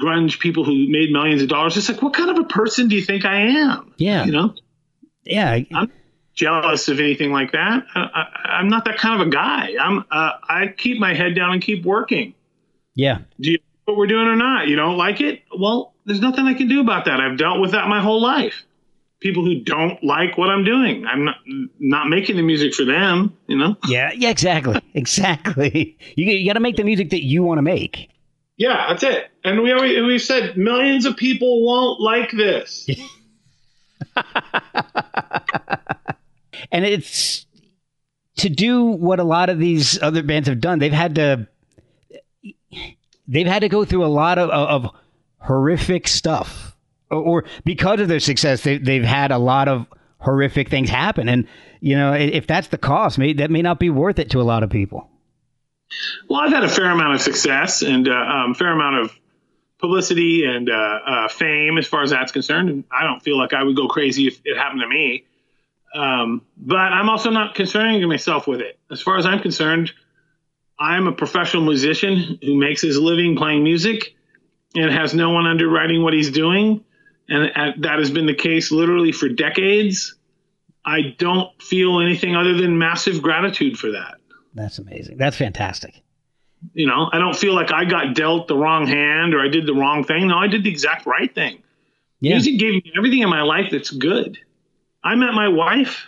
grunge 0.00 0.40
people 0.40 0.64
who 0.64 0.88
made 0.88 1.12
millions 1.12 1.42
of 1.42 1.48
dollars. 1.48 1.76
It's 1.76 1.88
like, 1.88 2.02
what 2.02 2.14
kind 2.14 2.30
of 2.30 2.38
a 2.38 2.48
person 2.48 2.88
do 2.88 2.96
you 2.96 3.02
think 3.02 3.24
I 3.24 3.42
am? 3.60 3.94
Yeah. 3.96 4.24
you 4.24 4.32
know 4.32 4.54
Yeah, 5.24 5.58
I'm 5.72 5.92
jealous 6.34 6.88
of 6.88 6.98
anything 6.98 7.30
like 7.30 7.52
that. 7.52 7.84
I, 7.94 8.00
I, 8.00 8.48
I'm 8.58 8.68
not 8.68 8.84
that 8.86 8.98
kind 8.98 9.20
of 9.20 9.28
a 9.28 9.30
guy. 9.30 9.74
I'm. 9.80 10.04
Uh, 10.10 10.32
I 10.48 10.74
keep 10.76 10.98
my 10.98 11.14
head 11.14 11.34
down 11.34 11.52
and 11.52 11.62
keep 11.62 11.84
working. 11.84 12.34
yeah, 12.94 13.18
Do 13.40 13.52
you 13.52 13.58
know 13.58 13.94
what 13.94 13.96
we're 13.98 14.06
doing 14.06 14.26
or 14.26 14.36
not? 14.36 14.68
You 14.68 14.76
don't 14.76 14.96
like 14.96 15.20
it? 15.20 15.42
Well, 15.56 15.94
there's 16.04 16.20
nothing 16.20 16.46
I 16.46 16.54
can 16.54 16.68
do 16.68 16.80
about 16.80 17.06
that. 17.06 17.20
I've 17.20 17.38
dealt 17.38 17.60
with 17.60 17.72
that 17.72 17.88
my 17.88 18.00
whole 18.00 18.20
life. 18.20 18.64
People 19.24 19.42
who 19.42 19.60
don't 19.60 20.04
like 20.04 20.36
what 20.36 20.50
I'm 20.50 20.64
doing, 20.64 21.06
I'm 21.06 21.24
not 21.24 21.36
not 21.80 22.08
making 22.10 22.36
the 22.36 22.42
music 22.42 22.74
for 22.74 22.84
them. 22.84 23.34
You 23.46 23.56
know? 23.56 23.76
yeah, 23.88 24.12
yeah. 24.14 24.28
Exactly, 24.28 24.80
exactly. 24.92 25.96
You 26.16 26.26
you 26.30 26.46
got 26.46 26.52
to 26.52 26.60
make 26.60 26.76
the 26.76 26.84
music 26.84 27.08
that 27.10 27.24
you 27.24 27.42
want 27.42 27.58
to 27.58 27.62
make. 27.62 28.10
Yeah, 28.58 28.88
that's 28.88 29.02
it. 29.02 29.30
And 29.42 29.62
we 29.62 29.72
always 29.72 30.00
we've 30.02 30.20
said 30.20 30.58
millions 30.58 31.06
of 31.06 31.16
people 31.16 31.64
won't 31.64 32.00
like 32.00 32.30
this. 32.32 32.86
and 36.70 36.84
it's 36.84 37.46
to 38.36 38.50
do 38.50 38.84
what 38.84 39.20
a 39.20 39.24
lot 39.24 39.48
of 39.48 39.58
these 39.58 40.00
other 40.02 40.22
bands 40.22 40.48
have 40.48 40.60
done. 40.60 40.78
They've 40.78 40.92
had 40.92 41.14
to 41.14 41.48
they've 43.26 43.46
had 43.46 43.60
to 43.60 43.68
go 43.68 43.84
through 43.86 44.04
a 44.04 44.06
lot 44.06 44.38
of, 44.38 44.50
of 44.50 44.90
horrific 45.38 46.08
stuff, 46.08 46.73
or, 47.10 47.44
because 47.64 48.00
of 48.00 48.08
their 48.08 48.20
success, 48.20 48.62
they, 48.62 48.78
they've 48.78 49.04
had 49.04 49.30
a 49.30 49.38
lot 49.38 49.68
of 49.68 49.86
horrific 50.18 50.68
things 50.68 50.88
happen. 50.88 51.28
And 51.28 51.46
you 51.80 51.96
know, 51.96 52.14
if 52.14 52.46
that's 52.46 52.68
the 52.68 52.78
cost, 52.78 53.18
may, 53.18 53.34
that 53.34 53.50
may 53.50 53.60
not 53.60 53.78
be 53.78 53.90
worth 53.90 54.18
it 54.18 54.30
to 54.30 54.40
a 54.40 54.42
lot 54.42 54.62
of 54.62 54.70
people. 54.70 55.10
Well, 56.28 56.40
I've 56.40 56.50
had 56.50 56.64
a 56.64 56.68
fair 56.68 56.90
amount 56.90 57.14
of 57.14 57.20
success 57.20 57.82
and 57.82 58.08
uh, 58.08 58.12
um, 58.12 58.54
fair 58.54 58.72
amount 58.72 59.04
of 59.04 59.18
publicity 59.78 60.44
and 60.46 60.70
uh, 60.70 60.72
uh, 60.72 61.28
fame 61.28 61.76
as 61.76 61.86
far 61.86 62.02
as 62.02 62.10
that's 62.10 62.32
concerned. 62.32 62.70
And 62.70 62.84
I 62.90 63.04
don't 63.04 63.20
feel 63.20 63.38
like 63.38 63.52
I 63.52 63.62
would 63.62 63.76
go 63.76 63.86
crazy 63.86 64.26
if 64.26 64.40
it 64.46 64.56
happened 64.56 64.80
to 64.80 64.88
me. 64.88 65.24
Um, 65.94 66.40
but 66.56 66.76
I'm 66.76 67.10
also 67.10 67.30
not 67.30 67.54
concerning 67.54 68.08
myself 68.08 68.46
with 68.46 68.60
it. 68.60 68.78
As 68.90 69.02
far 69.02 69.18
as 69.18 69.26
I'm 69.26 69.40
concerned, 69.40 69.92
I'm 70.78 71.06
a 71.06 71.12
professional 71.12 71.64
musician 71.64 72.38
who 72.42 72.58
makes 72.58 72.80
his 72.80 72.98
living 72.98 73.36
playing 73.36 73.62
music 73.62 74.16
and 74.74 74.90
has 74.90 75.12
no 75.14 75.30
one 75.30 75.46
underwriting 75.46 76.02
what 76.02 76.14
he's 76.14 76.30
doing. 76.30 76.82
And 77.28 77.50
uh, 77.54 77.72
that 77.78 77.98
has 77.98 78.10
been 78.10 78.26
the 78.26 78.34
case 78.34 78.70
literally 78.70 79.12
for 79.12 79.28
decades. 79.28 80.14
I 80.84 81.14
don't 81.18 81.50
feel 81.62 82.00
anything 82.00 82.36
other 82.36 82.54
than 82.54 82.78
massive 82.78 83.22
gratitude 83.22 83.78
for 83.78 83.92
that. 83.92 84.16
That's 84.54 84.78
amazing. 84.78 85.16
That's 85.16 85.36
fantastic. 85.36 86.02
You 86.72 86.86
know, 86.86 87.08
I 87.12 87.18
don't 87.18 87.36
feel 87.36 87.54
like 87.54 87.72
I 87.72 87.84
got 87.84 88.14
dealt 88.14 88.48
the 88.48 88.56
wrong 88.56 88.86
hand 88.86 89.34
or 89.34 89.40
I 89.40 89.48
did 89.48 89.66
the 89.66 89.74
wrong 89.74 90.04
thing. 90.04 90.28
No, 90.28 90.38
I 90.38 90.46
did 90.46 90.64
the 90.64 90.70
exact 90.70 91.06
right 91.06 91.34
thing. 91.34 91.62
Yeah, 92.20 92.34
Music 92.34 92.58
gave 92.58 92.74
me 92.74 92.92
everything 92.96 93.20
in 93.20 93.28
my 93.28 93.42
life 93.42 93.70
that's 93.70 93.90
good. 93.90 94.38
I 95.02 95.14
met 95.14 95.34
my 95.34 95.48
wife 95.48 96.06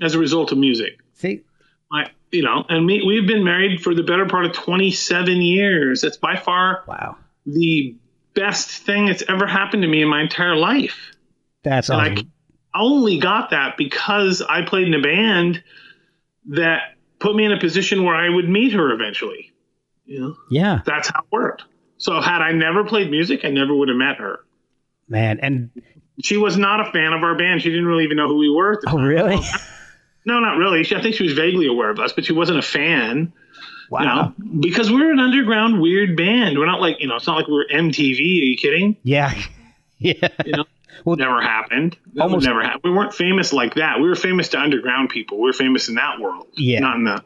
as 0.00 0.14
a 0.14 0.18
result 0.18 0.52
of 0.52 0.58
music. 0.58 1.00
see, 1.14 1.42
My, 1.90 2.10
you 2.30 2.42
know, 2.42 2.64
and 2.68 2.86
me, 2.86 3.02
we've 3.06 3.26
been 3.26 3.44
married 3.44 3.82
for 3.82 3.94
the 3.94 4.02
better 4.02 4.26
part 4.26 4.46
of 4.46 4.52
27 4.52 5.42
years. 5.42 6.00
That's 6.00 6.16
by 6.16 6.36
far 6.36 6.84
wow, 6.86 7.16
the 7.44 7.96
best 8.34 8.68
thing 8.70 9.06
that's 9.06 9.22
ever 9.28 9.46
happened 9.46 9.82
to 9.82 9.88
me 9.88 10.02
in 10.02 10.08
my 10.08 10.20
entire 10.22 10.56
life. 10.56 11.12
that's 11.62 11.88
And 11.88 12.00
awesome. 12.00 12.32
I 12.74 12.80
only 12.82 13.18
got 13.18 13.50
that 13.50 13.76
because 13.76 14.42
I 14.42 14.62
played 14.62 14.88
in 14.88 14.94
a 14.94 15.00
band 15.02 15.62
that 16.46 16.94
put 17.20 17.34
me 17.36 17.44
in 17.44 17.52
a 17.52 17.58
position 17.60 18.04
where 18.04 18.14
I 18.14 18.28
would 18.28 18.48
meet 18.48 18.72
her 18.72 18.92
eventually. 18.92 19.52
You 20.04 20.20
know, 20.20 20.36
yeah, 20.50 20.80
that's 20.84 21.08
how 21.08 21.20
it 21.20 21.26
worked. 21.32 21.64
So 21.96 22.20
had 22.20 22.42
I 22.42 22.52
never 22.52 22.84
played 22.84 23.10
music, 23.10 23.44
I 23.44 23.48
never 23.50 23.74
would 23.74 23.88
have 23.88 23.96
met 23.96 24.16
her. 24.18 24.40
man. 25.08 25.38
And 25.40 25.70
She 26.22 26.36
was 26.36 26.58
not 26.58 26.86
a 26.86 26.92
fan 26.92 27.12
of 27.14 27.22
our 27.22 27.34
band. 27.36 27.62
She 27.62 27.70
didn't 27.70 27.86
really 27.86 28.04
even 28.04 28.16
know 28.18 28.28
who 28.28 28.36
we 28.36 28.50
were. 28.50 28.80
Oh, 28.86 28.96
time. 28.98 29.04
really? 29.04 29.38
No, 30.26 30.40
not 30.40 30.56
really. 30.56 30.84
She, 30.84 30.96
I 30.96 31.02
think 31.02 31.14
she 31.16 31.22
was 31.22 31.34
vaguely 31.34 31.66
aware 31.66 31.90
of 31.90 32.00
us, 32.00 32.14
but 32.14 32.24
she 32.24 32.32
wasn't 32.32 32.58
a 32.58 32.62
fan. 32.62 33.34
Wow. 33.90 34.00
You 34.00 34.06
know, 34.06 34.60
because 34.60 34.90
we're 34.90 35.12
an 35.12 35.20
underground 35.20 35.80
weird 35.80 36.16
band. 36.16 36.58
We're 36.58 36.66
not 36.66 36.80
like 36.80 37.00
you 37.00 37.06
know. 37.08 37.16
It's 37.16 37.26
not 37.26 37.36
like 37.36 37.48
we're 37.48 37.66
MTV. 37.66 38.18
Are 38.18 38.44
you 38.44 38.56
kidding? 38.56 38.96
Yeah, 39.02 39.34
yeah. 39.98 40.28
You 40.44 40.52
know, 40.52 40.64
Well, 41.04 41.16
never 41.16 41.40
happened. 41.40 41.96
That 42.14 42.22
almost- 42.22 42.46
never 42.46 42.62
happened. 42.62 42.82
We 42.84 42.90
weren't 42.92 43.14
famous 43.14 43.52
like 43.52 43.74
that. 43.74 44.00
We 44.00 44.08
were 44.08 44.14
famous 44.16 44.48
to 44.50 44.58
underground 44.60 45.10
people. 45.10 45.38
We 45.38 45.44
were 45.48 45.52
famous 45.52 45.88
in 45.88 45.96
that 45.96 46.20
world. 46.20 46.48
Yeah. 46.56 46.80
Not 46.80 46.96
in 46.96 47.04
the. 47.04 47.24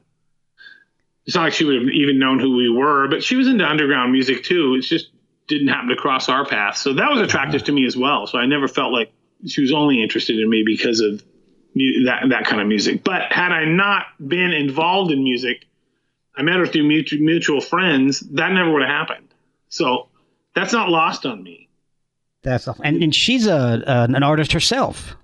It's 1.27 1.35
not 1.37 1.43
like 1.43 1.53
she 1.53 1.65
would 1.65 1.75
have 1.83 1.89
even 1.93 2.19
known 2.19 2.39
who 2.39 2.57
we 2.57 2.71
were, 2.71 3.07
but 3.09 3.23
she 3.23 3.37
was 3.37 3.49
into 3.49 3.65
underground 3.67 4.13
music 4.13 4.45
too. 4.45 4.75
It 4.79 4.83
just 4.83 5.11
didn't 5.47 5.69
happen 5.69 5.89
to 5.91 5.97
cross 5.97 6.29
our 6.31 6.47
path. 6.47 6.77
So 6.79 6.95
that 6.95 7.11
was 7.11 7.21
attractive 7.21 7.65
to 7.65 7.73
me 7.73 7.85
as 7.87 7.97
well. 7.97 8.27
So 8.27 8.39
I 8.39 8.47
never 8.47 8.67
felt 8.67 8.93
like 8.93 9.13
she 9.47 9.61
was 9.61 9.73
only 9.73 10.03
interested 10.03 10.39
in 10.39 10.49
me 10.49 10.63
because 10.65 11.01
of 11.01 11.23
that 11.75 12.23
that 12.31 12.45
kind 12.47 12.63
of 12.63 12.67
music. 12.67 13.05
But 13.05 13.31
had 13.31 13.53
I 13.53 13.67
not 13.67 14.07
been 14.27 14.53
involved 14.53 15.13
in 15.13 15.23
music, 15.23 15.67
I 16.39 16.43
met 16.43 16.57
her 16.57 16.67
through 16.67 16.85
mutual, 16.85 17.19
mutual 17.21 17.61
friends. 17.61 18.21
That 18.21 18.53
never 18.53 18.73
would 18.73 18.83
have 18.83 18.91
happened. 18.91 19.35
So 19.69 20.09
that's 20.55 20.73
not 20.73 20.89
lost 20.89 21.27
on 21.27 21.43
me. 21.43 21.69
That's 22.43 22.69
awesome. 22.69 22.83
and 22.85 23.03
and 23.03 23.15
she's 23.15 23.47
a 23.47 23.57
uh, 23.87 24.07
an 24.09 24.23
artist 24.23 24.53
herself. 24.53 25.17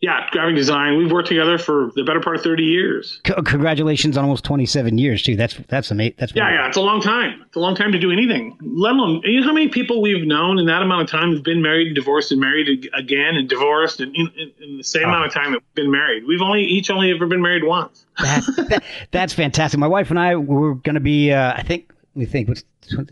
Yeah, 0.00 0.28
graphic 0.30 0.54
design. 0.54 0.96
We've 0.96 1.10
worked 1.10 1.26
together 1.26 1.58
for 1.58 1.90
the 1.96 2.04
better 2.04 2.20
part 2.20 2.36
of 2.36 2.42
thirty 2.42 2.62
years. 2.62 3.20
C- 3.26 3.32
congratulations 3.44 4.16
on 4.16 4.22
almost 4.22 4.44
27 4.44 4.96
years 4.96 5.24
too. 5.24 5.34
That's 5.34 5.54
that's 5.66 5.90
amazing. 5.90 6.14
That's 6.18 6.32
Yeah, 6.36 6.50
yeah, 6.50 6.68
it's 6.68 6.76
a 6.76 6.80
long 6.80 7.00
time. 7.00 7.42
It's 7.44 7.56
a 7.56 7.58
long 7.58 7.74
time 7.74 7.90
to 7.90 7.98
do 7.98 8.12
anything. 8.12 8.56
Let 8.62 8.92
alone, 8.92 9.22
you 9.24 9.40
know 9.40 9.46
how 9.48 9.52
many 9.52 9.68
people 9.68 10.00
we've 10.00 10.24
known 10.24 10.60
in 10.60 10.66
that 10.66 10.82
amount 10.82 11.02
of 11.02 11.08
time 11.10 11.32
who've 11.32 11.42
been 11.42 11.62
married, 11.62 11.88
and 11.88 11.96
divorced, 11.96 12.30
and 12.30 12.40
married 12.40 12.88
again, 12.94 13.34
and 13.34 13.48
divorced, 13.48 13.98
and 14.00 14.14
in, 14.14 14.30
in, 14.38 14.52
in 14.62 14.76
the 14.78 14.84
same 14.84 15.02
amount 15.02 15.26
of 15.26 15.32
time 15.32 15.50
that 15.50 15.58
we've 15.62 15.74
been 15.84 15.90
married. 15.90 16.24
We've 16.28 16.42
only 16.42 16.62
each 16.62 16.90
only 16.90 17.10
ever 17.10 17.26
been 17.26 17.42
married 17.42 17.64
once. 17.64 18.06
that, 18.20 18.44
that- 18.68 18.84
that's 19.10 19.32
fantastic. 19.32 19.80
My 19.80 19.88
wife 19.88 20.10
and 20.10 20.18
I 20.20 20.36
were 20.36 20.76
going 20.76 20.94
to 20.94 21.00
be. 21.00 21.32
Uh, 21.32 21.54
I 21.56 21.62
think 21.64 21.92
we 22.14 22.24
think 22.24 22.46
what's- 22.48 22.62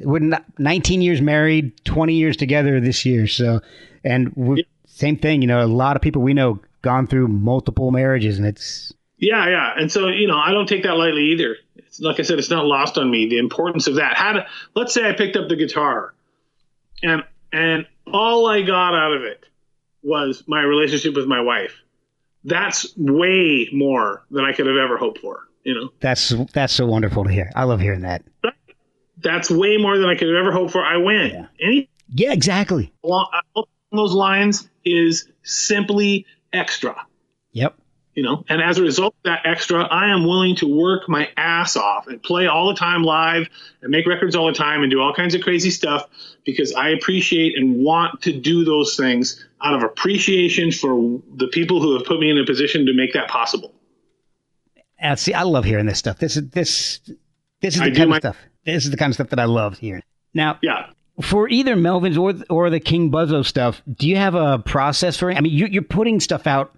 we're 0.04 0.20
19 0.58 1.02
years 1.02 1.20
married, 1.20 1.84
20 1.84 2.14
years 2.14 2.36
together 2.36 2.78
this 2.80 3.04
year. 3.04 3.26
So, 3.26 3.60
and 4.04 4.32
we 4.36 4.64
same 4.86 5.16
thing. 5.18 5.42
You 5.42 5.48
know, 5.48 5.62
a 5.62 5.66
lot 5.66 5.96
of 5.96 6.00
people 6.02 6.22
we 6.22 6.32
know 6.32 6.60
gone 6.86 7.06
through 7.08 7.26
multiple 7.26 7.90
marriages, 7.90 8.38
and 8.38 8.46
it's 8.46 8.92
Yeah, 9.18 9.48
yeah. 9.48 9.72
And 9.76 9.90
so, 9.90 10.06
you 10.06 10.28
know, 10.28 10.38
I 10.38 10.52
don't 10.52 10.68
take 10.68 10.84
that 10.84 10.94
lightly 10.94 11.32
either. 11.32 11.56
It's 11.74 11.98
like 11.98 12.20
I 12.20 12.22
said, 12.22 12.38
it's 12.38 12.48
not 12.50 12.64
lost 12.64 12.96
on 12.96 13.10
me 13.10 13.28
the 13.28 13.38
importance 13.38 13.88
of 13.88 13.96
that. 13.96 14.16
How 14.16 14.32
to, 14.34 14.46
let's 14.74 14.94
say 14.94 15.08
I 15.08 15.12
picked 15.12 15.36
up 15.36 15.48
the 15.48 15.56
guitar 15.56 16.14
and 17.02 17.24
and 17.52 17.86
all 18.06 18.46
I 18.46 18.62
got 18.62 18.94
out 18.94 19.12
of 19.16 19.22
it 19.22 19.44
was 20.02 20.44
my 20.46 20.62
relationship 20.62 21.16
with 21.16 21.26
my 21.26 21.40
wife. 21.40 21.72
That's 22.44 22.96
way 22.96 23.68
more 23.72 24.24
than 24.30 24.44
I 24.44 24.52
could 24.52 24.66
have 24.66 24.76
ever 24.76 24.96
hoped 24.96 25.18
for, 25.18 25.40
you 25.64 25.74
know. 25.74 25.90
that's 25.98 26.32
that's 26.52 26.72
so 26.72 26.86
wonderful 26.86 27.24
to 27.24 27.30
hear. 27.30 27.50
I 27.56 27.64
love 27.64 27.80
hearing 27.80 28.02
that. 28.02 28.22
That's 29.18 29.50
way 29.50 29.76
more 29.78 29.98
than 29.98 30.08
I 30.08 30.14
could 30.14 30.28
have 30.28 30.36
ever 30.36 30.52
hoped 30.52 30.70
for. 30.72 30.84
I 30.84 30.98
win. 30.98 31.30
Yeah. 31.32 31.46
Any 31.60 31.88
Yeah, 32.10 32.32
exactly. 32.32 32.92
along 33.02 33.26
along 33.56 33.66
those 33.90 34.12
lines 34.12 34.68
is 34.84 35.28
simply 35.42 36.26
extra. 36.56 36.94
Yep. 37.52 37.74
you 38.14 38.22
know 38.22 38.44
and 38.48 38.60
as 38.62 38.76
a 38.78 38.82
result 38.82 39.14
of 39.14 39.22
that 39.24 39.40
extra 39.46 39.84
i 39.84 40.10
am 40.10 40.24
willing 40.26 40.54
to 40.56 40.66
work 40.66 41.08
my 41.08 41.28
ass 41.36 41.76
off 41.76 42.06
and 42.06 42.22
play 42.22 42.46
all 42.46 42.68
the 42.68 42.74
time 42.74 43.02
live 43.02 43.48
and 43.82 43.90
make 43.90 44.06
records 44.06 44.34
all 44.36 44.46
the 44.46 44.52
time 44.52 44.82
and 44.82 44.90
do 44.90 45.00
all 45.00 45.14
kinds 45.14 45.34
of 45.34 45.40
crazy 45.42 45.70
stuff 45.70 46.02
because 46.44 46.72
i 46.74 46.88
appreciate 46.90 47.56
and 47.56 47.76
want 47.82 48.20
to 48.22 48.32
do 48.38 48.64
those 48.64 48.94
things 48.96 49.44
out 49.62 49.74
of 49.74 49.82
appreciation 49.82 50.70
for 50.72 51.20
the 51.36 51.48
people 51.48 51.80
who 51.80 51.94
have 51.96 52.04
put 52.06 52.18
me 52.20 52.30
in 52.30 52.38
a 52.38 52.44
position 52.44 52.84
to 52.86 52.92
make 52.94 53.12
that 53.14 53.28
possible 53.28 53.72
Uh, 55.02 55.14
see, 55.16 55.34
I 55.34 55.42
love 55.42 55.64
hearing 55.64 55.84
this 55.86 55.98
stuff. 55.98 56.18
This 56.18 56.36
is 56.38 56.48
this. 56.50 57.00
This 57.60 57.74
is 57.74 57.80
the 57.80 57.90
do 57.90 57.96
kind 57.98 58.10
my- 58.10 58.16
of 58.16 58.22
stuff. 58.22 58.38
This 58.64 58.84
is 58.84 58.90
the 58.90 58.96
kind 58.96 59.10
of 59.10 59.14
stuff 59.14 59.28
that 59.28 59.38
I 59.38 59.44
love 59.44 59.78
hearing. 59.78 60.02
Now, 60.32 60.58
Yeah. 60.62 60.86
For 61.22 61.48
either 61.48 61.76
Melvins 61.76 62.18
or 62.18 62.34
or 62.50 62.68
the 62.70 62.80
King 62.80 63.10
Buzzo 63.10 63.44
stuff, 63.44 63.80
do 63.94 64.06
you 64.08 64.16
have 64.16 64.34
a 64.34 64.58
process 64.58 65.16
for 65.16 65.30
it? 65.30 65.36
I 65.36 65.40
mean, 65.40 65.52
you, 65.52 65.66
you're 65.66 65.82
putting 65.82 66.20
stuff 66.20 66.46
out 66.46 66.74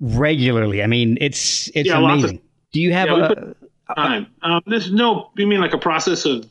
regularly. 0.00 0.82
I 0.82 0.86
mean, 0.86 1.18
it's 1.20 1.68
it's 1.74 1.88
Yeah, 1.88 1.98
lots 1.98 2.22
of- 2.24 2.30
amazing. 2.30 2.40
do 2.72 2.80
you 2.80 2.92
have 2.92 3.08
Yeah, 3.08 3.32
a 3.88 3.94
Time. 3.94 4.26
Um, 4.42 4.60
there's 4.66 4.92
no. 4.92 5.30
You 5.36 5.46
mean 5.46 5.60
like 5.62 5.72
a 5.72 5.78
process 5.78 6.26
of 6.26 6.44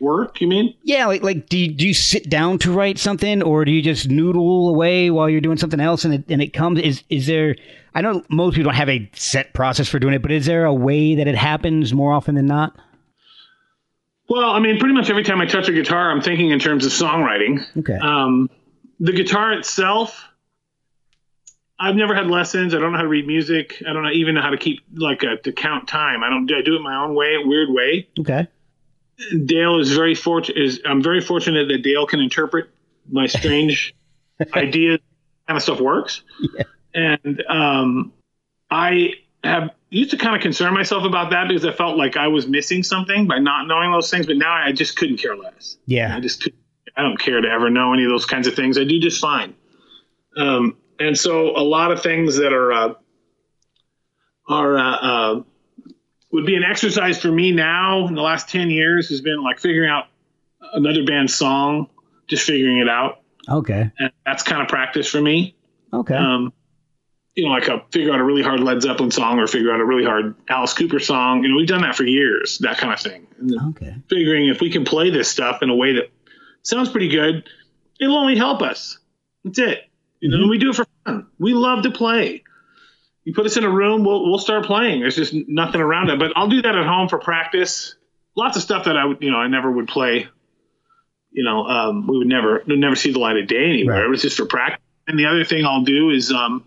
work? 0.00 0.40
You 0.40 0.48
mean? 0.48 0.74
yeah, 0.82 1.06
like 1.06 1.22
like 1.22 1.48
do 1.48 1.56
you, 1.56 1.72
do 1.72 1.86
you 1.86 1.94
sit 1.94 2.28
down 2.28 2.58
to 2.58 2.72
write 2.72 2.98
something, 2.98 3.42
or 3.44 3.64
do 3.64 3.70
you 3.70 3.80
just 3.80 4.08
noodle 4.08 4.68
away 4.68 5.08
while 5.10 5.30
you're 5.30 5.40
doing 5.40 5.56
something 5.56 5.78
else, 5.80 6.04
and 6.04 6.14
it 6.14 6.24
and 6.28 6.42
it 6.42 6.52
comes? 6.52 6.80
Is 6.80 7.04
is 7.10 7.26
there? 7.28 7.54
I 7.94 8.00
know 8.00 8.24
most 8.28 8.54
people 8.56 8.70
don't 8.70 8.76
have 8.76 8.88
a 8.88 9.08
set 9.14 9.54
process 9.54 9.88
for 9.88 10.00
doing 10.00 10.14
it, 10.14 10.22
but 10.22 10.32
is 10.32 10.46
there 10.46 10.64
a 10.64 10.74
way 10.74 11.14
that 11.14 11.28
it 11.28 11.36
happens 11.36 11.92
more 11.94 12.12
often 12.12 12.34
than 12.34 12.46
not? 12.46 12.76
Well, 14.28 14.50
I 14.50 14.60
mean, 14.60 14.78
pretty 14.78 14.94
much 14.94 15.08
every 15.08 15.24
time 15.24 15.40
I 15.40 15.46
touch 15.46 15.68
a 15.68 15.72
guitar, 15.72 16.10
I'm 16.10 16.20
thinking 16.20 16.50
in 16.50 16.58
terms 16.58 16.84
of 16.84 16.92
songwriting. 16.92 17.64
Okay. 17.78 17.94
Um, 17.96 18.50
the 19.00 19.12
guitar 19.12 19.54
itself, 19.54 20.22
I've 21.80 21.94
never 21.94 22.14
had 22.14 22.26
lessons. 22.26 22.74
I 22.74 22.78
don't 22.78 22.92
know 22.92 22.98
how 22.98 23.04
to 23.04 23.08
read 23.08 23.26
music. 23.26 23.82
I 23.88 23.92
don't 23.92 24.02
know, 24.02 24.10
even 24.10 24.34
know 24.34 24.42
how 24.42 24.50
to 24.50 24.58
keep 24.58 24.82
like 24.92 25.22
a, 25.22 25.36
to 25.38 25.52
count 25.52 25.88
time. 25.88 26.22
I 26.22 26.28
don't. 26.28 26.46
do 26.46 26.56
I 26.56 26.62
do 26.62 26.76
it 26.76 26.80
my 26.82 27.02
own 27.02 27.14
way, 27.14 27.36
weird 27.38 27.70
way. 27.70 28.08
Okay. 28.20 28.48
Dale 29.46 29.80
is 29.80 29.92
very 29.92 30.14
fortunate. 30.14 30.62
Is 30.62 30.80
I'm 30.84 31.02
very 31.02 31.20
fortunate 31.20 31.68
that 31.68 31.82
Dale 31.82 32.06
can 32.06 32.20
interpret 32.20 32.68
my 33.10 33.26
strange 33.26 33.94
ideas. 34.54 35.00
Kind 35.46 35.56
of 35.56 35.62
stuff 35.62 35.80
works. 35.80 36.22
Yeah. 36.54 36.64
And 36.94 37.42
um, 37.48 38.12
I 38.70 39.14
have 39.44 39.70
used 39.90 40.10
to 40.10 40.16
kind 40.18 40.34
of 40.36 40.42
concern 40.42 40.74
myself 40.74 41.04
about 41.04 41.30
that 41.30 41.48
because 41.48 41.64
I 41.64 41.72
felt 41.72 41.96
like 41.96 42.16
I 42.16 42.28
was 42.28 42.46
missing 42.46 42.82
something 42.82 43.26
by 43.26 43.38
not 43.38 43.66
knowing 43.66 43.92
those 43.92 44.10
things. 44.10 44.26
But 44.26 44.36
now 44.36 44.52
I 44.52 44.72
just 44.72 44.96
couldn't 44.96 45.18
care 45.18 45.36
less. 45.36 45.76
Yeah. 45.86 46.14
I 46.16 46.20
just 46.20 46.42
couldn't- 46.42 46.58
I 46.96 47.02
don't 47.02 47.18
care 47.18 47.40
to 47.40 47.48
ever 47.48 47.70
know 47.70 47.92
any 47.92 48.02
of 48.04 48.10
those 48.10 48.26
kinds 48.26 48.48
of 48.48 48.54
things. 48.54 48.76
I 48.76 48.82
do 48.84 48.98
just 48.98 49.20
fine. 49.20 49.54
Um, 50.36 50.76
and 50.98 51.16
so 51.16 51.56
a 51.56 51.62
lot 51.62 51.92
of 51.92 52.02
things 52.02 52.38
that 52.38 52.52
are 52.52 52.72
uh, 52.72 52.94
are 54.48 54.78
uh, 54.78 54.96
uh, 54.96 55.42
would 56.32 56.46
be 56.46 56.56
an 56.56 56.64
exercise 56.64 57.20
for 57.20 57.30
me 57.30 57.52
now 57.52 58.06
in 58.08 58.14
the 58.14 58.22
last 58.22 58.48
ten 58.48 58.70
years 58.70 59.08
has 59.10 59.20
been 59.20 59.42
like 59.42 59.58
figuring 59.60 59.90
out 59.90 60.06
another 60.74 61.04
band's 61.04 61.34
song, 61.34 61.88
just 62.28 62.44
figuring 62.44 62.78
it 62.78 62.88
out, 62.88 63.20
Okay. 63.48 63.90
and 63.98 64.10
that's 64.26 64.42
kind 64.42 64.60
of 64.62 64.68
practice 64.68 65.08
for 65.08 65.20
me. 65.20 65.54
Okay. 65.92 66.14
Um, 66.16 66.52
you 67.38 67.44
know, 67.44 67.50
like 67.50 67.68
a 67.68 67.84
figure 67.92 68.12
out 68.12 68.18
a 68.18 68.24
really 68.24 68.42
hard 68.42 68.58
Led 68.58 68.82
Zeppelin 68.82 69.12
song 69.12 69.38
or 69.38 69.46
figure 69.46 69.72
out 69.72 69.78
a 69.78 69.84
really 69.84 70.04
hard 70.04 70.34
Alice 70.48 70.72
Cooper 70.72 70.98
song. 70.98 71.44
You 71.44 71.50
know, 71.50 71.56
we've 71.56 71.68
done 71.68 71.82
that 71.82 71.94
for 71.94 72.02
years, 72.02 72.58
that 72.62 72.78
kind 72.78 72.92
of 72.92 72.98
thing. 72.98 73.28
And 73.38 73.76
okay. 73.76 73.94
figuring 74.10 74.48
if 74.48 74.60
we 74.60 74.72
can 74.72 74.84
play 74.84 75.10
this 75.10 75.30
stuff 75.30 75.62
in 75.62 75.70
a 75.70 75.74
way 75.74 75.92
that 75.92 76.10
sounds 76.62 76.88
pretty 76.88 77.06
good, 77.06 77.48
it'll 78.00 78.16
only 78.16 78.36
help 78.36 78.60
us. 78.60 78.98
That's 79.44 79.60
it. 79.60 79.84
You 80.18 80.30
know, 80.30 80.48
we 80.48 80.58
do 80.58 80.70
it 80.70 80.74
for 80.74 80.86
fun. 81.04 81.28
We 81.38 81.54
love 81.54 81.84
to 81.84 81.92
play. 81.92 82.42
You 83.22 83.34
put 83.34 83.46
us 83.46 83.56
in 83.56 83.62
a 83.62 83.70
room, 83.70 84.04
we'll 84.04 84.28
we'll 84.28 84.40
start 84.40 84.64
playing. 84.64 84.98
There's 84.98 85.14
just 85.14 85.32
nothing 85.32 85.80
around 85.80 86.10
it. 86.10 86.18
But 86.18 86.32
I'll 86.34 86.48
do 86.48 86.60
that 86.62 86.74
at 86.74 86.86
home 86.86 87.08
for 87.08 87.20
practice. 87.20 87.94
Lots 88.34 88.56
of 88.56 88.64
stuff 88.64 88.86
that 88.86 88.96
I 88.96 89.04
would, 89.04 89.18
you 89.20 89.30
know, 89.30 89.36
I 89.36 89.46
never 89.46 89.70
would 89.70 89.86
play. 89.86 90.26
You 91.30 91.44
know, 91.44 91.66
um, 91.66 92.08
we 92.08 92.18
would 92.18 92.26
never 92.26 92.64
would 92.66 92.80
never 92.80 92.96
see 92.96 93.12
the 93.12 93.20
light 93.20 93.36
of 93.36 93.46
day 93.46 93.64
anywhere. 93.68 93.98
Right. 93.98 94.06
It 94.06 94.08
was 94.08 94.22
just 94.22 94.36
for 94.36 94.46
practice. 94.46 94.82
And 95.06 95.16
the 95.16 95.26
other 95.26 95.44
thing 95.44 95.64
I'll 95.64 95.84
do 95.84 96.10
is 96.10 96.32
um, 96.32 96.64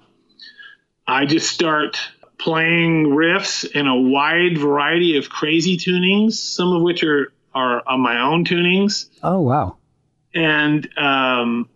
I 1.07 1.25
just 1.25 1.49
start 1.49 1.97
playing 2.37 3.07
riffs 3.07 3.69
in 3.69 3.87
a 3.87 3.95
wide 3.99 4.57
variety 4.57 5.17
of 5.17 5.29
crazy 5.29 5.77
tunings, 5.77 6.33
some 6.33 6.73
of 6.73 6.81
which 6.81 7.03
are 7.03 7.31
are 7.53 7.83
on 7.87 7.99
my 7.99 8.21
own 8.21 8.45
tunings. 8.45 9.09
Oh 9.21 9.41
wow. 9.41 9.77
And 10.33 10.87
um, 10.97 11.67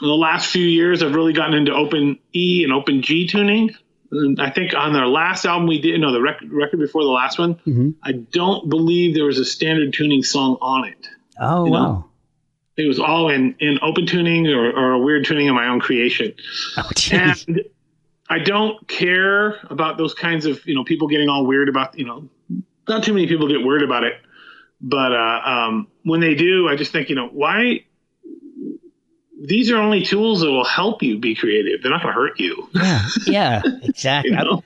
the 0.00 0.06
last 0.08 0.50
few 0.50 0.64
years, 0.64 1.02
I've 1.02 1.14
really 1.14 1.32
gotten 1.32 1.54
into 1.54 1.72
open 1.74 2.18
E 2.34 2.62
and 2.64 2.72
open 2.72 3.00
G 3.02 3.26
tuning. 3.26 3.70
And 4.12 4.40
I 4.40 4.50
think 4.50 4.74
on 4.74 4.92
their 4.92 5.06
last 5.06 5.44
album 5.46 5.66
we 5.68 5.80
did, 5.80 5.98
no, 6.00 6.12
the 6.12 6.20
record, 6.20 6.52
record 6.52 6.80
before 6.80 7.02
the 7.04 7.10
last 7.10 7.38
one, 7.38 7.54
Mhm. 7.66 7.94
I 8.02 8.12
don't 8.12 8.68
believe 8.68 9.14
there 9.14 9.24
was 9.24 9.38
a 9.38 9.44
standard 9.44 9.92
tuning 9.94 10.22
song 10.24 10.58
on 10.60 10.88
it. 10.88 11.06
Oh 11.40 11.64
You 11.64 11.70
know? 11.70 11.76
wow. 11.78 12.04
It 12.76 12.86
was 12.88 12.98
all 12.98 13.28
in, 13.30 13.54
in 13.60 13.78
open 13.82 14.06
tuning 14.06 14.46
or, 14.48 14.70
or 14.72 14.92
a 14.92 14.98
weird 14.98 15.24
tuning 15.26 15.48
of 15.48 15.54
my 15.54 15.68
own 15.68 15.80
creation. 15.80 16.34
Oh. 16.76 16.90
And 17.12 17.60
I 18.30 18.38
don't 18.38 18.86
care 18.86 19.56
about 19.70 19.98
those 19.98 20.14
kinds 20.14 20.46
of, 20.46 20.64
you 20.64 20.74
know, 20.74 20.84
people 20.84 21.08
getting 21.08 21.28
all 21.28 21.44
weird 21.44 21.68
about, 21.68 21.98
you 21.98 22.06
know, 22.06 22.28
not 22.88 23.02
too 23.02 23.12
many 23.12 23.26
people 23.26 23.48
get 23.48 23.64
weird 23.64 23.82
about 23.82 24.04
it. 24.04 24.14
But 24.80 25.12
uh, 25.12 25.40
um, 25.44 25.88
when 26.04 26.20
they 26.20 26.36
do, 26.36 26.68
I 26.68 26.76
just 26.76 26.92
think, 26.92 27.08
you 27.08 27.16
know, 27.16 27.26
why? 27.26 27.84
These 29.42 29.72
are 29.72 29.76
only 29.76 30.04
tools 30.04 30.40
that 30.42 30.50
will 30.50 30.64
help 30.64 31.02
you 31.02 31.18
be 31.18 31.34
creative. 31.34 31.82
They're 31.82 31.90
not 31.90 32.02
going 32.02 32.14
to 32.14 32.20
hurt 32.20 32.38
you. 32.38 32.68
Yeah. 32.72 33.06
Yeah. 33.26 33.62
Exactly. 33.82 34.30
You 34.30 34.36
know? 34.36 34.62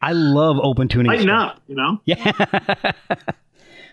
I, 0.00 0.10
I 0.10 0.12
love 0.12 0.58
open 0.62 0.86
tuning. 0.86 1.10
Lighten 1.10 1.28
up, 1.28 1.60
you 1.66 1.74
know? 1.74 2.00
Yeah. 2.04 2.92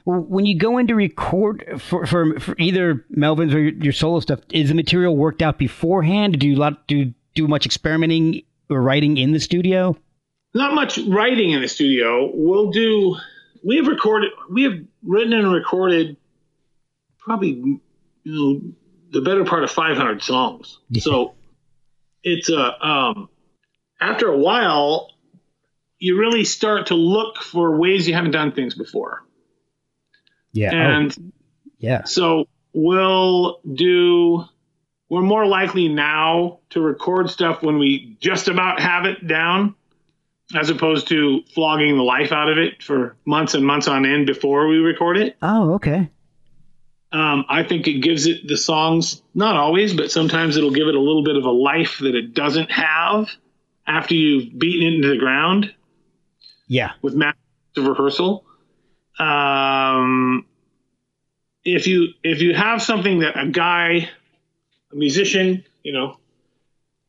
When 0.08 0.46
you 0.46 0.56
go 0.56 0.78
in 0.78 0.86
to 0.86 0.94
record 0.94 1.82
for, 1.82 2.06
for, 2.06 2.40
for 2.40 2.56
either 2.60 3.04
Melvins 3.18 3.56
or 3.56 3.60
your, 3.60 3.74
your 3.74 3.92
solo 3.92 4.20
stuff, 4.20 4.40
is 4.52 4.70
the 4.70 4.76
material 4.76 5.18
worked 5.18 5.42
out 5.42 5.58
beforehand? 5.58 6.38
Do 6.38 6.48
you 6.48 6.56
lot 6.58 6.88
do 6.88 7.12
do 7.34 7.48
much 7.48 7.66
experimenting 7.66 8.44
writing 8.70 9.18
in 9.18 9.32
the 9.32 9.40
studio? 9.40 9.98
Not 10.54 10.74
much 10.74 10.98
writing 10.98 11.52
in 11.52 11.62
the 11.62 11.68
studio. 11.68 12.32
We'll 12.34 12.72
do, 12.72 13.18
we 13.64 13.78
have 13.78 13.88
recorded, 13.88 14.32
we 14.50 14.64
have 14.64 14.80
written 15.04 15.34
and 15.34 15.52
recorded 15.52 16.18
probably, 17.20 17.50
you 17.50 17.82
know, 18.26 18.62
the 19.12 19.22
better 19.22 19.46
part 19.46 19.64
of 19.64 19.72
500 19.72 20.22
songs. 20.22 20.80
So 21.00 21.36
it's 22.24 22.50
a, 22.50 22.86
um, 22.86 23.30
after 24.00 24.28
a 24.28 24.38
while, 24.38 25.12
you 26.00 26.20
really 26.20 26.44
start 26.44 26.88
to 26.88 26.96
look 26.96 27.38
for 27.38 27.78
ways 27.78 28.08
you 28.08 28.14
haven't 28.14 28.32
done 28.32 28.52
things 28.52 28.76
before. 28.76 29.24
Yeah. 30.52 30.74
And 30.74 31.16
oh, 31.18 31.32
yeah. 31.80 32.04
so 32.06 32.48
we'll 32.74 33.60
do, 33.74 34.46
we're 35.10 35.22
more 35.22 35.46
likely 35.46 35.88
now 35.88 36.60
to 36.72 36.82
record 36.82 37.30
stuff 37.30 37.62
when 37.62 37.78
we 37.78 38.18
just 38.20 38.48
about 38.48 38.80
have 38.80 39.06
it 39.06 39.26
down 39.28 39.76
as 40.56 40.70
opposed 40.70 41.08
to 41.10 41.42
flogging 41.54 41.98
the 41.98 42.04
life 42.04 42.32
out 42.32 42.50
of 42.50 42.58
it 42.58 42.82
for 42.84 43.16
months 43.26 43.54
and 43.54 43.66
months 43.66 43.88
on 43.88 44.06
end 44.06 44.26
before 44.28 44.68
we 44.68 44.78
record 44.78 45.18
it. 45.18 45.36
Oh, 45.42 45.74
okay. 45.76 46.10
Um, 47.12 47.46
I 47.48 47.64
think 47.64 47.88
it 47.88 48.02
gives 48.02 48.26
it 48.26 48.48
the 48.48 48.58
songs, 48.58 49.22
not 49.34 49.56
always, 49.56 49.94
but 49.94 50.12
sometimes 50.12 50.58
it'll 50.58 50.72
give 50.72 50.88
it 50.88 50.96
a 50.96 51.00
little 51.00 51.24
bit 51.24 51.38
of 51.38 51.46
a 51.46 51.52
life 51.52 52.00
that 52.00 52.14
it 52.16 52.34
doesn't 52.34 52.72
have 52.72 53.30
after 53.88 54.16
you've 54.16 54.58
beaten 54.58 54.86
it 54.86 54.96
into 54.96 55.10
the 55.10 55.18
ground 55.18 55.74
Yeah. 56.68 56.92
with 57.02 57.14
massive 57.16 57.38
rehearsal. 57.78 58.44
Um, 59.18 60.46
if 61.64 61.88
you 61.88 62.10
if 62.24 62.42
you 62.42 62.54
have 62.54 62.82
something 62.82 63.20
that 63.20 63.40
a 63.40 63.48
guy, 63.50 64.10
a 64.96 64.98
musician, 64.98 65.64
you 65.84 65.94
know, 65.94 66.18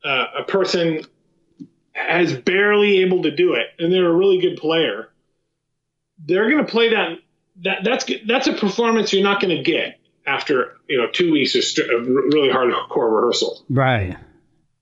uh, 0.04 0.26
a 0.40 0.44
person 0.44 1.00
is 2.10 2.34
barely 2.34 2.98
able 2.98 3.22
to 3.22 3.30
do 3.34 3.54
it, 3.54 3.68
and 3.78 3.92
they're 3.92 4.08
a 4.08 4.14
really 4.14 4.40
good 4.40 4.58
player, 4.58 5.08
they're 6.24 6.50
going 6.50 6.64
to 6.64 6.70
play 6.70 6.90
that. 6.90 7.18
That 7.64 7.78
that's 7.84 8.04
that's 8.26 8.46
a 8.48 8.52
performance 8.52 9.14
you're 9.14 9.22
not 9.22 9.40
going 9.40 9.56
to 9.56 9.62
get 9.62 9.98
after 10.26 10.76
you 10.88 10.98
know 10.98 11.08
two 11.10 11.32
weeks 11.32 11.54
of, 11.54 12.06
really 12.06 12.50
hardcore 12.50 13.10
rehearsal. 13.10 13.64
Right. 13.70 14.14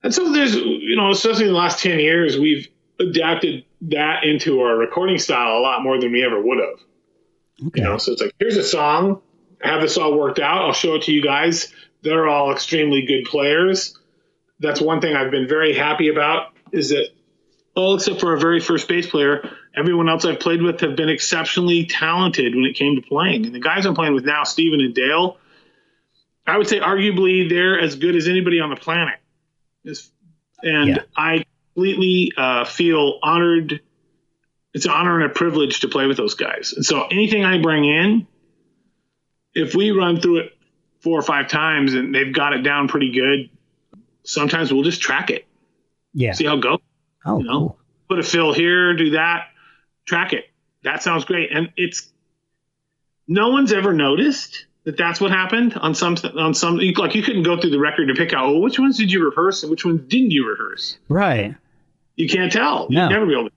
And 0.03 0.13
so 0.13 0.33
there's, 0.33 0.55
you 0.55 0.97
know, 0.97 1.11
especially 1.11 1.47
in 1.47 1.53
the 1.53 1.59
last 1.59 1.83
10 1.83 1.99
years, 1.99 2.39
we've 2.39 2.69
adapted 3.01 3.65
that 3.81 4.25
into 4.25 4.61
our 4.61 4.77
recording 4.77 5.19
style 5.19 5.57
a 5.57 5.61
lot 5.61 5.83
more 5.83 5.99
than 5.99 6.13
we 6.13 6.23
ever 6.23 6.41
would 6.43 6.59
have. 6.59 7.69
Okay. 7.69 7.81
You 7.81 7.85
know, 7.85 7.97
so 7.97 8.13
it's 8.13 8.21
like, 8.21 8.35
here's 8.39 8.59
a 8.59 8.63
song. 8.63 9.23
I 9.65 9.69
have 9.69 9.81
this 9.81 9.97
all 9.97 10.19
worked 10.19 10.41
out. 10.41 10.61
I'll 10.61 10.75
show 10.75 10.97
it 10.97 11.05
to 11.05 11.13
you 11.13 11.23
guys. 11.23 11.73
They're 12.05 12.29
all 12.29 12.53
extremely 12.53 13.07
good 13.07 13.25
players. 13.25 13.99
That's 14.61 14.81
one 14.81 15.01
thing 15.01 15.17
I've 15.17 15.31
been 15.31 15.49
very 15.49 15.75
happy 15.75 16.09
about 16.09 16.53
is 16.71 16.91
that 16.91 17.09
all 17.75 17.97
except 17.97 18.21
for 18.21 18.33
our 18.33 18.37
very 18.37 18.61
first 18.61 18.87
bass 18.87 19.07
player, 19.07 19.51
everyone 19.75 20.09
else 20.09 20.25
I've 20.25 20.39
played 20.39 20.63
with 20.63 20.81
have 20.81 20.97
been 20.97 21.09
exceptionally 21.09 21.87
talented 21.87 22.55
when 22.55 22.65
it 22.65 22.77
came 22.77 22.95
to 22.97 23.03
playing. 23.03 23.47
And 23.47 23.55
the 23.55 23.61
guys 23.61 23.87
I'm 23.87 23.95
playing 23.95 24.15
with 24.15 24.25
now, 24.25 24.45
Steven 24.45 24.81
and 24.81 24.95
Dale, 24.95 25.39
I 26.47 26.59
would 26.59 26.69
say 26.69 26.79
arguably 26.79 27.49
they're 27.49 27.81
as 27.81 27.97
good 27.97 28.15
as 28.15 28.29
anybody 28.29 28.61
on 28.61 28.71
the 28.71 28.77
planet. 28.77 29.19
And 30.63 30.89
Yeah. 30.89 31.03
I 31.17 31.45
completely 31.75 32.33
uh, 32.37 32.65
feel 32.65 33.19
honored. 33.23 33.81
It's 34.75 34.85
an 34.85 34.93
honor 34.93 35.21
and 35.21 35.31
a 35.31 35.35
privilege 35.35 35.81
to 35.81 35.89
play 35.89 36.07
with 36.07 36.17
those 36.17 36.35
guys. 36.35 36.75
And 36.77 36.85
so 36.85 37.07
anything 37.07 37.45
I 37.45 37.61
bring 37.61 37.85
in, 37.85 38.27
if 39.55 39.75
we 39.75 39.91
run 39.91 40.21
through 40.21 40.39
it 40.39 40.53
four 41.05 41.19
or 41.19 41.23
five 41.23 41.49
times 41.49 41.95
and 41.95 42.15
they've 42.15 42.33
got 42.35 42.53
it 42.55 42.63
down 42.63 42.89
pretty 42.89 43.13
good, 43.13 43.51
sometimes 44.25 44.73
we'll 44.73 44.83
just 44.83 45.01
track 45.03 45.31
it, 45.31 45.47
Yeah. 46.15 46.33
see 46.33 46.47
how 46.47 46.57
it 46.57 46.61
goes 46.63 46.79
Oh, 47.27 47.39
you 47.39 47.45
know, 47.45 47.59
cool. 47.61 47.79
put 48.09 48.19
a 48.19 48.23
fill 48.23 48.53
here, 48.53 48.95
do 48.97 49.11
that, 49.11 49.49
track 50.07 50.33
it. 50.33 50.47
That 50.83 51.03
sounds 51.03 51.25
great. 51.25 51.51
And 51.53 51.71
it's 51.77 52.11
no 53.29 53.51
one's 53.51 53.73
ever 53.73 53.93
noticed 53.93 54.67
that 54.85 54.97
that's 54.99 55.21
what 55.21 55.31
happened 55.31 55.75
on 55.77 55.95
some 55.95 56.17
on 56.37 56.53
some 56.55 56.77
like 56.97 57.15
you 57.15 57.23
couldn't 57.23 57.43
go 57.43 57.59
through 57.59 57.71
the 57.71 57.79
record 57.79 58.09
to 58.09 58.15
pick 58.15 58.35
out 58.35 58.45
oh 58.47 58.59
which 58.59 58.79
ones 58.79 58.99
did 58.99 59.11
you 59.11 59.25
rehearse 59.25 59.63
and 59.63 59.71
which 59.71 59.85
ones 59.85 60.03
didn't 60.09 60.31
you 60.31 60.47
rehearse 60.47 60.99
Right. 61.09 61.55
you 62.17 62.29
can't 62.29 62.53
tell 62.53 62.87
No. 62.91 63.05
you 63.05 63.09
never 63.09 63.25
be 63.25 63.33
able 63.33 63.49
to 63.49 63.55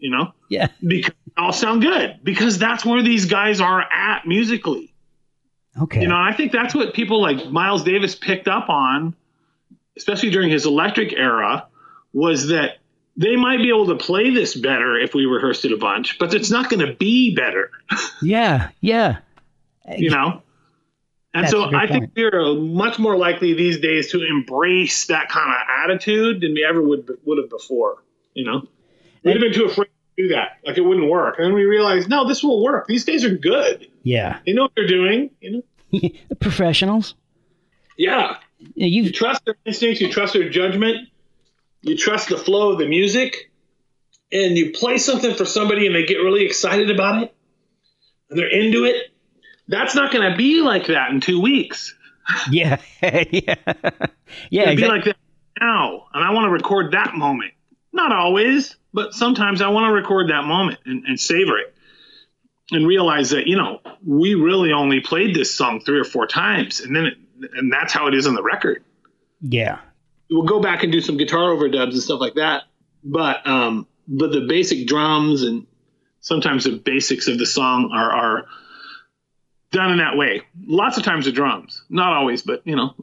you 0.00 0.10
know 0.10 0.32
Yeah. 0.48 0.68
because 0.86 1.12
they 1.26 1.42
all 1.42 1.52
sound 1.52 1.82
good 1.82 2.20
because 2.24 2.58
that's 2.58 2.82
where 2.82 3.02
these 3.02 3.26
guys 3.26 3.60
are 3.60 3.82
at 3.82 4.26
musically 4.26 4.89
Okay. 5.80 6.02
you 6.02 6.08
know 6.08 6.16
i 6.16 6.32
think 6.32 6.52
that's 6.52 6.74
what 6.74 6.94
people 6.94 7.20
like 7.20 7.50
miles 7.50 7.84
davis 7.84 8.14
picked 8.14 8.48
up 8.48 8.68
on 8.68 9.14
especially 9.96 10.30
during 10.30 10.50
his 10.50 10.66
electric 10.66 11.12
era 11.12 11.66
was 12.12 12.48
that 12.48 12.78
they 13.16 13.36
might 13.36 13.58
be 13.58 13.68
able 13.68 13.86
to 13.86 13.96
play 13.96 14.30
this 14.30 14.54
better 14.56 14.98
if 14.98 15.14
we 15.14 15.26
rehearsed 15.26 15.64
it 15.64 15.72
a 15.72 15.76
bunch 15.76 16.18
but 16.18 16.34
it's 16.34 16.50
not 16.50 16.70
going 16.70 16.84
to 16.84 16.94
be 16.94 17.34
better 17.34 17.70
yeah. 18.22 18.70
Yeah. 18.80 19.18
you 19.96 20.10
know 20.10 20.42
and 21.32 21.44
That's 21.44 21.52
so 21.52 21.72
i 21.74 21.86
think 21.86 22.10
we're 22.16 22.54
much 22.54 22.98
more 22.98 23.16
likely 23.16 23.54
these 23.54 23.78
days 23.78 24.10
to 24.10 24.26
embrace 24.26 25.06
that 25.06 25.28
kind 25.28 25.50
of 25.50 25.56
attitude 25.84 26.40
than 26.40 26.54
we 26.54 26.64
ever 26.68 26.82
would 26.82 27.08
would 27.24 27.38
have 27.38 27.48
before 27.48 28.02
you 28.34 28.44
know 28.44 28.66
we'd 29.22 29.32
have 29.32 29.40
been 29.40 29.52
too 29.52 29.66
afraid 29.66 29.89
do 30.22 30.28
that 30.28 30.58
like 30.64 30.76
it 30.78 30.82
wouldn't 30.82 31.08
work 31.08 31.36
and 31.38 31.46
then 31.46 31.54
we 31.54 31.64
realized 31.64 32.08
no 32.08 32.26
this 32.26 32.42
will 32.42 32.62
work 32.62 32.86
these 32.86 33.04
guys 33.04 33.24
are 33.24 33.34
good 33.34 33.86
Yeah. 34.02 34.38
they 34.46 34.52
know 34.52 34.62
what 34.62 34.72
they're 34.76 34.86
doing 34.86 35.30
you 35.40 35.50
know 35.52 35.62
the 36.28 36.36
professionals. 36.40 37.14
yeah 37.96 38.36
You 38.74 38.86
you 39.04 39.12
trust 39.12 39.44
their 39.44 39.56
instincts 39.64 40.00
you 40.00 40.10
trust 40.10 40.32
their 40.34 40.48
judgment 40.48 41.08
you 41.82 41.96
trust 41.96 42.28
the 42.28 42.36
flow 42.36 42.72
of 42.72 42.78
the 42.78 42.86
music 42.86 43.50
and 44.32 44.56
you 44.56 44.70
play 44.72 44.98
something 44.98 45.34
for 45.34 45.44
somebody 45.44 45.86
and 45.86 45.94
they 45.94 46.04
get 46.04 46.16
really 46.18 46.44
excited 46.44 46.90
about 46.90 47.22
it 47.22 47.34
and 48.28 48.38
they're 48.38 48.48
into 48.50 48.84
it 48.84 48.96
that's 49.68 49.94
not 49.94 50.12
going 50.12 50.30
to 50.30 50.36
be 50.36 50.60
like 50.62 50.86
that 50.88 51.10
in 51.10 51.20
two 51.20 51.40
weeks 51.40 51.94
yeah. 52.50 52.76
yeah. 53.02 53.54
Yeah. 54.50 54.62
It'd 54.62 54.76
be 54.76 54.86
like 54.86 55.04
that 55.04 55.16
now, 55.60 56.06
and 56.14 56.22
I 56.24 56.30
want 56.30 56.44
to 56.46 56.50
record 56.50 56.92
that 56.92 57.14
moment. 57.14 57.52
Not 57.92 58.12
always, 58.12 58.76
but 58.92 59.14
sometimes 59.14 59.62
I 59.62 59.68
want 59.68 59.88
to 59.90 59.92
record 59.92 60.30
that 60.30 60.44
moment 60.44 60.80
and, 60.84 61.04
and 61.06 61.18
savor 61.18 61.58
it, 61.58 61.74
and 62.70 62.86
realize 62.86 63.30
that 63.30 63.46
you 63.46 63.56
know 63.56 63.80
we 64.06 64.34
really 64.34 64.72
only 64.72 65.00
played 65.00 65.34
this 65.34 65.54
song 65.54 65.80
three 65.80 65.98
or 65.98 66.04
four 66.04 66.26
times, 66.26 66.80
and 66.80 66.94
then 66.94 67.06
it, 67.06 67.14
and 67.54 67.72
that's 67.72 67.92
how 67.92 68.06
it 68.06 68.14
is 68.14 68.26
on 68.26 68.34
the 68.34 68.42
record. 68.42 68.84
yeah. 69.40 69.78
We'll 70.32 70.44
go 70.44 70.60
back 70.60 70.84
and 70.84 70.92
do 70.92 71.00
some 71.00 71.16
guitar 71.16 71.50
overdubs 71.50 71.90
and 71.90 72.00
stuff 72.00 72.20
like 72.20 72.34
that, 72.34 72.62
but 73.02 73.44
um, 73.48 73.88
but 74.06 74.30
the 74.30 74.42
basic 74.42 74.86
drums 74.86 75.42
and 75.42 75.66
sometimes 76.20 76.64
the 76.64 76.76
basics 76.76 77.26
of 77.26 77.36
the 77.38 77.46
song 77.46 77.90
are 77.92 78.12
are 78.12 78.46
done 79.72 79.92
in 79.92 79.98
that 79.98 80.16
way. 80.16 80.42
Lots 80.66 80.98
of 80.98 81.04
times 81.04 81.24
the 81.24 81.32
drums, 81.32 81.82
not 81.88 82.12
always, 82.12 82.42
but 82.42 82.62
you 82.64 82.76
know, 82.76 82.94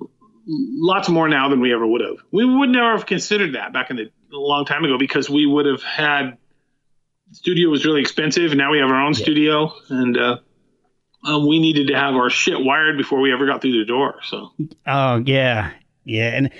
lots 0.47 1.09
more 1.09 1.27
now 1.27 1.49
than 1.49 1.59
we 1.59 1.73
ever 1.73 1.85
would 1.85 2.01
have. 2.01 2.17
We 2.31 2.45
would 2.45 2.69
never 2.69 2.91
have 2.91 3.05
considered 3.05 3.55
that 3.55 3.73
back 3.73 3.89
in 3.89 3.97
the 3.97 4.11
a 4.34 4.38
long 4.38 4.65
time 4.65 4.84
ago 4.84 4.97
because 4.97 5.30
we 5.30 5.45
would 5.45 5.65
have 5.65 5.82
had 5.84 6.38
studio 7.32 7.69
was 7.69 7.86
really 7.86 8.01
expensive, 8.01 8.51
and 8.51 8.57
now 8.57 8.71
we 8.71 8.80
have 8.80 8.89
our 8.89 9.01
own 9.01 9.13
studio, 9.13 9.73
and 9.89 10.17
uh, 10.17 10.38
um, 11.23 11.47
we 11.47 11.59
needed 11.59 11.88
to 11.88 11.93
have 11.93 12.15
our 12.15 12.30
shit 12.30 12.59
wired 12.63 12.97
before 12.97 13.19
we 13.19 13.34
ever 13.34 13.45
got 13.45 13.61
through 13.61 13.78
the 13.78 13.86
door. 13.86 14.15
So 14.23 14.51
Oh 14.86 15.23
yeah, 15.25 15.71
yeah. 16.05 16.30
And 16.36 16.51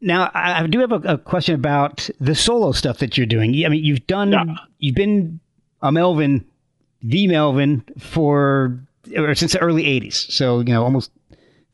now 0.00 0.30
I, 0.34 0.62
I 0.62 0.66
do 0.66 0.80
have 0.80 0.92
a, 0.92 1.14
a 1.14 1.18
question 1.18 1.54
about 1.54 2.08
the 2.20 2.34
solo 2.34 2.72
stuff 2.72 2.98
that 2.98 3.16
you're 3.16 3.26
doing. 3.26 3.50
I 3.64 3.68
mean, 3.68 3.84
you've 3.84 4.06
done, 4.06 4.32
Yeah. 4.32 4.44
you've 4.78 4.96
been 4.96 5.40
a 5.82 5.92
Melvin, 5.92 6.44
the 7.02 7.26
Melvin 7.28 7.84
for 7.98 8.80
or 9.16 9.34
since 9.34 9.52
the 9.52 9.60
early 9.60 9.84
'80s. 9.84 10.30
So 10.32 10.58
you 10.60 10.64
know, 10.66 10.82
almost 10.82 11.10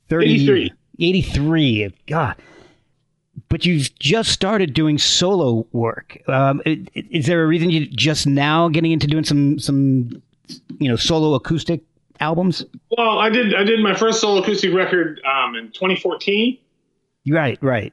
thirty. 0.08 0.34
83. 0.34 0.72
83. 0.98 1.94
God. 2.06 2.36
But 3.50 3.66
you've 3.66 3.94
just 3.98 4.30
started 4.30 4.72
doing 4.74 4.96
solo 4.96 5.66
work. 5.72 6.18
Um, 6.28 6.62
is 6.64 7.26
there 7.26 7.42
a 7.42 7.46
reason 7.46 7.68
you're 7.70 7.86
just 7.90 8.26
now 8.26 8.68
getting 8.68 8.92
into 8.92 9.06
doing 9.06 9.24
some 9.24 9.58
some 9.58 10.22
you 10.78 10.88
know 10.88 10.96
solo 10.96 11.34
acoustic 11.34 11.82
albums? 12.20 12.64
well, 12.96 13.18
I 13.18 13.28
did 13.28 13.54
I 13.54 13.64
did 13.64 13.80
my 13.80 13.94
first 13.94 14.20
solo 14.20 14.40
acoustic 14.40 14.72
record 14.72 15.20
um, 15.26 15.56
in 15.56 15.66
2014. 15.72 16.56
Right, 17.28 17.58
right. 17.60 17.92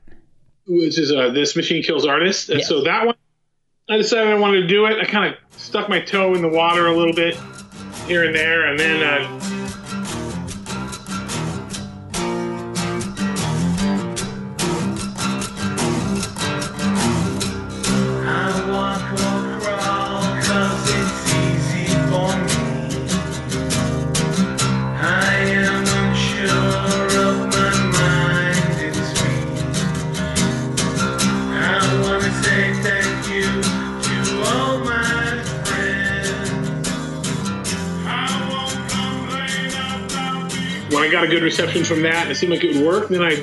which 0.68 0.98
is 1.00 1.12
uh, 1.12 1.30
this 1.32 1.56
machine 1.56 1.82
kills 1.84 2.06
artists 2.06 2.50
and 2.50 2.60
Yes. 2.60 2.68
so 2.70 2.82
that 2.84 3.06
one 3.06 3.16
i 3.90 3.98
decided 3.98 4.34
i 4.34 4.38
wanted 4.38 4.62
to 4.62 4.68
do 4.68 4.86
it 4.86 4.98
i 5.00 5.06
kind 5.06 5.34
of 5.34 5.60
stuck 5.60 5.88
my 5.90 6.00
toe 6.00 6.34
in 6.34 6.42
the 6.42 6.48
water 6.50 6.88
a 6.88 6.96
little 6.96 7.14
bit 7.14 7.36
here 8.06 8.24
and 8.26 8.34
there 8.36 8.68
and 8.68 8.78
then 8.80 9.02
uh, 9.04 9.67
i 41.08 41.12
got 41.12 41.24
a 41.24 41.28
good 41.28 41.44
reception 41.44 41.84
from 41.84 42.02
that 42.02 42.24
and 42.24 42.32
it 42.32 42.36
seemed 42.36 42.52
like 42.52 42.64
it 42.64 42.76
would 42.76 42.86
work 42.86 43.10
then 43.10 43.24
i 43.24 43.36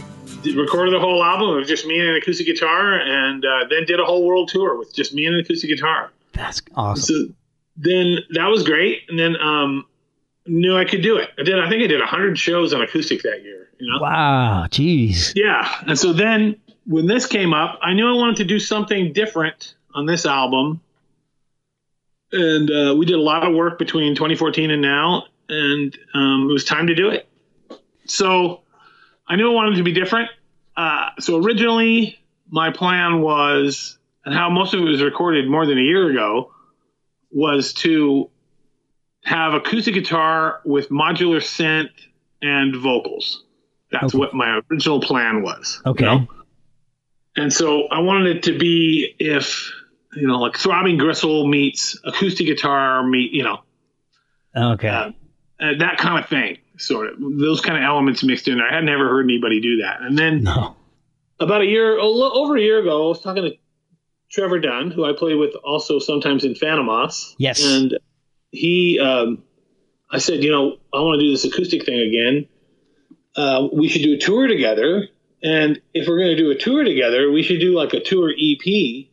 did, 0.42 0.56
recorded 0.56 0.94
a 0.94 1.00
whole 1.00 1.22
album 1.24 1.56
of 1.56 1.66
just 1.66 1.86
me 1.86 1.98
and 1.98 2.08
an 2.10 2.16
acoustic 2.16 2.46
guitar 2.46 2.98
and 2.98 3.44
uh, 3.44 3.64
then 3.70 3.84
did 3.84 3.98
a 3.98 4.04
whole 4.04 4.26
world 4.26 4.48
tour 4.48 4.78
with 4.78 4.94
just 4.94 5.14
me 5.14 5.26
and 5.26 5.34
an 5.34 5.40
acoustic 5.40 5.70
guitar 5.70 6.10
That's 6.32 6.60
awesome. 6.74 7.02
so 7.28 7.34
then 7.76 8.18
that 8.30 8.46
was 8.48 8.62
great 8.62 9.02
and 9.08 9.18
then 9.18 9.36
um, 9.36 9.86
knew 10.46 10.76
i 10.76 10.84
could 10.84 11.02
do 11.02 11.16
it 11.16 11.30
i 11.38 11.42
did 11.42 11.58
i 11.58 11.68
think 11.68 11.82
i 11.82 11.86
did 11.86 12.00
100 12.00 12.38
shows 12.38 12.72
on 12.74 12.82
acoustic 12.82 13.22
that 13.22 13.42
year 13.42 13.68
you 13.80 13.90
know 13.90 14.00
Wow, 14.00 14.66
jeez. 14.70 15.32
Yeah. 15.34 15.68
And 15.88 15.98
so 15.98 16.12
then 16.12 16.56
when 16.86 17.06
this 17.06 17.26
came 17.26 17.52
up, 17.52 17.78
I 17.82 17.92
knew 17.92 18.08
I 18.08 18.12
wanted 18.12 18.36
to 18.36 18.44
do 18.44 18.60
something 18.60 19.12
different 19.12 19.74
on 19.94 20.06
this 20.06 20.24
album. 20.26 20.80
And 22.32 22.70
uh, 22.70 22.94
we 22.96 23.04
did 23.06 23.16
a 23.16 23.22
lot 23.22 23.46
of 23.46 23.52
work 23.54 23.78
between 23.78 24.14
2014 24.14 24.70
and 24.70 24.80
now, 24.80 25.24
and 25.48 25.96
um, 26.14 26.48
it 26.48 26.52
was 26.52 26.64
time 26.64 26.86
to 26.86 26.94
do 26.94 27.08
it. 27.08 27.28
So 28.06 28.62
I 29.26 29.36
knew 29.36 29.50
I 29.50 29.54
wanted 29.54 29.76
to 29.76 29.82
be 29.82 29.92
different. 29.92 30.30
Uh, 30.76 31.10
so 31.20 31.42
originally, 31.42 32.18
my 32.50 32.70
plan 32.70 33.20
was, 33.20 33.98
and 34.24 34.34
how 34.34 34.50
most 34.50 34.74
of 34.74 34.80
it 34.80 34.84
was 34.84 35.02
recorded 35.02 35.48
more 35.48 35.66
than 35.66 35.78
a 35.78 35.82
year 35.82 36.10
ago, 36.10 36.52
was 37.30 37.72
to 37.74 38.30
have 39.24 39.54
acoustic 39.54 39.94
guitar 39.94 40.60
with 40.64 40.90
modular 40.90 41.38
synth 41.38 41.90
and 42.42 42.76
vocals. 42.76 43.44
That's 43.90 44.14
Okay. 44.14 44.18
what 44.18 44.34
my 44.34 44.60
original 44.70 45.00
plan 45.00 45.42
was. 45.42 45.80
you 45.84 45.90
Okay. 45.92 46.04
know? 46.04 46.28
And 47.36 47.52
so 47.52 47.88
I 47.88 48.00
wanted 48.00 48.36
it 48.36 48.42
to 48.44 48.58
be 48.58 49.14
if, 49.18 49.72
you 50.14 50.26
know, 50.26 50.38
like 50.38 50.56
throbbing 50.56 50.98
gristle 50.98 51.46
meets 51.48 51.98
acoustic 52.04 52.46
guitar 52.46 53.02
meet, 53.04 53.32
you 53.32 53.42
know, 53.42 53.60
Okay. 54.56 54.88
uh, 54.88 55.10
uh, 55.60 55.74
that 55.78 55.98
kind 55.98 56.22
of 56.22 56.28
thing, 56.28 56.58
sort 56.76 57.08
of 57.08 57.18
those 57.20 57.60
kind 57.60 57.76
of 57.76 57.84
elements 57.84 58.22
mixed 58.22 58.48
in 58.48 58.58
there. 58.58 58.68
I 58.68 58.74
had 58.74 58.84
never 58.84 59.08
heard 59.08 59.24
anybody 59.24 59.60
do 59.60 59.78
that. 59.78 60.00
And 60.00 60.18
then 60.18 60.44
no. 60.44 60.76
about 61.38 61.62
a 61.62 61.66
year, 61.66 61.96
a 61.96 62.06
little 62.06 62.38
over 62.38 62.56
a 62.56 62.60
year 62.60 62.80
ago, 62.80 63.06
I 63.06 63.08
was 63.08 63.20
talking 63.20 63.44
to 63.44 63.56
Trevor 64.30 64.58
Dunn, 64.58 64.90
who 64.90 65.04
I 65.04 65.12
play 65.12 65.34
with 65.34 65.54
also 65.56 65.98
sometimes 65.98 66.44
in 66.44 66.54
Fantômas. 66.54 67.34
Yes. 67.38 67.64
And 67.64 67.98
he, 68.50 68.98
um, 69.00 69.42
I 70.10 70.18
said, 70.18 70.42
you 70.42 70.50
know, 70.50 70.78
I 70.92 70.98
want 71.00 71.20
to 71.20 71.26
do 71.26 71.30
this 71.30 71.44
acoustic 71.44 71.84
thing 71.84 72.00
again. 72.00 72.48
Uh, 73.36 73.68
we 73.72 73.88
should 73.88 74.02
do 74.02 74.14
a 74.14 74.18
tour 74.18 74.46
together. 74.46 75.08
And 75.42 75.80
if 75.92 76.08
we're 76.08 76.18
going 76.18 76.36
to 76.36 76.36
do 76.36 76.50
a 76.50 76.56
tour 76.56 76.84
together, 76.84 77.30
we 77.30 77.42
should 77.42 77.60
do 77.60 77.76
like 77.76 77.92
a 77.92 78.00
tour 78.00 78.30
EP 78.30 79.06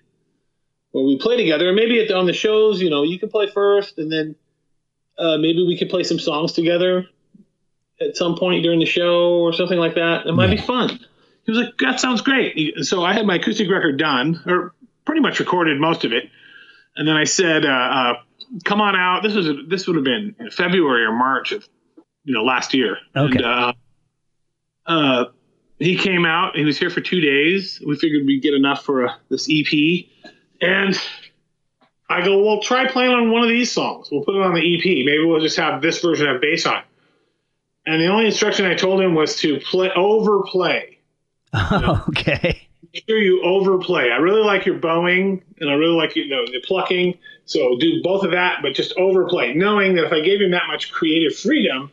where 0.92 1.04
we 1.04 1.18
play 1.18 1.38
together. 1.38 1.68
And 1.68 1.76
maybe 1.76 2.00
at, 2.02 2.12
on 2.12 2.26
the 2.26 2.34
shows, 2.34 2.82
you 2.82 2.90
know, 2.90 3.04
you 3.04 3.20
can 3.20 3.30
play 3.30 3.48
first 3.48 3.98
and 3.98 4.12
then 4.12 4.36
uh, 5.18 5.38
maybe 5.38 5.66
we 5.66 5.78
could 5.78 5.90
play 5.90 6.04
some 6.04 6.20
songs 6.20 6.54
together 6.54 7.06
at 8.02 8.18
some 8.18 8.36
point 8.36 8.64
during 8.64 8.80
the 8.80 8.86
show 8.86 9.40
or 9.40 9.54
something 9.54 9.78
like 9.78 9.96
that. 9.96 10.26
It 10.26 10.34
might 10.34 10.50
be 10.50 10.58
fun. 10.58 10.90
He 11.46 11.52
was 11.52 11.60
like, 11.60 11.78
that 11.80 12.00
sounds 12.00 12.22
great. 12.22 12.84
So 12.86 13.04
I 13.04 13.14
had 13.14 13.26
my 13.26 13.36
acoustic 13.36 13.70
record 13.70 13.98
done, 13.98 14.42
or 14.46 14.74
pretty 15.06 15.22
much 15.22 15.40
recorded 15.40 15.80
most 15.80 16.06
of 16.06 16.14
it. 16.14 16.30
And 16.96 17.08
then 17.08 17.16
I 17.16 17.24
said, 17.24 17.66
uh, 17.66 17.70
uh, 17.70 18.14
come 18.64 18.82
on 18.82 18.96
out. 18.96 19.24
This 19.24 19.34
was, 19.34 19.48
this 19.68 19.88
would 19.88 19.96
have 19.96 20.06
been 20.06 20.36
February 20.52 21.04
or 21.04 21.14
March 21.14 21.52
of, 21.52 21.68
you 22.24 22.34
know, 22.34 22.44
last 22.44 22.74
year. 22.74 22.98
Okay. 23.16 23.38
And, 23.38 23.46
uh, 23.46 23.74
uh, 24.86 25.26
he 25.80 25.98
came 25.98 26.26
out. 26.26 26.56
He 26.56 26.64
was 26.64 26.78
here 26.78 26.90
for 26.90 27.02
two 27.02 27.22
days. 27.22 27.82
We 27.86 27.96
figured 27.96 28.26
we'd 28.26 28.44
get 28.44 28.54
enough 28.54 28.84
for 28.84 29.08
uh, 29.08 29.14
this 29.30 29.48
EP, 29.50 30.06
and 30.62 31.00
I 32.08 32.24
go, 32.24 32.44
well, 32.44 32.62
try 32.62 32.88
playing 32.88 33.12
on 33.12 33.32
one 33.32 33.42
of 33.42 33.50
these 33.50 33.72
songs. 33.72 34.10
We'll 34.12 34.24
put 34.24 34.36
it 34.36 34.42
on 34.42 34.54
the 34.54 34.60
EP. 34.60 34.84
Maybe 34.84 35.24
we'll 35.24 35.40
just 35.40 35.58
have 35.58 35.82
this 35.82 36.00
version 36.02 36.28
have 36.28 36.40
bass 36.40 36.68
on. 36.68 36.80
it." 36.80 36.84
And 37.86 38.02
the 38.02 38.08
only 38.08 38.26
instruction 38.28 38.66
I 38.66 38.76
told 38.76 39.02
him 39.02 39.16
was 39.16 39.38
to 39.38 39.60
play 39.60 39.92
overplay. 39.96 41.00
okay. 42.10 42.68
Make 42.94 43.04
sure 43.08 43.18
you 43.18 43.42
overplay. 43.44 44.12
I 44.12 44.18
really 44.18 44.44
like 44.44 44.66
your 44.66 44.76
bowing, 44.78 45.44
and 45.60 45.70
I 45.70 45.74
really 45.74 45.96
like 45.96 46.16
you 46.16 46.28
know 46.28 46.46
the 46.46 46.62
plucking. 46.66 47.18
So 47.46 47.78
do 47.80 48.02
both 48.04 48.24
of 48.24 48.32
that, 48.32 48.60
but 48.62 48.74
just 48.74 48.94
overplay, 48.98 49.54
knowing 49.54 49.96
that 49.96 50.06
if 50.06 50.14
I 50.14 50.22
gave 50.22 50.42
him 50.42 50.52
that 50.52 50.68
much 50.68 50.92
creative 50.92 51.36
freedom, 51.38 51.92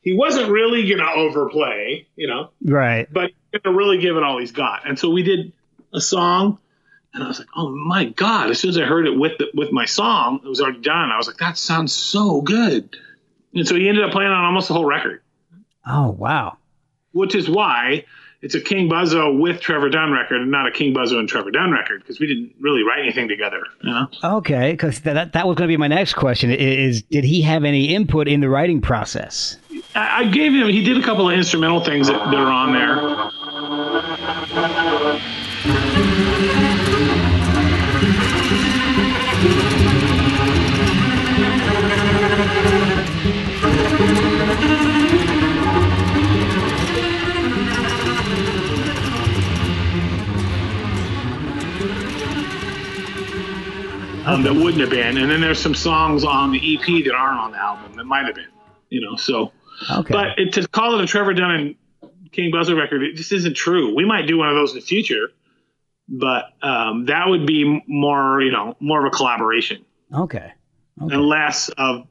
he 0.00 0.12
wasn't 0.12 0.50
really 0.50 0.88
gonna 0.88 1.10
overplay, 1.10 2.06
you 2.16 2.26
know, 2.28 2.50
Right. 2.64 3.08
but 3.12 3.30
gonna 3.64 3.76
really 3.76 3.98
give 3.98 4.16
it 4.16 4.22
all 4.22 4.38
he's 4.38 4.52
got. 4.52 4.86
And 4.86 4.98
so 4.98 5.10
we 5.10 5.22
did 5.22 5.52
a 5.92 6.00
song, 6.00 6.58
and 7.14 7.22
I 7.24 7.28
was 7.28 7.38
like, 7.38 7.48
oh 7.56 7.70
my 7.70 8.06
god! 8.06 8.50
As 8.50 8.60
soon 8.60 8.70
as 8.70 8.78
I 8.78 8.84
heard 8.84 9.06
it 9.06 9.16
with 9.18 9.38
the, 9.38 9.48
with 9.54 9.72
my 9.72 9.86
song, 9.86 10.40
it 10.44 10.48
was 10.48 10.60
already 10.60 10.80
done. 10.80 11.10
I 11.10 11.16
was 11.16 11.26
like, 11.26 11.38
that 11.38 11.56
sounds 11.56 11.92
so 11.92 12.40
good. 12.42 12.96
And 13.54 13.66
so 13.66 13.74
he 13.74 13.88
ended 13.88 14.04
up 14.04 14.10
playing 14.12 14.30
on 14.30 14.44
almost 14.44 14.68
the 14.68 14.74
whole 14.74 14.84
record 14.84 15.21
Oh 15.86 16.10
wow. 16.10 16.56
which 17.12 17.34
is 17.34 17.48
why 17.50 18.04
it's 18.40 18.54
a 18.56 18.60
King 18.60 18.88
Buzzo 18.90 19.38
with 19.38 19.60
Trevor 19.60 19.88
Dunn 19.88 20.10
record 20.10 20.40
and 20.40 20.50
not 20.50 20.66
a 20.66 20.72
King 20.72 20.92
Buzzo 20.94 21.18
and 21.18 21.28
Trevor 21.28 21.50
Dunn 21.52 21.70
record 21.70 22.00
because 22.00 22.18
we 22.18 22.26
didn't 22.26 22.52
really 22.60 22.82
write 22.82 23.00
anything 23.00 23.28
together. 23.28 23.62
You 23.82 23.90
know? 23.90 24.08
Okay, 24.24 24.72
because 24.72 25.00
that 25.02 25.32
that 25.32 25.46
was 25.46 25.56
going 25.56 25.68
to 25.68 25.72
be 25.72 25.76
my 25.76 25.86
next 25.88 26.14
question. 26.14 26.50
Is 26.50 27.02
did 27.02 27.22
he 27.24 27.42
have 27.42 27.62
any 27.64 27.94
input 27.94 28.26
in 28.26 28.40
the 28.40 28.48
writing 28.48 28.80
process? 28.80 29.58
I, 29.94 30.20
I 30.20 30.24
gave 30.24 30.52
him. 30.52 30.68
He 30.68 30.82
did 30.82 30.96
a 30.98 31.02
couple 31.02 31.30
of 31.30 31.36
instrumental 31.36 31.84
things 31.84 32.08
that, 32.08 32.18
that 32.18 32.34
are 32.34 32.50
on 32.50 32.72
there. 32.72 33.30
Um, 54.32 54.42
that 54.44 54.54
wouldn't 54.54 54.80
have 54.80 54.90
been, 54.90 55.18
and 55.18 55.30
then 55.30 55.40
there's 55.40 55.60
some 55.60 55.74
songs 55.74 56.24
on 56.24 56.52
the 56.52 56.74
EP 56.76 57.04
that 57.04 57.14
aren't 57.14 57.38
on 57.38 57.52
the 57.52 57.58
album 57.58 57.96
that 57.96 58.04
might 58.04 58.24
have 58.24 58.34
been, 58.34 58.48
you 58.88 59.00
know. 59.00 59.16
So, 59.16 59.52
Okay. 59.90 60.12
But 60.12 60.38
it, 60.38 60.52
to 60.54 60.68
call 60.68 60.98
it 60.98 61.02
a 61.02 61.06
Trevor 61.06 61.34
Dunn 61.34 61.50
and 61.50 61.74
King 62.30 62.52
Buzzo 62.52 62.76
record, 62.76 63.02
it 63.02 63.16
just 63.16 63.32
isn't 63.32 63.54
true. 63.54 63.94
We 63.94 64.04
might 64.04 64.26
do 64.26 64.38
one 64.38 64.48
of 64.48 64.54
those 64.54 64.70
in 64.70 64.76
the 64.76 64.82
future, 64.82 65.30
but 66.08 66.44
um, 66.62 67.06
that 67.06 67.28
would 67.28 67.46
be 67.46 67.82
more, 67.86 68.40
you 68.40 68.52
know, 68.52 68.76
more 68.80 69.04
of 69.04 69.12
a 69.12 69.14
collaboration 69.14 69.84
okay. 70.14 70.52
Okay. 71.00 71.14
and 71.14 71.22
less 71.24 71.68
of 71.70 72.06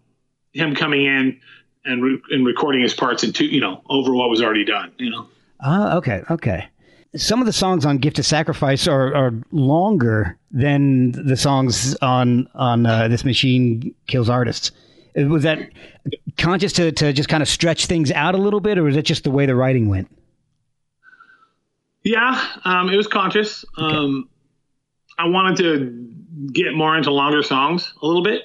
him 0.54 0.76
coming 0.76 1.06
in 1.06 1.40
and 1.86 2.04
re- 2.04 2.22
and 2.30 2.46
recording 2.46 2.82
his 2.82 2.94
parts 2.94 3.24
into, 3.24 3.46
you 3.46 3.62
know, 3.62 3.82
over 3.90 4.14
what 4.14 4.30
was 4.30 4.42
already 4.42 4.66
done. 4.66 4.92
You 4.98 5.12
know, 5.12 5.28
Ah, 5.60 5.98
okay. 5.98 6.24
Okay. 6.30 6.68
Some 7.16 7.42
of 7.42 7.46
the 7.46 7.54
songs 7.54 7.86
on 7.86 7.98
"Gift 7.98 8.20
of 8.20 8.26
Sacrifice" 8.26 8.88
are, 8.88 9.14
are 9.14 9.34
longer 9.52 10.38
than 10.52 11.12
the 11.12 11.36
songs 11.36 11.96
on 12.02 12.48
on 12.56 12.86
uh, 12.86 13.08
"This 13.10 13.26
Machine 13.26 13.94
Kills 14.08 14.30
Artists." 14.30 14.72
Uh, 15.20 15.26
Was 15.26 15.44
that 15.44 15.60
conscious 16.38 16.72
to, 16.74 16.92
to 16.94 17.12
just 17.12 17.28
kind 17.28 17.44
of 17.44 17.50
stretch 17.50 17.88
things 17.88 18.12
out 18.12 18.34
a 18.34 18.38
little 18.38 18.62
bit, 18.62 18.78
or 18.78 18.84
was 18.84 18.96
it 18.96 19.04
just 19.04 19.26
the 19.26 19.32
way 19.32 19.46
the 19.46 19.56
writing 19.56 19.90
went? 19.90 20.10
yeah, 22.04 22.44
um, 22.66 22.90
it 22.90 22.96
was 22.98 23.08
conscious. 23.08 23.64
Um, 23.78 24.28
I 25.20 25.28
wanted 25.28 25.58
to 25.58 26.52
get 26.52 26.74
more 26.74 26.98
into 26.98 27.12
longer 27.12 27.44
songs 27.44 27.94
a 28.02 28.08
little 28.08 28.24
bit. 28.24 28.44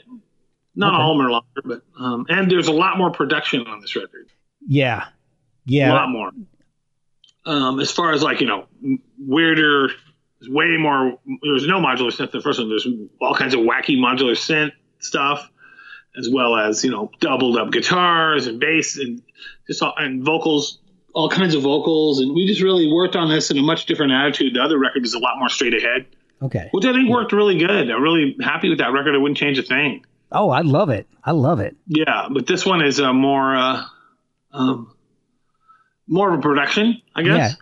Not 0.74 0.92
all 0.92 1.12
of 1.12 1.18
them 1.18 1.26
are 1.26 1.30
longer, 1.30 1.62
but 1.64 1.82
um, 1.98 2.26
and 2.28 2.50
there's 2.50 2.68
a 2.68 2.72
lot 2.72 2.98
more 2.98 3.10
production 3.10 3.66
on 3.66 3.80
this 3.80 3.96
record. 3.96 4.28
Yeah. 4.66 5.06
Yeah, 5.64 5.92
a 5.92 5.94
lot 5.94 6.10
more. 6.10 6.30
Um, 7.46 7.78
as 7.80 7.90
far 7.92 8.12
as 8.12 8.22
like 8.22 8.40
you 8.40 8.46
know, 8.48 8.66
weirder, 9.18 9.90
way 10.48 10.76
more. 10.76 11.18
There's 11.42 11.66
no 11.66 11.80
modular 11.80 12.10
synth. 12.12 12.24
in 12.34 12.38
The 12.38 12.40
first 12.42 12.58
one, 12.58 12.68
there's 12.68 12.86
all 13.20 13.34
kinds 13.34 13.54
of 13.54 13.60
wacky 13.60 13.96
modular 13.96 14.32
synth 14.32 14.72
stuff, 14.98 15.48
as 16.18 16.28
well 16.28 16.56
as 16.56 16.84
you 16.84 16.90
know, 16.90 17.10
doubled 17.20 17.56
up 17.56 17.70
guitars 17.70 18.46
and 18.46 18.58
bass 18.60 18.98
and 18.98 19.22
just 19.66 19.82
all, 19.82 19.94
and 19.96 20.24
vocals, 20.24 20.78
all 21.14 21.28
kinds 21.28 21.54
of 21.54 21.62
vocals. 21.62 22.20
And 22.20 22.34
we 22.34 22.46
just 22.46 22.60
really 22.60 22.90
worked 22.92 23.14
on 23.16 23.28
this 23.28 23.50
in 23.50 23.58
a 23.58 23.62
much 23.62 23.86
different 23.86 24.12
attitude. 24.12 24.54
The 24.54 24.62
other 24.62 24.78
record 24.78 25.04
is 25.04 25.14
a 25.14 25.18
lot 25.20 25.38
more 25.38 25.48
straight 25.48 25.74
ahead, 25.74 26.06
Okay. 26.42 26.68
which 26.72 26.84
I 26.84 26.92
think 26.92 27.08
worked 27.08 27.32
really 27.32 27.58
good. 27.58 27.90
I'm 27.90 28.02
really 28.02 28.36
happy 28.42 28.68
with 28.68 28.78
that 28.78 28.92
record. 28.92 29.14
I 29.14 29.18
wouldn't 29.18 29.38
change 29.38 29.58
a 29.58 29.62
thing. 29.62 30.04
Oh, 30.32 30.50
I 30.50 30.62
love 30.62 30.90
it. 30.90 31.06
I 31.22 31.30
love 31.30 31.60
it. 31.60 31.76
Yeah, 31.86 32.26
but 32.30 32.46
this 32.48 32.66
one 32.66 32.82
is 32.82 32.98
a 32.98 33.12
more, 33.12 33.54
uh, 33.56 33.84
um, 34.52 34.92
more 36.08 36.32
of 36.32 36.38
a 36.38 36.42
production, 36.42 37.00
I 37.14 37.22
guess. 37.22 37.56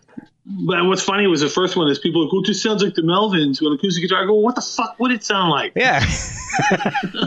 But 0.46 0.84
what's 0.84 1.02
funny 1.02 1.26
was 1.26 1.40
the 1.40 1.48
first 1.48 1.74
one 1.74 1.88
is 1.88 1.98
people 1.98 2.20
are 2.20 2.24
like, 2.24 2.32
well, 2.32 2.42
it 2.42 2.46
just 2.46 2.62
sounds 2.62 2.82
like 2.82 2.94
the 2.94 3.00
Melvins 3.02 3.62
with 3.62 3.72
acoustic 3.72 4.02
guitar. 4.02 4.24
I 4.24 4.26
go, 4.26 4.34
what 4.34 4.54
the 4.54 4.60
fuck 4.60 4.96
would 5.00 5.10
it 5.10 5.24
sound 5.24 5.50
like? 5.50 5.72
Yeah. 5.74 6.04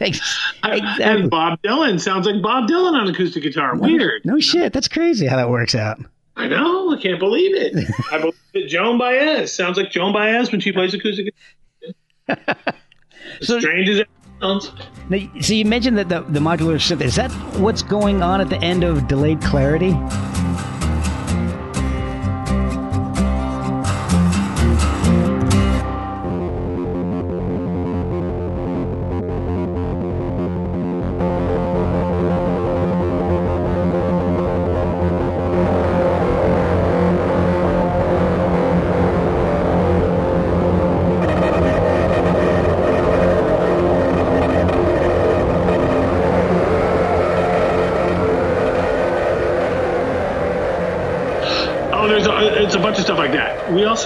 Ex- 0.00 0.52
exactly. 0.64 1.04
And 1.04 1.30
Bob 1.30 1.60
Dylan 1.62 2.00
sounds 2.00 2.26
like 2.26 2.42
Bob 2.42 2.68
Dylan 2.68 2.92
on 2.94 3.08
acoustic 3.08 3.42
guitar. 3.42 3.76
Weird. 3.76 4.24
No 4.24 4.40
shit. 4.40 4.72
That's 4.72 4.88
crazy 4.88 5.26
how 5.26 5.36
that 5.36 5.48
works 5.50 5.74
out. 5.74 5.98
I 6.36 6.48
know. 6.48 6.94
I 6.96 7.00
can't 7.00 7.20
believe 7.20 7.54
it. 7.54 7.88
I 8.10 8.18
believe 8.18 8.34
that 8.54 8.68
Joan 8.68 8.98
Baez 8.98 9.54
sounds 9.54 9.76
like 9.76 9.90
Joan 9.90 10.12
Baez 10.12 10.50
when 10.50 10.60
she 10.60 10.72
plays 10.72 10.94
acoustic 10.94 11.34
guitar. 12.26 12.54
So- 13.42 13.60
Strange 13.60 13.88
as 13.90 13.98
it 14.00 14.08
so 15.40 15.54
you 15.54 15.64
mentioned 15.64 15.96
that 15.98 16.08
the, 16.08 16.22
the 16.22 16.40
modular 16.40 16.74
synth 16.74 17.00
is 17.00 17.14
that 17.14 17.30
what's 17.60 17.82
going 17.82 18.22
on 18.22 18.40
at 18.40 18.48
the 18.48 18.58
end 18.58 18.82
of 18.82 19.06
delayed 19.06 19.40
clarity? 19.40 19.92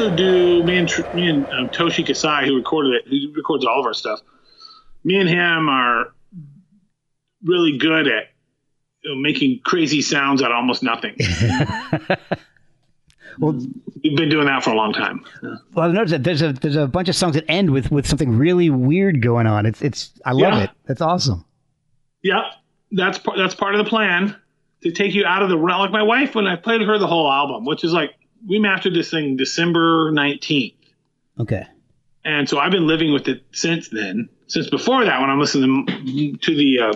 Also 0.00 0.14
do 0.14 0.62
me 0.62 0.76
and 0.78 1.14
me 1.14 1.28
and 1.28 1.46
um, 1.48 1.68
Toshi 1.70 2.06
Kasai, 2.06 2.46
who 2.46 2.54
recorded 2.56 2.94
it, 2.94 3.08
who 3.08 3.32
records 3.34 3.64
all 3.64 3.80
of 3.80 3.86
our 3.86 3.94
stuff. 3.94 4.20
Me 5.04 5.18
and 5.18 5.28
him 5.28 5.68
are 5.68 6.12
really 7.44 7.78
good 7.78 8.06
at 8.08 8.24
you 9.02 9.14
know, 9.14 9.20
making 9.20 9.60
crazy 9.64 10.02
sounds 10.02 10.42
out 10.42 10.50
of 10.50 10.56
almost 10.56 10.82
nothing. 10.82 11.16
Well, 13.38 13.52
We've 14.02 14.16
been 14.16 14.30
doing 14.30 14.46
that 14.46 14.64
for 14.64 14.70
a 14.70 14.74
long 14.74 14.94
time. 14.94 15.22
well, 15.74 15.90
I 15.90 15.92
noticed 15.92 16.12
that 16.12 16.24
there's 16.24 16.40
a 16.40 16.54
there's 16.54 16.76
a 16.76 16.86
bunch 16.86 17.10
of 17.10 17.14
songs 17.14 17.34
that 17.34 17.44
end 17.50 17.70
with 17.70 17.90
with 17.90 18.06
something 18.06 18.38
really 18.38 18.70
weird 18.70 19.20
going 19.20 19.46
on. 19.46 19.66
It's 19.66 19.82
it's 19.82 20.10
I 20.24 20.32
love 20.32 20.54
Yeah. 20.54 20.62
it. 20.64 20.70
That's 20.86 21.02
awesome. 21.02 21.44
Yep, 22.22 22.44
that's 22.92 23.18
part. 23.18 23.36
That's 23.36 23.54
part 23.54 23.74
of 23.74 23.84
the 23.84 23.90
plan 23.90 24.34
to 24.84 24.90
take 24.90 25.12
you 25.14 25.26
out 25.26 25.42
of 25.42 25.50
the 25.50 25.58
realm. 25.58 25.80
Like 25.82 25.90
my 25.90 26.02
wife, 26.02 26.34
when 26.34 26.46
I 26.46 26.56
played 26.56 26.80
her 26.80 26.96
the 26.98 27.06
whole 27.06 27.30
album, 27.30 27.66
which 27.66 27.84
is 27.84 27.92
like 27.92 28.12
we 28.46 28.58
mastered 28.58 28.94
this 28.94 29.10
thing 29.10 29.36
December 29.36 30.10
nineteenth. 30.12 30.74
Okay. 31.38 31.66
and 32.24 32.48
so 32.48 32.58
I've 32.58 32.72
been 32.72 32.86
living 32.86 33.12
with 33.12 33.28
it 33.28 33.44
since 33.52 33.88
then. 33.90 34.28
Since 34.46 34.70
before 34.70 35.04
that, 35.04 35.20
when 35.20 35.28
I'm 35.28 35.38
listening 35.40 35.86
to 36.40 36.56
the 36.56 36.78
uh, 36.80 36.92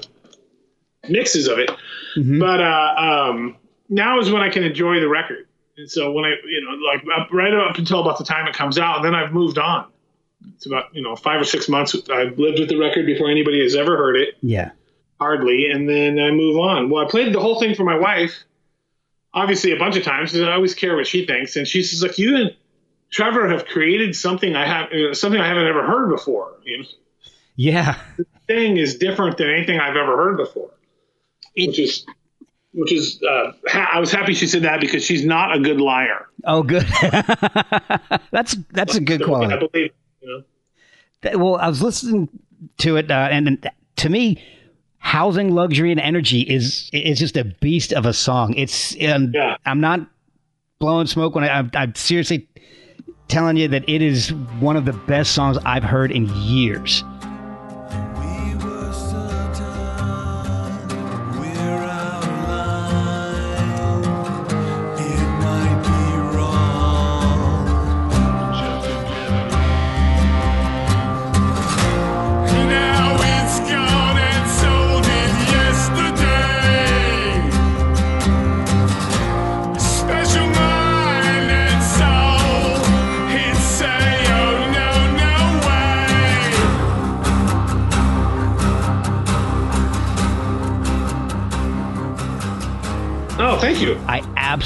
mixes 1.09 1.49
of 1.49 1.59
it, 1.59 1.71
but 2.17 2.61
uh, 2.61 2.95
um, 3.31 3.57
now 3.89 4.19
is 4.21 4.31
when 4.31 4.43
I 4.43 4.49
can 4.51 4.63
enjoy 4.63 5.01
the 5.01 5.09
record. 5.09 5.47
And 5.77 5.91
so 5.91 6.13
when 6.13 6.25
I, 6.25 6.35
you 6.47 6.61
know, 6.65 6.73
like 6.87 7.03
up, 7.21 7.33
right 7.33 7.53
up 7.53 7.77
until 7.79 8.01
about 8.01 8.19
the 8.19 8.25
time 8.25 8.47
it 8.47 8.55
comes 8.55 8.79
out, 8.79 8.97
and 8.97 9.05
then 9.05 9.15
I've 9.15 9.33
moved 9.33 9.59
on. 9.59 9.87
It's 10.55 10.67
about 10.67 10.95
you 10.95 11.03
know 11.03 11.17
five 11.17 11.41
or 11.41 11.45
six 11.45 11.69
months. 11.69 11.95
I've 12.11 12.39
lived 12.39 12.59
with 12.61 12.69
the 12.69 12.79
record 12.79 13.07
before 13.07 13.31
anybody 13.31 13.63
has 13.63 13.75
ever 13.77 13.97
heard 13.97 14.17
it, 14.17 14.37
Yeah. 14.43 14.71
hardly, 15.21 15.71
and 15.71 15.89
then 15.89 16.19
I 16.19 16.31
move 16.31 16.57
on. 16.59 16.89
Well, 16.91 17.05
I 17.05 17.11
played 17.11 17.35
the 17.35 17.41
whole 17.41 17.59
thing 17.61 17.75
for 17.75 17.85
my 17.85 17.99
wife, 17.99 18.33
obviously 19.35 19.73
a 19.73 19.77
bunch 19.79 19.97
of 19.97 20.03
times, 20.03 20.33
because 20.33 20.47
I 20.49 20.53
always 20.53 20.75
care 20.75 20.97
what 20.97 21.07
she 21.07 21.27
thinks, 21.27 21.57
and 21.57 21.67
she 21.67 21.83
says 21.83 22.03
like 22.03 22.19
you 22.19 22.37
and 22.37 22.55
Trevor 23.11 23.49
have 23.49 23.67
created 23.67 24.15
something 24.15 24.55
I 24.57 24.67
have 24.67 24.93
uh, 24.93 25.15
something 25.15 25.41
I 25.41 25.47
haven't 25.49 25.67
ever 25.67 25.85
heard 25.87 26.11
before. 26.11 26.57
You 26.65 26.79
know, 26.79 26.85
Yeah. 27.57 27.97
The 28.17 28.25
thing 28.47 28.77
is 28.77 28.97
different 28.99 29.37
than 29.37 29.49
anything 29.51 29.79
I've 29.81 29.97
ever 29.97 30.17
heard 30.17 30.37
before, 30.37 30.71
which 31.57 31.79
is 31.79 32.07
which 32.73 32.93
is 32.93 33.21
uh, 33.29 33.53
ha- 33.67 33.91
I 33.93 33.99
was 33.99 34.13
happy 34.13 34.33
she 34.35 34.47
said 34.47 34.63
that 34.63 34.81
because 34.81 35.05
she's 35.05 35.25
not 35.25 35.55
a 35.57 35.59
good 35.61 35.81
liar. 35.81 36.27
Oh, 36.45 36.63
good. 36.63 36.87
that's 38.31 38.55
that's 38.73 38.95
a 38.95 39.01
good 39.01 39.25
quality. 39.25 39.55
I 39.55 39.59
believe. 39.59 39.91
You 40.21 40.29
know, 40.29 40.43
That- 41.23 41.41
well, 41.41 41.57
I 41.57 41.69
was 41.69 41.83
listening 41.83 42.29
to 42.79 42.97
it, 42.97 43.11
uh, 43.11 43.29
and, 43.31 43.49
and 43.49 43.71
to 43.97 44.09
me, 44.09 44.43
housing, 45.01 45.53
luxury, 45.53 45.91
and 45.91 46.01
energy 46.01 46.43
is 46.43 46.89
is 46.93 47.19
just 47.19 47.37
a 47.37 47.45
beast 47.45 47.93
of 47.93 48.07
a 48.07 48.13
song. 48.13 48.55
It's 48.55 48.95
and 48.97 49.35
Yeah. 49.35 49.57
I'm 49.67 49.81
not 49.81 50.01
blowing 50.79 51.07
smoke 51.07 51.35
when 51.35 51.45
I, 51.45 51.59
I'm, 51.59 51.71
I'm 51.75 51.95
seriously 51.95 52.49
telling 53.29 53.57
you 53.57 53.69
that 53.69 53.89
it 53.89 54.03
is 54.03 54.33
one 54.61 54.77
of 54.77 54.85
the 54.85 54.93
best 54.93 55.33
songs 55.33 55.59
I've 55.65 55.85
heard 55.85 56.13
in 56.13 56.27
years. 56.37 57.03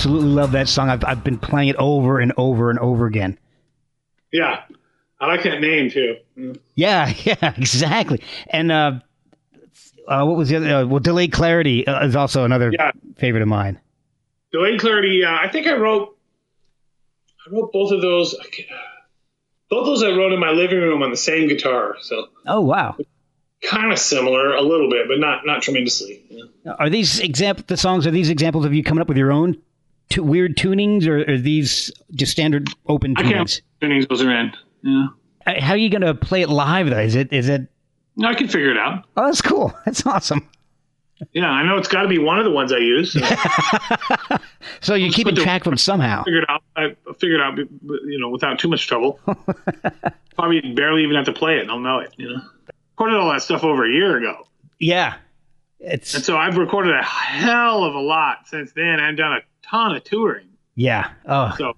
Absolutely 0.04 0.28
love 0.28 0.52
that 0.52 0.68
song. 0.68 0.90
I've, 0.90 1.02
I've 1.04 1.24
been 1.24 1.38
playing 1.38 1.70
it 1.70 1.76
over 1.78 2.18
and 2.20 2.30
over 2.36 2.68
and 2.68 2.78
over 2.78 3.06
again. 3.06 3.38
Yeah, 4.30 4.62
I 5.18 5.26
like 5.26 5.44
that 5.44 5.60
name 5.62 5.90
too. 5.90 6.16
Yeah, 6.74 7.10
yeah, 7.24 7.54
exactly. 7.56 8.22
And 8.48 8.70
uh, 8.70 9.00
uh, 10.06 10.24
what 10.26 10.36
was 10.36 10.50
the 10.50 10.56
other? 10.56 10.74
Uh, 10.74 10.84
well, 10.86 11.00
delayed 11.00 11.32
clarity 11.32 11.86
uh, 11.86 12.04
is 12.06 12.16
also 12.16 12.44
another 12.44 12.70
Yeah. 12.70 12.92
favorite 13.16 13.40
of 13.40 13.48
mine. 13.48 13.80
Delayed 14.52 14.78
clarity. 14.78 15.24
Uh, 15.24 15.30
I 15.40 15.48
think 15.48 15.66
I 15.66 15.72
wrote. 15.74 16.18
I 17.46 17.54
wrote 17.54 17.72
both 17.72 17.90
of 17.92 18.02
those. 18.02 18.34
Both 19.70 19.86
those 19.86 20.02
I 20.02 20.10
wrote 20.10 20.32
in 20.32 20.38
my 20.40 20.50
living 20.50 20.78
room 20.80 21.02
on 21.02 21.10
the 21.10 21.16
same 21.16 21.48
guitar, 21.48 21.96
so 22.02 22.26
Oh 22.46 22.60
wow, 22.60 22.96
kind 23.62 23.90
of 23.90 23.98
similar 23.98 24.54
a 24.54 24.60
little 24.62 24.90
bit, 24.90 25.08
but 25.08 25.18
not 25.18 25.46
not 25.46 25.62
tremendously. 25.62 26.20
Yeah. 26.28 26.72
are 26.78 26.90
these 26.90 27.20
example 27.20 27.64
the 27.66 27.78
songs? 27.78 28.06
Are 28.06 28.10
these 28.10 28.28
examples 28.28 28.66
of 28.66 28.74
you 28.74 28.82
coming 28.84 29.00
up 29.00 29.08
with 29.08 29.16
your 29.16 29.32
own 29.32 29.56
tu- 30.10 30.22
weird 30.22 30.56
tunings, 30.56 31.06
or 31.06 31.30
are 31.32 31.38
these 31.38 31.90
just 32.14 32.32
standard 32.32 32.68
open 32.86 33.14
I 33.16 33.22
can't. 33.22 33.48
tunings? 33.80 34.06
Tunings 34.08 34.24
are 34.26 34.30
in. 34.40 34.52
Yeah. 34.82 35.06
Uh, 35.46 35.60
How 35.60 35.72
are 35.74 35.76
you 35.76 35.90
gonna 35.90 36.14
play 36.14 36.42
it 36.42 36.48
live 36.48 36.90
though? 36.90 36.98
Is 37.00 37.14
it 37.14 37.32
is 37.32 37.48
it? 37.48 37.68
No, 38.16 38.28
I 38.28 38.34
can 38.34 38.48
figure 38.48 38.70
it 38.70 38.78
out. 38.78 39.04
Oh, 39.16 39.26
that's 39.26 39.42
cool. 39.42 39.74
That's 39.84 40.06
awesome. 40.06 40.48
Yeah, 41.32 41.48
I 41.48 41.64
know 41.64 41.76
it's 41.78 41.88
got 41.88 42.02
to 42.02 42.08
be 42.08 42.18
one 42.18 42.38
of 42.38 42.44
the 42.44 42.50
ones 42.50 42.72
I 42.72 42.78
use. 42.78 43.16
So 43.20 44.38
So 44.80 44.94
you're 44.94 45.12
keeping 45.12 45.34
the- 45.34 45.42
track 45.42 45.62
of 45.62 45.70
them 45.70 45.78
somehow. 45.78 46.20
I 46.20 46.24
figured 46.24 46.44
out. 46.48 46.62
I 46.76 46.94
figured 47.18 47.40
out, 47.40 47.56
you 47.58 48.18
know, 48.20 48.28
without 48.28 48.58
too 48.58 48.68
much 48.68 48.86
trouble. 48.86 49.18
Probably 50.36 50.60
barely 50.74 51.02
even 51.02 51.16
have 51.16 51.26
to 51.26 51.32
play 51.32 51.56
it. 51.56 51.62
And 51.62 51.70
I'll 51.70 51.78
know 51.80 51.98
it. 51.98 52.12
You 52.16 52.28
know, 52.30 52.42
recorded 52.92 53.16
all 53.16 53.30
that 53.32 53.42
stuff 53.42 53.62
over 53.64 53.84
a 53.84 53.90
year 53.92 54.16
ago, 54.18 54.46
Yeah, 54.78 55.14
it's 55.80 56.14
and 56.14 56.24
so 56.24 56.36
I've 56.36 56.56
recorded 56.56 56.94
a 56.94 57.02
hell 57.02 57.84
of 57.84 57.94
a 57.94 58.00
lot 58.00 58.46
since 58.46 58.72
then, 58.72 59.00
and 59.00 59.16
done 59.16 59.32
a 59.34 59.40
ton 59.68 59.94
of 59.96 60.04
touring. 60.04 60.48
yeah. 60.74 61.10
Oh, 61.26 61.52
So 61.58 61.74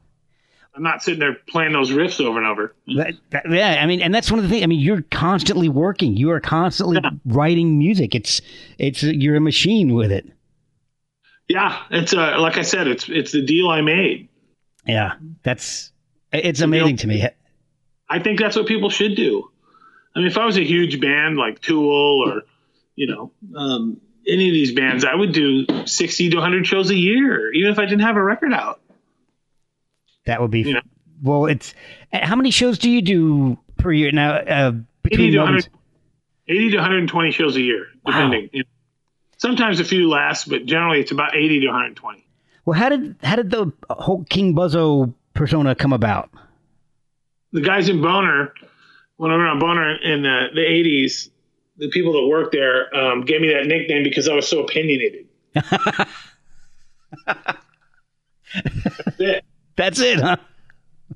I'm 0.74 0.82
not 0.82 1.02
sitting 1.02 1.20
there 1.20 1.36
playing 1.48 1.72
those 1.72 1.90
riffs 1.90 2.20
over 2.24 2.38
and 2.38 2.46
over. 2.46 2.74
That, 2.96 3.14
that- 3.30 3.50
yeah, 3.50 3.78
I 3.82 3.86
mean, 3.86 4.02
and 4.02 4.14
that's 4.14 4.30
one 4.30 4.38
of 4.38 4.42
the 4.44 4.48
things. 4.50 4.62
I 4.62 4.66
mean, 4.66 4.80
you're 4.80 5.02
constantly 5.10 5.68
working. 5.70 6.16
You 6.16 6.30
are 6.32 6.40
constantly 6.40 7.00
writing 7.24 7.78
music. 7.78 8.14
It's 8.14 8.40
it's 8.78 9.02
you're 9.02 9.36
a 9.36 9.40
machine 9.40 9.94
with 9.94 10.12
it. 10.12 10.26
Yeah, 11.48 11.80
it's 11.90 12.12
uh, 12.12 12.38
like 12.40 12.58
I 12.58 12.62
said, 12.62 12.88
it's 12.88 13.08
it's 13.08 13.32
the 13.32 13.44
deal 13.44 13.68
I 13.70 13.80
made. 13.80 14.28
Yeah, 14.84 15.14
that's 15.42 15.92
it's 16.32 16.60
amazing 16.60 16.96
to 16.98 17.06
me. 17.06 17.26
I 18.08 18.18
think 18.18 18.38
that's 18.38 18.56
what 18.56 18.66
people 18.66 18.90
should 18.90 19.14
do. 19.16 19.48
I 20.14 20.18
mean, 20.20 20.28
if 20.28 20.36
I 20.38 20.44
was 20.44 20.56
a 20.56 20.64
huge 20.64 21.00
band 21.00 21.36
like 21.36 21.60
Tool 21.60 22.24
or, 22.26 22.42
you 22.96 23.06
know, 23.06 23.32
um, 23.56 24.00
any 24.28 24.48
of 24.48 24.54
these 24.54 24.72
bands, 24.72 25.04
I 25.04 25.14
would 25.14 25.32
do 25.32 25.66
60 25.86 26.30
to 26.30 26.36
100 26.36 26.66
shows 26.66 26.90
a 26.90 26.96
year, 26.96 27.52
even 27.52 27.70
if 27.70 27.78
I 27.78 27.84
didn't 27.84 28.00
have 28.02 28.16
a 28.16 28.22
record 28.22 28.52
out. 28.52 28.80
That 30.26 30.40
would 30.40 30.50
be 30.50 30.62
You 30.62 30.74
know. 30.74 30.80
well. 31.22 31.46
It's 31.46 31.74
how 32.12 32.34
many 32.36 32.50
shows 32.50 32.78
do 32.78 32.90
you 32.90 33.00
do 33.02 33.58
per 33.76 33.92
year 33.92 34.10
now? 34.10 34.34
Uh, 34.34 34.72
80 34.72 34.82
between 35.02 35.32
to, 35.32 35.38
moments? 35.38 35.68
100, 36.48 36.58
80 36.64 36.70
to 36.70 36.76
120 36.78 37.30
shows 37.30 37.56
a 37.56 37.60
year, 37.60 37.86
depending. 38.04 38.50
You 38.52 38.62
know, 38.64 38.68
sometimes 39.36 39.78
a 39.78 39.84
few 39.84 40.08
less, 40.08 40.44
but 40.44 40.66
generally 40.66 41.00
it's 41.00 41.12
about 41.12 41.36
80 41.36 41.60
to 41.60 41.66
120. 41.68 42.26
Well, 42.64 42.78
how 42.78 42.88
did 42.88 43.14
how 43.22 43.36
did 43.36 43.50
the 43.50 43.72
whole 43.88 44.24
King 44.24 44.54
Buzzo 44.54 45.14
persona 45.34 45.76
come 45.76 45.92
about? 45.92 46.30
The 47.52 47.60
guys 47.60 47.88
in 47.88 48.02
Boner, 48.02 48.52
when 49.16 49.30
I 49.30 49.36
went 49.36 49.48
on 49.48 49.58
Boner 49.60 49.94
in 50.02 50.22
the, 50.22 50.46
the 50.52 50.60
80s, 50.60 51.30
the 51.78 51.88
people 51.90 52.12
that 52.14 52.26
worked 52.26 52.52
there 52.52 52.94
um, 52.96 53.22
gave 53.22 53.40
me 53.40 53.52
that 53.52 53.66
nickname 53.66 54.02
because 54.02 54.28
I 54.28 54.34
was 54.34 54.48
so 54.48 54.60
opinionated. 54.62 55.26
That's 55.54 55.96
it. 59.18 59.44
That's 59.76 60.00
it, 60.00 60.20
huh? 60.20 60.36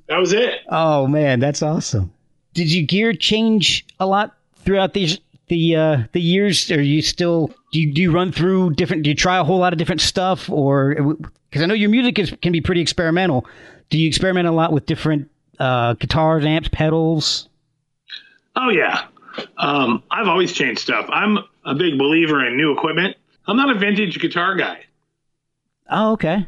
That 0.07 0.17
was 0.17 0.33
it. 0.33 0.61
Oh 0.69 1.07
man, 1.07 1.39
that's 1.39 1.61
awesome. 1.61 2.11
Did 2.53 2.71
your 2.71 2.85
gear 2.85 3.13
change 3.13 3.85
a 3.99 4.05
lot 4.05 4.35
throughout 4.57 4.93
these 4.93 5.19
the 5.47 5.75
uh, 5.75 5.97
the 6.11 6.21
years? 6.21 6.69
Are 6.71 6.81
you 6.81 7.01
still 7.01 7.51
do 7.71 7.79
you, 7.79 7.93
do 7.93 8.01
you 8.01 8.11
run 8.11 8.31
through 8.31 8.71
different? 8.71 9.03
Do 9.03 9.09
you 9.09 9.15
try 9.15 9.37
a 9.37 9.43
whole 9.43 9.59
lot 9.59 9.73
of 9.73 9.79
different 9.79 10.01
stuff, 10.01 10.49
or 10.49 11.15
because 11.49 11.61
I 11.61 11.65
know 11.65 11.73
your 11.73 11.89
music 11.89 12.19
is, 12.19 12.33
can 12.41 12.51
be 12.51 12.61
pretty 12.61 12.81
experimental. 12.81 13.45
Do 13.89 13.97
you 13.97 14.07
experiment 14.07 14.47
a 14.47 14.51
lot 14.51 14.71
with 14.71 14.85
different 14.85 15.29
uh, 15.59 15.93
guitars, 15.93 16.45
amps, 16.45 16.69
pedals? 16.71 17.49
Oh 18.55 18.69
yeah, 18.69 19.05
um, 19.57 20.03
I've 20.11 20.27
always 20.27 20.53
changed 20.53 20.81
stuff. 20.81 21.05
I'm 21.09 21.39
a 21.65 21.75
big 21.75 21.97
believer 21.97 22.45
in 22.45 22.57
new 22.57 22.71
equipment. 22.73 23.17
I'm 23.47 23.57
not 23.57 23.75
a 23.75 23.79
vintage 23.79 24.19
guitar 24.19 24.55
guy. 24.55 24.81
Oh, 25.89 26.13
okay. 26.13 26.47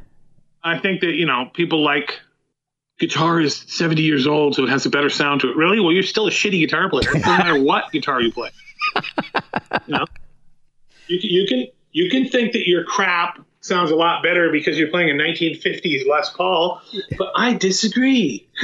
I 0.64 0.80
think 0.80 1.02
that 1.02 1.14
you 1.14 1.26
know 1.26 1.50
people 1.54 1.84
like 1.84 2.20
guitar 3.00 3.42
is 3.42 3.66
70 3.68 4.02
years 4.02 4.28
old, 4.28 4.56
so 4.56 4.64
it 4.64 4.70
has 4.70 4.86
a 4.86 4.90
better 4.90 5.10
sound 5.10 5.42
to 5.42 5.50
it. 5.50 5.58
Really? 5.58 5.80
Well, 5.80 5.92
you're 5.92 6.04
still 6.04 6.28
a 6.28 6.32
shitty 6.32 6.60
guitar 6.60 6.90
player. 6.90 7.12
No 7.14 7.20
matter 7.20 7.62
what 7.62 7.92
guitar 7.92 8.22
you 8.22 8.32
play. 8.32 8.50
you 8.96 9.02
know, 9.90 10.06
you, 11.08 11.20
can- 11.20 11.30
you 11.30 11.48
can 11.48 11.68
you 11.92 12.10
can 12.10 12.28
think 12.30 12.54
that 12.54 12.68
your 12.68 12.84
crap 12.84 13.40
sounds 13.62 13.92
a 13.92 13.96
lot 13.96 14.24
better 14.24 14.52
because 14.52 14.78
you're 14.78 14.90
playing 14.90 15.10
a 15.10 15.14
1950s 15.14 16.06
Les 16.08 16.30
Paul, 16.36 16.82
but 17.18 17.32
I 17.36 17.54
disagree. 17.54 18.48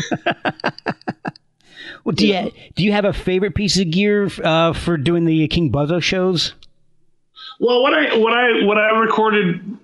Well, 2.03 2.13
do 2.15 2.27
you 2.27 2.51
do 2.75 2.83
you 2.83 2.91
have 2.91 3.05
a 3.05 3.13
favorite 3.13 3.55
piece 3.55 3.77
of 3.79 3.89
gear 3.91 4.29
uh, 4.43 4.73
for 4.73 4.97
doing 4.97 5.25
the 5.25 5.47
King 5.47 5.71
Buzzo 5.71 6.01
shows? 6.01 6.53
Well, 7.59 7.81
what 7.81 7.93
I 7.93 8.17
what 8.17 8.33
I 8.33 8.63
what 8.65 8.77
I 8.77 8.97
recorded 8.99 9.77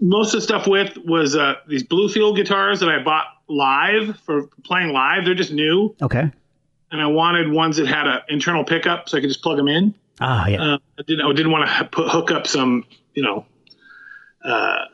most 0.00 0.34
of 0.34 0.40
the 0.40 0.44
stuff 0.46 0.66
with 0.66 0.96
was 1.04 1.36
uh, 1.36 1.54
these 1.68 1.84
Bluefield 1.84 2.36
guitars 2.36 2.80
that 2.80 2.88
I 2.88 3.02
bought 3.02 3.26
live 3.48 4.18
for 4.26 4.48
playing 4.64 4.92
live. 4.92 5.24
They're 5.24 5.34
just 5.34 5.52
new, 5.52 5.94
Okay. 6.02 6.30
and 6.90 7.00
I 7.00 7.06
wanted 7.06 7.52
ones 7.52 7.76
that 7.76 7.86
had 7.86 8.06
an 8.08 8.18
internal 8.28 8.64
pickup 8.64 9.08
so 9.08 9.16
I 9.18 9.20
could 9.20 9.30
just 9.30 9.42
plug 9.42 9.56
them 9.56 9.68
in. 9.68 9.94
Ah, 10.20 10.46
yeah. 10.48 10.62
Uh, 10.74 10.78
I 10.98 11.02
didn't 11.06 11.24
I 11.26 11.32
didn't 11.32 11.52
want 11.52 11.68
to 11.68 11.84
put, 11.84 12.08
hook 12.10 12.30
up 12.32 12.46
some 12.48 12.84
you 13.14 13.22
know 13.22 13.46
uh, 14.44 14.84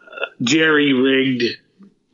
jerry 0.43 0.93
rigged 0.93 1.57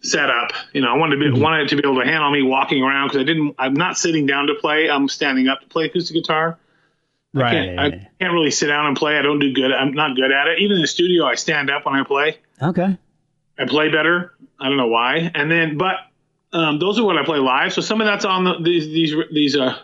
setup. 0.05 0.53
You 0.73 0.83
know, 0.83 0.89
I 0.89 0.97
wanted 0.97 1.17
to 1.17 1.33
be, 1.33 1.41
wanted 1.41 1.67
it 1.67 1.69
to 1.71 1.77
be 1.77 1.89
able 1.89 2.01
to 2.01 2.07
handle 2.07 2.31
me 2.31 2.43
walking 2.43 2.83
around 2.83 3.09
because 3.09 3.23
I 3.23 3.25
didn't. 3.25 3.55
I'm 3.59 3.75
not 3.75 3.99
sitting 3.99 4.27
down 4.27 4.47
to 4.47 4.55
play. 4.55 4.89
I'm 4.89 5.09
standing 5.09 5.49
up 5.49 5.61
to 5.61 5.67
play 5.67 5.87
acoustic 5.87 6.15
guitar. 6.15 6.59
right. 7.33 7.53
Can't, 7.53 7.81
I 7.81 7.91
can't 8.21 8.33
really 8.33 8.51
sit 8.51 8.69
down 8.69 8.87
and 8.87 8.97
play. 8.97 9.19
I 9.19 9.23
don't 9.23 9.39
do 9.39 9.53
good. 9.53 9.73
I'm 9.73 9.93
not 9.95 10.15
good 10.15 10.31
at 10.31 10.47
it. 10.49 10.59
Even 10.61 10.77
in 10.77 10.83
the 10.83 10.89
studio, 10.89 11.25
I 11.25 11.35
stand 11.35 11.71
up 11.71 11.87
when 11.87 11.95
I 11.95 12.05
play. 12.05 12.39
okay. 12.63 12.99
I 13.59 13.67
play 13.67 13.89
better. 13.89 14.35
I 14.59 14.69
don't 14.69 14.77
know 14.77 14.89
why. 14.89 15.31
And 15.33 15.49
then, 15.49 15.79
but 15.79 15.95
um, 16.53 16.81
those 16.81 16.99
are 16.99 17.05
what 17.05 17.17
I 17.17 17.25
play 17.25 17.39
live. 17.39 17.73
So 17.73 17.83
some 17.83 18.01
of 18.01 18.07
that's 18.07 18.25
on 18.25 18.45
the, 18.45 18.59
these 18.63 18.87
these 18.87 19.15
these 19.33 19.57
uh 19.57 19.79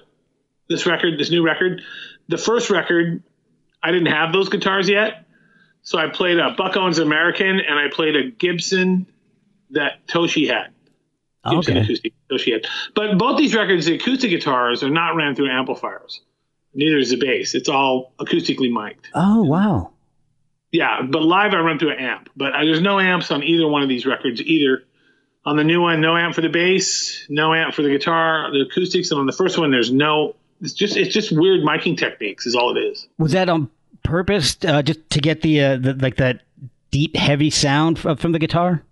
this 0.69 0.87
record, 0.87 1.19
this 1.19 1.31
new 1.31 1.45
record. 1.45 1.83
The 2.29 2.39
first 2.39 2.71
record, 2.71 3.23
I 3.83 3.91
didn't 3.91 4.13
have 4.13 4.33
those 4.33 4.49
guitars 4.49 4.89
yet, 4.89 5.25
so 5.83 5.99
I 5.99 6.09
played 6.09 6.39
a 6.39 6.51
Buck 6.57 6.77
Owens 6.77 6.99
American 6.99 7.61
and 7.61 7.79
I 7.79 7.89
played 7.93 8.15
a 8.15 8.31
Gibson 8.31 9.07
that 9.73 10.07
Toshi 10.07 10.49
had. 10.49 10.73
Gibson 11.49 11.77
Okay. 11.79 11.85
acoustic 11.85 12.13
Toshi 12.31 12.53
had. 12.53 12.67
But 12.95 13.17
both 13.19 13.39
these 13.39 13.55
records, 13.55 13.87
the 13.87 13.95
acoustic 13.95 14.31
guitars 14.31 14.83
are 14.83 14.91
not 14.91 15.17
ran 15.17 15.35
through 15.35 15.51
amplifiers. 15.51 16.21
Neither 16.75 16.99
is 16.99 17.11
the 17.11 17.17
bass. 17.17 17.55
It's 17.55 17.69
all 17.69 18.13
acoustically 18.21 18.71
mic'd. 18.71 19.09
Oh 19.15 19.43
wow. 19.43 19.91
Yeah, 20.73 21.03
but 21.03 21.23
live 21.23 21.53
I 21.53 21.59
run 21.61 21.79
through 21.79 21.93
an 21.93 21.99
amp. 21.99 22.29
But 22.37 22.55
uh, 22.55 22.65
there's 22.65 22.81
no 22.81 23.01
amps 23.01 23.31
on 23.33 23.43
either 23.43 23.67
one 23.67 23.83
of 23.83 23.89
these 23.89 24.07
records 24.07 24.41
either. 24.41 24.85
On 25.45 25.57
the 25.57 25.65
new 25.65 25.81
one, 25.81 26.01
no 26.03 26.17
amp 26.17 26.35
for 26.35 26.43
the 26.43 26.49
bass, 26.51 27.27
no 27.31 27.55
amp 27.55 27.75
for 27.75 27.83
the 27.83 27.89
guitar, 27.89 28.53
the 28.53 28.61
acoustics, 28.61 29.11
and 29.11 29.19
on 29.19 29.27
the 29.27 29.33
first 29.33 29.57
one, 29.59 29.71
there's 29.71 29.91
no 29.91 30.37
It's 30.61 30.75
just 30.75 30.97
it's 30.97 31.13
just 31.15 31.33
weird 31.33 31.63
miking 31.63 31.97
techniques 31.97 32.45
is 32.47 32.55
all 32.55 32.77
it 32.77 32.81
is. 32.81 33.09
Was 33.19 33.33
that 33.33 33.49
on 33.49 33.71
purpose, 34.05 34.59
uh, 34.65 34.83
just 34.83 35.09
to 35.11 35.21
get 35.21 35.41
the, 35.43 35.61
uh, 35.63 35.77
the 35.79 35.95
like 35.95 36.17
that 36.17 36.43
deep, 36.91 37.17
heavy 37.17 37.49
sound 37.51 37.99
from 37.99 38.33
the 38.33 38.39
guitar? 38.39 38.85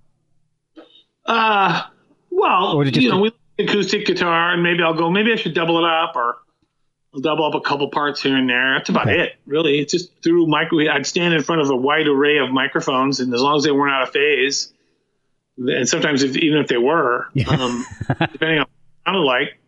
Uh 1.28 1.82
well, 2.30 2.80
it 2.80 2.96
you 2.96 3.10
know, 3.10 3.20
we 3.20 3.32
acoustic 3.58 4.06
guitar, 4.06 4.52
and 4.52 4.62
maybe 4.62 4.82
I'll 4.82 4.94
go. 4.94 5.10
Maybe 5.10 5.32
I 5.32 5.36
should 5.36 5.54
double 5.54 5.78
it 5.78 5.84
up, 5.84 6.16
or 6.16 6.38
I'll 7.12 7.20
double 7.20 7.44
up 7.44 7.54
a 7.54 7.60
couple 7.60 7.88
parts 7.90 8.22
here 8.22 8.36
and 8.36 8.48
there. 8.48 8.74
That's 8.74 8.88
about 8.88 9.08
Okay. 9.08 9.20
it, 9.20 9.36
really. 9.46 9.78
It's 9.78 9.92
just 9.92 10.10
through 10.22 10.46
micro. 10.46 10.88
I'd 10.88 11.06
stand 11.06 11.34
in 11.34 11.42
front 11.42 11.60
of 11.62 11.70
a 11.70 11.76
wide 11.76 12.06
array 12.06 12.38
of 12.38 12.50
microphones, 12.50 13.20
and 13.20 13.32
as 13.34 13.40
long 13.40 13.56
as 13.56 13.64
they 13.64 13.72
weren't 13.72 13.92
out 13.92 14.04
of 14.04 14.10
phase, 14.10 14.72
and 15.58 15.88
sometimes 15.88 16.22
if, 16.22 16.36
even 16.36 16.58
if 16.58 16.68
they 16.68 16.76
were, 16.78 17.28
um, 17.48 17.84
depending 18.32 18.60
on 18.60 18.66
what 18.66 18.68
it 18.68 19.04
sounded 19.06 19.20
like, 19.24 19.58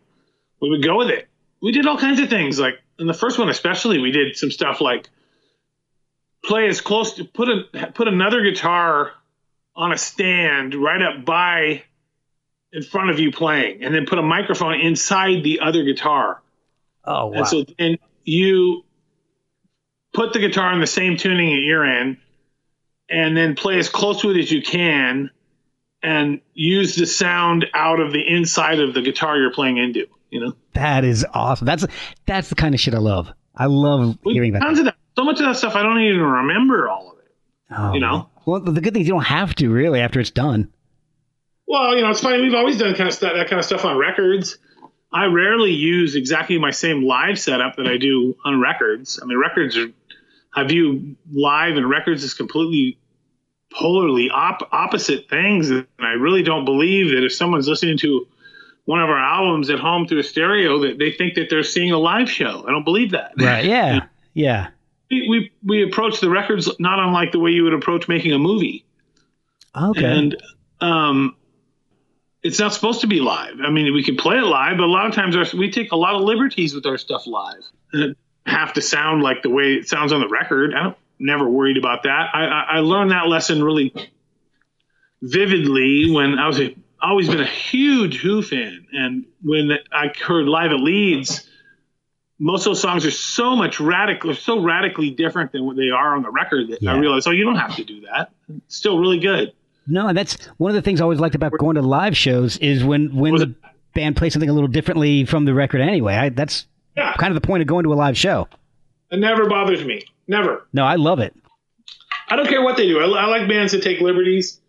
we 0.61 0.69
would 0.69 0.83
go 0.83 0.97
with 0.97 1.09
it. 1.09 1.27
We 1.61 1.71
did 1.71 1.85
all 1.85 1.97
kinds 1.97 2.19
of 2.19 2.29
things. 2.29 2.59
Like 2.59 2.79
in 2.99 3.07
the 3.07 3.13
first 3.13 3.37
one, 3.37 3.49
especially, 3.49 3.99
we 3.99 4.11
did 4.11 4.35
some 4.37 4.49
stuff 4.51 4.81
like 4.81 5.09
play 6.43 6.67
as 6.67 6.81
close 6.81 7.13
to 7.15 7.25
put 7.25 7.49
a 7.49 7.91
put 7.93 8.07
another 8.07 8.41
guitar 8.41 9.11
on 9.75 9.91
a 9.91 9.97
stand 9.97 10.75
right 10.75 11.01
up 11.01 11.25
by 11.25 11.83
in 12.73 12.83
front 12.83 13.09
of 13.09 13.19
you 13.19 13.31
playing, 13.31 13.83
and 13.83 13.93
then 13.93 14.05
put 14.05 14.17
a 14.17 14.21
microphone 14.21 14.79
inside 14.79 15.43
the 15.43 15.59
other 15.59 15.83
guitar. 15.83 16.41
Oh, 17.03 17.27
wow. 17.27 17.33
And 17.33 17.47
so 17.47 17.65
then 17.77 17.97
you 18.23 18.83
put 20.13 20.33
the 20.33 20.39
guitar 20.39 20.71
in 20.73 20.79
the 20.79 20.87
same 20.87 21.17
tuning 21.17 21.55
that 21.55 21.61
you're 21.61 21.85
in, 21.85 22.17
and 23.09 23.35
then 23.35 23.55
play 23.55 23.77
as 23.77 23.89
close 23.89 24.21
to 24.21 24.29
it 24.31 24.37
as 24.37 24.51
you 24.51 24.61
can, 24.61 25.31
and 26.01 26.39
use 26.53 26.95
the 26.95 27.05
sound 27.05 27.65
out 27.73 27.99
of 27.99 28.13
the 28.13 28.25
inside 28.25 28.79
of 28.79 28.93
the 28.93 29.01
guitar 29.01 29.37
you're 29.37 29.53
playing 29.53 29.77
into. 29.77 30.07
You 30.29 30.39
know, 30.39 30.53
that 30.73 31.03
is 31.03 31.25
awesome. 31.33 31.65
That's 31.65 31.85
that's 32.25 32.47
the 32.47 32.55
kind 32.55 32.73
of 32.73 32.79
shit 32.79 32.93
I 32.93 32.99
love. 32.99 33.31
I 33.53 33.65
love 33.65 34.17
hearing 34.23 34.53
that. 34.53 34.61
tons 34.61 34.79
of 34.79 34.85
that. 34.85 34.95
So 35.17 35.25
much 35.25 35.41
of 35.41 35.45
that 35.45 35.57
stuff 35.57 35.75
I 35.75 35.83
don't 35.83 35.99
even 35.99 36.21
remember 36.21 36.87
all 36.87 37.11
of 37.11 37.17
it. 37.19 37.33
Oh, 37.77 37.93
you 37.93 37.99
know? 37.99 38.29
Well, 38.45 38.59
the 38.59 38.81
good 38.81 38.93
thing 38.93 39.01
is 39.01 39.07
you 39.07 39.13
don't 39.13 39.23
have 39.23 39.55
to 39.55 39.69
really 39.69 39.99
after 39.99 40.19
it's 40.19 40.31
done. 40.31 40.71
Well, 41.67 41.95
you 41.95 42.01
know, 42.01 42.09
it's 42.09 42.21
funny. 42.21 42.41
We've 42.41 42.53
always 42.53 42.77
done 42.77 42.95
kind 42.95 43.09
of 43.09 43.19
that 43.19 43.47
kind 43.47 43.59
of 43.59 43.65
stuff 43.65 43.85
on 43.85 43.97
records. 43.97 44.57
I 45.13 45.25
rarely 45.25 45.71
use 45.71 46.15
exactly 46.15 46.57
my 46.57 46.71
same 46.71 47.03
live 47.03 47.39
setup 47.39 47.75
that 47.77 47.87
I 47.87 47.97
do 47.97 48.35
on 48.45 48.59
records. 48.59 49.19
I 49.21 49.25
mean, 49.25 49.37
records 49.37 49.77
are, 49.77 49.87
I 50.53 50.63
view 50.63 51.15
live 51.31 51.77
and 51.77 51.89
records 51.89 52.23
as 52.23 52.33
completely 52.33 52.97
polarly 53.73 54.29
op- 54.31 54.69
opposite 54.71 55.29
things. 55.29 55.69
And 55.69 55.85
I 55.99 56.13
really 56.13 56.43
don't 56.43 56.65
believe 56.65 57.09
that 57.11 57.23
if 57.23 57.33
someone's 57.33 57.67
listening 57.67 57.97
to 57.99 58.27
one 58.85 59.01
of 59.01 59.09
our 59.09 59.19
albums 59.19 59.69
at 59.69 59.79
home 59.79 60.07
through 60.07 60.19
a 60.19 60.23
stereo, 60.23 60.79
that 60.79 60.97
they 60.97 61.11
think 61.11 61.35
that 61.35 61.49
they're 61.49 61.63
seeing 61.63 61.91
a 61.91 61.97
live 61.99 62.29
show. 62.29 62.65
I 62.67 62.71
don't 62.71 62.83
believe 62.83 63.11
that. 63.11 63.33
Right. 63.37 63.65
Yeah. 63.65 64.05
Yeah. 64.33 64.69
We, 65.11 65.29
we, 65.29 65.51
we 65.63 65.83
approach 65.83 66.21
the 66.21 66.29
records 66.29 66.69
not 66.79 66.97
unlike 66.99 67.33
the 67.33 67.39
way 67.39 67.51
you 67.51 67.65
would 67.65 67.73
approach 67.73 68.07
making 68.07 68.31
a 68.31 68.39
movie. 68.39 68.85
Okay. 69.75 70.05
And 70.05 70.41
um, 70.79 71.35
it's 72.41 72.59
not 72.59 72.73
supposed 72.73 73.01
to 73.01 73.07
be 73.07 73.19
live. 73.19 73.55
I 73.61 73.69
mean, 73.69 73.93
we 73.93 74.03
can 74.03 74.15
play 74.15 74.37
it 74.37 74.43
live, 74.43 74.77
but 74.77 74.85
a 74.85 74.87
lot 74.87 75.05
of 75.05 75.13
times 75.13 75.35
our, 75.35 75.45
we 75.57 75.69
take 75.69 75.91
a 75.91 75.97
lot 75.97 76.15
of 76.15 76.21
liberties 76.21 76.73
with 76.73 76.85
our 76.85 76.97
stuff 76.97 77.27
live. 77.27 77.61
And 77.93 78.03
it 78.03 78.17
have 78.45 78.73
to 78.73 78.81
sound 78.81 79.21
like 79.21 79.43
the 79.43 79.49
way 79.49 79.73
it 79.73 79.87
sounds 79.87 80.11
on 80.11 80.21
the 80.21 80.27
record. 80.27 80.73
I 80.73 80.83
don't 80.83 80.97
never 81.19 81.47
worried 81.47 81.77
about 81.77 82.03
that. 82.03 82.29
I, 82.33 82.45
I, 82.45 82.61
I 82.61 82.79
learned 82.79 83.11
that 83.11 83.27
lesson 83.27 83.63
really 83.63 83.93
vividly 85.21 86.09
when 86.09 86.39
I 86.39 86.47
was 86.47 86.59
a, 86.59 86.75
always 87.01 87.27
been 87.27 87.41
a 87.41 87.45
huge 87.45 88.17
Who 88.21 88.41
fan, 88.41 88.87
and 88.91 89.25
when 89.43 89.71
I 89.91 90.11
heard 90.19 90.47
live 90.47 90.71
at 90.71 90.79
Leeds. 90.79 91.47
Most 92.43 92.61
of 92.61 92.71
those 92.71 92.81
songs 92.81 93.05
are 93.05 93.11
so 93.11 93.55
much 93.55 93.79
radical, 93.79 94.33
so 94.33 94.59
radically 94.59 95.11
different 95.11 95.51
than 95.51 95.63
what 95.63 95.75
they 95.75 95.91
are 95.91 96.15
on 96.15 96.23
the 96.23 96.31
record 96.31 96.69
that 96.69 96.81
I 96.81 96.93
Yeah. 96.93 96.99
realized, 96.99 97.27
oh, 97.27 97.31
you 97.31 97.43
don't 97.45 97.55
have 97.57 97.75
to 97.75 97.83
do 97.83 98.01
that. 98.11 98.31
It's 98.65 98.75
still 98.75 98.97
really 98.97 99.19
good. 99.19 99.53
No, 99.85 100.07
and 100.07 100.17
that's 100.17 100.43
one 100.57 100.71
of 100.71 100.75
the 100.75 100.81
things 100.81 100.99
I 101.01 101.03
always 101.03 101.19
liked 101.19 101.35
about 101.35 101.51
going 101.59 101.75
to 101.75 101.83
live 101.83 102.17
shows 102.17 102.57
is 102.57 102.83
when 102.83 103.15
when 103.15 103.35
the 103.35 103.53
band 103.93 104.15
plays 104.15 104.33
something 104.33 104.49
a 104.49 104.53
little 104.53 104.67
differently 104.67 105.23
from 105.25 105.45
the 105.45 105.53
record. 105.53 105.81
Anyway, 105.81 106.15
I, 106.15 106.29
that's 106.29 106.65
Yeah. 106.97 107.13
kind 107.13 107.35
of 107.35 107.39
the 107.41 107.45
point 107.45 107.61
of 107.61 107.67
going 107.67 107.83
to 107.83 107.93
a 107.93 107.95
live 107.95 108.17
show. 108.17 108.47
It 109.11 109.19
never 109.19 109.47
bothers 109.47 109.83
me. 109.85 110.01
Never. 110.27 110.65
No, 110.73 110.83
I 110.83 110.95
love 110.95 111.19
it. 111.19 111.35
I 112.29 112.35
don't 112.37 112.47
care 112.47 112.63
what 112.63 112.75
they 112.77 112.87
do. 112.87 112.99
I, 113.01 113.05
I 113.05 113.25
like 113.27 113.47
bands 113.47 113.71
that 113.73 113.83
take 113.83 113.99
liberties. 114.01 114.59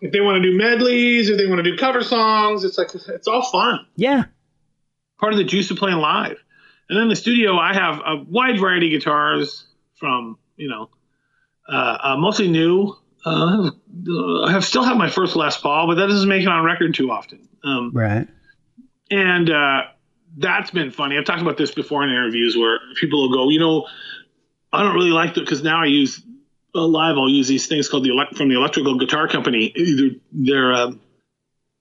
If 0.00 0.12
they 0.12 0.20
want 0.20 0.40
to 0.40 0.48
do 0.50 0.56
medleys, 0.56 1.30
if 1.30 1.36
they 1.38 1.46
want 1.46 1.64
to 1.64 1.68
do 1.68 1.76
cover 1.76 2.02
songs, 2.04 2.62
it's 2.62 2.78
like 2.78 2.94
it's 2.94 3.26
all 3.26 3.42
fun. 3.42 3.86
Yeah. 3.96 4.24
Part 5.18 5.32
of 5.32 5.38
the 5.38 5.44
juice 5.44 5.70
of 5.72 5.78
playing 5.78 5.96
live. 5.98 6.38
And 6.88 6.96
then 6.96 7.04
in 7.04 7.08
the 7.08 7.16
studio, 7.16 7.58
I 7.58 7.74
have 7.74 8.00
a 8.04 8.16
wide 8.16 8.58
variety 8.58 8.86
of 8.94 9.00
guitars 9.00 9.66
from 9.96 10.38
you 10.56 10.68
know, 10.68 10.90
uh, 11.68 11.98
uh, 12.02 12.16
mostly 12.18 12.48
new. 12.48 12.94
Uh, 13.24 13.70
I 14.46 14.50
have 14.52 14.64
still 14.64 14.82
have 14.84 14.96
my 14.96 15.08
first 15.10 15.36
Les 15.36 15.56
Paul, 15.60 15.86
but 15.86 15.94
that 15.96 16.06
doesn't 16.06 16.28
make 16.28 16.42
it 16.42 16.48
on 16.48 16.64
record 16.64 16.94
too 16.94 17.10
often. 17.10 17.48
Um, 17.64 17.90
Right. 17.94 18.26
and 19.10 19.50
uh, 19.50 19.82
that's 20.36 20.70
been 20.70 20.90
funny. 20.90 21.18
I've 21.18 21.24
talked 21.24 21.42
about 21.42 21.56
this 21.56 21.72
before 21.72 22.04
in 22.04 22.10
interviews 22.10 22.56
where 22.56 22.78
people 22.98 23.22
will 23.22 23.32
go, 23.34 23.48
you 23.50 23.58
know, 23.60 23.86
I 24.72 24.82
don't 24.82 24.94
really 24.94 25.10
like 25.10 25.30
it 25.36 25.40
because 25.40 25.62
now 25.62 25.82
I 25.82 25.86
use 25.86 26.20
uh, 26.74 26.80
live. 26.86 27.16
I'll 27.16 27.28
use 27.28 27.48
these 27.48 27.66
things 27.66 27.88
called 27.88 28.04
the 28.04 28.10
elect 28.10 28.36
from 28.36 28.48
the 28.48 28.56
electrical 28.56 28.98
guitar 28.98 29.26
company. 29.28 29.72
Either 29.74 30.14
they're 30.32 30.72
uh, 30.72 30.90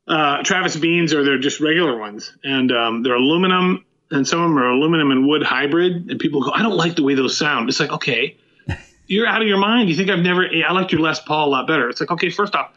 uh, 0.07 0.43
Travis 0.43 0.75
Beans 0.77 1.13
or 1.13 1.23
they're 1.23 1.37
just 1.39 1.59
regular 1.59 1.97
ones, 1.97 2.35
and 2.43 2.71
um, 2.71 3.03
they're 3.03 3.15
aluminum, 3.15 3.85
and 4.11 4.27
some 4.27 4.41
of 4.41 4.49
them 4.49 4.57
are 4.57 4.69
aluminum 4.69 5.11
and 5.11 5.27
wood 5.27 5.43
hybrid. 5.43 6.09
And 6.09 6.19
people 6.19 6.41
go, 6.41 6.51
I 6.51 6.61
don't 6.61 6.77
like 6.77 6.95
the 6.95 7.03
way 7.03 7.15
those 7.15 7.37
sound. 7.37 7.69
It's 7.69 7.79
like, 7.79 7.91
okay, 7.91 8.37
you're 9.07 9.27
out 9.27 9.41
of 9.41 9.47
your 9.47 9.57
mind. 9.57 9.89
You 9.89 9.95
think 9.95 10.09
I've 10.09 10.19
never? 10.19 10.45
I 10.45 10.71
liked 10.71 10.91
your 10.91 11.01
Les 11.01 11.19
Paul 11.19 11.47
a 11.47 11.51
lot 11.51 11.67
better. 11.67 11.89
It's 11.89 11.99
like, 11.99 12.11
okay, 12.11 12.29
first 12.29 12.55
off. 12.55 12.73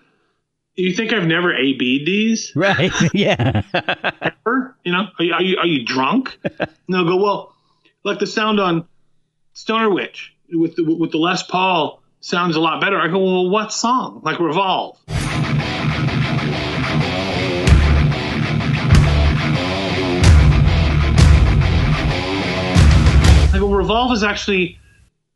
You 0.76 0.95
think 0.95 1.12
I've 1.12 1.26
never 1.26 1.55
AB'd 1.55 2.07
these? 2.07 2.53
Right. 2.55 2.93
yeah. 3.12 3.62
ever? 3.74 4.76
You 4.85 4.93
know, 4.93 5.09
are 5.18 5.24
you, 5.24 5.33
are 5.35 5.43
you, 5.43 5.57
are 5.59 5.66
you 5.66 5.85
drunk? 5.85 6.39
and 6.45 6.68
they'll 6.89 7.05
go, 7.05 7.16
well, 7.16 7.55
like 8.05 8.18
the 8.18 8.26
sound 8.26 8.61
on 8.61 8.87
Stoner 9.53 9.91
Witch 9.91 10.35
with 10.53 10.76
the, 10.76 10.85
with 10.85 11.11
the 11.11 11.18
Les 11.18 11.43
Paul 11.43 12.03
sounds 12.20 12.57
a 12.57 12.61
lot 12.61 12.81
better. 12.81 12.99
I 12.99 13.09
go, 13.09 13.18
well, 13.18 13.51
what 13.51 13.72
song? 13.72 14.22
Like 14.24 14.39
Revolve. 14.39 14.99
Revolve 23.81 24.12
is 24.12 24.22
actually. 24.22 24.78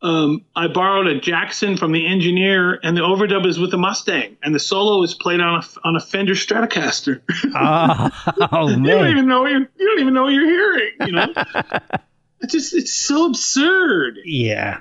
Um, 0.02 0.44
I 0.54 0.68
borrowed 0.68 1.06
a 1.06 1.18
Jackson 1.18 1.78
from 1.78 1.92
the 1.92 2.06
engineer, 2.06 2.78
and 2.82 2.94
the 2.94 3.00
overdub 3.00 3.46
is 3.46 3.58
with 3.58 3.70
the 3.70 3.78
Mustang, 3.78 4.36
and 4.42 4.54
the 4.54 4.60
solo 4.60 5.02
is 5.02 5.14
played 5.14 5.40
on 5.40 5.62
a 5.62 5.66
on 5.82 5.96
a 5.96 6.00
Fender 6.00 6.34
Stratocaster. 6.34 7.22
Oh, 7.54 8.10
oh 8.52 8.68
you 8.76 8.84
don't 8.84 9.08
even 9.08 9.26
know 9.26 9.46
you're, 9.46 9.60
you 9.60 9.88
don't 9.88 10.00
even 10.00 10.12
know 10.12 10.24
what 10.24 10.34
you're 10.34 10.44
hearing. 10.44 10.90
You 11.06 11.12
know, 11.12 11.32
it's 12.40 12.52
just 12.52 12.74
it's 12.74 12.92
so 12.92 13.26
absurd. 13.26 14.18
Yeah. 14.24 14.80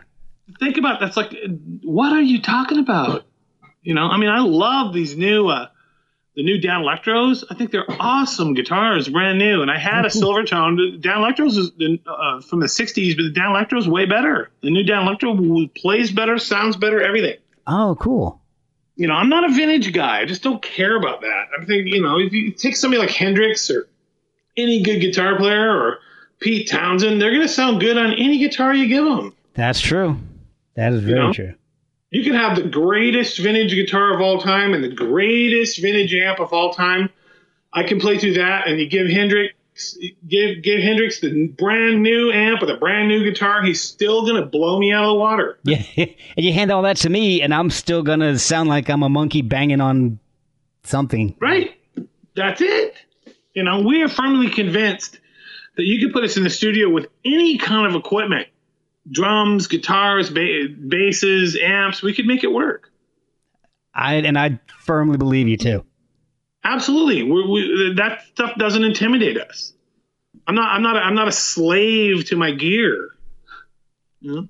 Think 0.59 0.75
about 0.75 0.99
that's 0.99 1.15
like, 1.15 1.33
what 1.83 2.11
are 2.11 2.21
you 2.21 2.41
talking 2.41 2.79
about? 2.79 3.25
You 3.81 3.93
know, 3.93 4.07
I 4.07 4.17
mean, 4.17 4.29
I 4.29 4.39
love 4.39 4.93
these 4.93 5.15
new 5.15 5.47
uh, 5.47 5.67
the 6.35 6.43
new 6.43 6.59
Danelectros. 6.59 7.43
I 7.49 7.55
think 7.55 7.71
they're 7.71 7.85
awesome 7.99 8.53
guitars, 8.53 9.07
brand 9.07 9.37
new. 9.37 9.61
And 9.61 9.69
I 9.69 9.77
had 9.77 10.05
a 10.05 10.09
Silvertone. 10.09 10.99
Danelectros 11.01 11.57
is 11.57 11.71
uh, 12.07 12.41
from 12.41 12.59
the 12.59 12.65
'60s, 12.67 13.15
but 13.15 13.23
the 13.23 13.33
Danelectro's 13.39 13.87
way 13.87 14.05
better. 14.05 14.49
The 14.61 14.71
new 14.71 14.83
Dan 14.83 15.03
Electro 15.07 15.67
plays 15.75 16.11
better, 16.11 16.37
sounds 16.39 16.75
better, 16.75 17.01
everything 17.01 17.37
Oh, 17.67 17.95
cool. 17.99 18.41
you 18.95 19.07
know, 19.07 19.13
I'm 19.13 19.29
not 19.29 19.49
a 19.49 19.53
vintage 19.53 19.93
guy. 19.93 20.19
I 20.21 20.25
just 20.25 20.43
don't 20.43 20.61
care 20.61 20.95
about 20.97 21.21
that. 21.21 21.45
I'm 21.57 21.65
thinking, 21.65 21.87
you 21.93 22.01
know, 22.01 22.19
if 22.19 22.33
you 22.33 22.51
take 22.51 22.75
somebody 22.75 22.99
like 23.01 23.11
Hendrix 23.11 23.69
or 23.71 23.87
any 24.57 24.83
good 24.83 24.99
guitar 24.99 25.37
player 25.37 25.69
or 25.71 25.99
Pete 26.39 26.67
Townshend, 26.69 27.21
they're 27.21 27.31
going 27.31 27.41
to 27.41 27.47
sound 27.47 27.79
good 27.79 27.97
on 27.97 28.11
any 28.13 28.37
guitar 28.37 28.73
you 28.73 28.87
give 28.87 29.05
them. 29.05 29.33
That's 29.53 29.79
true. 29.79 30.17
That 30.75 30.91
is 30.93 31.01
very 31.01 31.19
know? 31.19 31.31
true. 31.31 31.53
You 32.13 32.23
can 32.23 32.35
have 32.35 32.55
the 32.55 32.69
greatest 32.69 33.39
vintage 33.39 33.71
guitar 33.71 34.13
of 34.13 34.21
all 34.21 34.39
time 34.39 34.75
and 34.75 34.83
the 34.83 34.93
greatest 34.93 35.81
vintage 35.81 36.13
amp 36.13 36.39
of 36.39 36.53
all 36.53 36.71
time. 36.71 37.09
I 37.73 37.81
can 37.81 37.99
play 37.99 38.19
through 38.19 38.35
that, 38.35 38.67
and 38.67 38.79
you 38.79 38.87
give 38.87 39.07
Hendrix 39.07 39.55
give 40.27 40.61
give 40.61 40.83
Hendrix 40.83 41.21
the 41.21 41.47
brand 41.47 42.03
new 42.03 42.31
amp 42.31 42.61
with 42.61 42.69
a 42.69 42.77
brand 42.77 43.07
new 43.07 43.23
guitar. 43.23 43.63
He's 43.63 43.81
still 43.81 44.21
going 44.27 44.35
to 44.35 44.45
blow 44.45 44.77
me 44.79 44.93
out 44.93 45.05
of 45.05 45.09
the 45.09 45.15
water. 45.15 45.57
Yeah. 45.63 45.81
and 45.95 46.45
you 46.45 46.53
hand 46.53 46.69
all 46.69 46.83
that 46.83 46.97
to 46.97 47.09
me, 47.09 47.41
and 47.41 47.51
I'm 47.51 47.71
still 47.71 48.03
gonna 48.03 48.37
sound 48.37 48.69
like 48.69 48.91
I'm 48.91 49.01
a 49.01 49.09
monkey 49.09 49.41
banging 49.41 49.81
on 49.81 50.19
something. 50.83 51.35
Right. 51.39 51.75
That's 52.35 52.61
it. 52.61 52.93
You 53.55 53.63
know, 53.63 53.81
we 53.81 54.03
are 54.03 54.07
firmly 54.07 54.51
convinced 54.51 55.19
that 55.77 55.83
you 55.85 55.99
could 55.99 56.13
put 56.13 56.23
us 56.23 56.37
in 56.37 56.43
the 56.43 56.51
studio 56.51 56.89
with 56.91 57.07
any 57.25 57.57
kind 57.57 57.87
of 57.87 57.99
equipment 57.99 58.47
drums, 59.11 59.67
guitars, 59.67 60.29
ba- 60.29 60.67
basses, 60.87 61.57
amps. 61.61 62.01
We 62.01 62.13
could 62.13 62.25
make 62.25 62.43
it 62.43 62.51
work. 62.51 62.91
I 63.93 64.15
and 64.15 64.37
I 64.37 64.59
firmly 64.79 65.17
believe 65.17 65.47
you 65.47 65.57
too. 65.57 65.85
Absolutely. 66.63 67.23
We, 67.23 67.47
we, 67.47 67.93
that 67.97 68.23
stuff 68.33 68.57
doesn't 68.57 68.83
intimidate 68.83 69.37
us. 69.37 69.73
I'm 70.47 70.55
not. 70.55 70.73
I'm 70.73 70.81
not. 70.81 70.97
I'm 70.97 71.15
not 71.15 71.27
a 71.27 71.31
slave 71.31 72.25
to 72.25 72.35
my 72.35 72.51
gear. 72.51 73.09
You 74.21 74.35
know? 74.35 74.47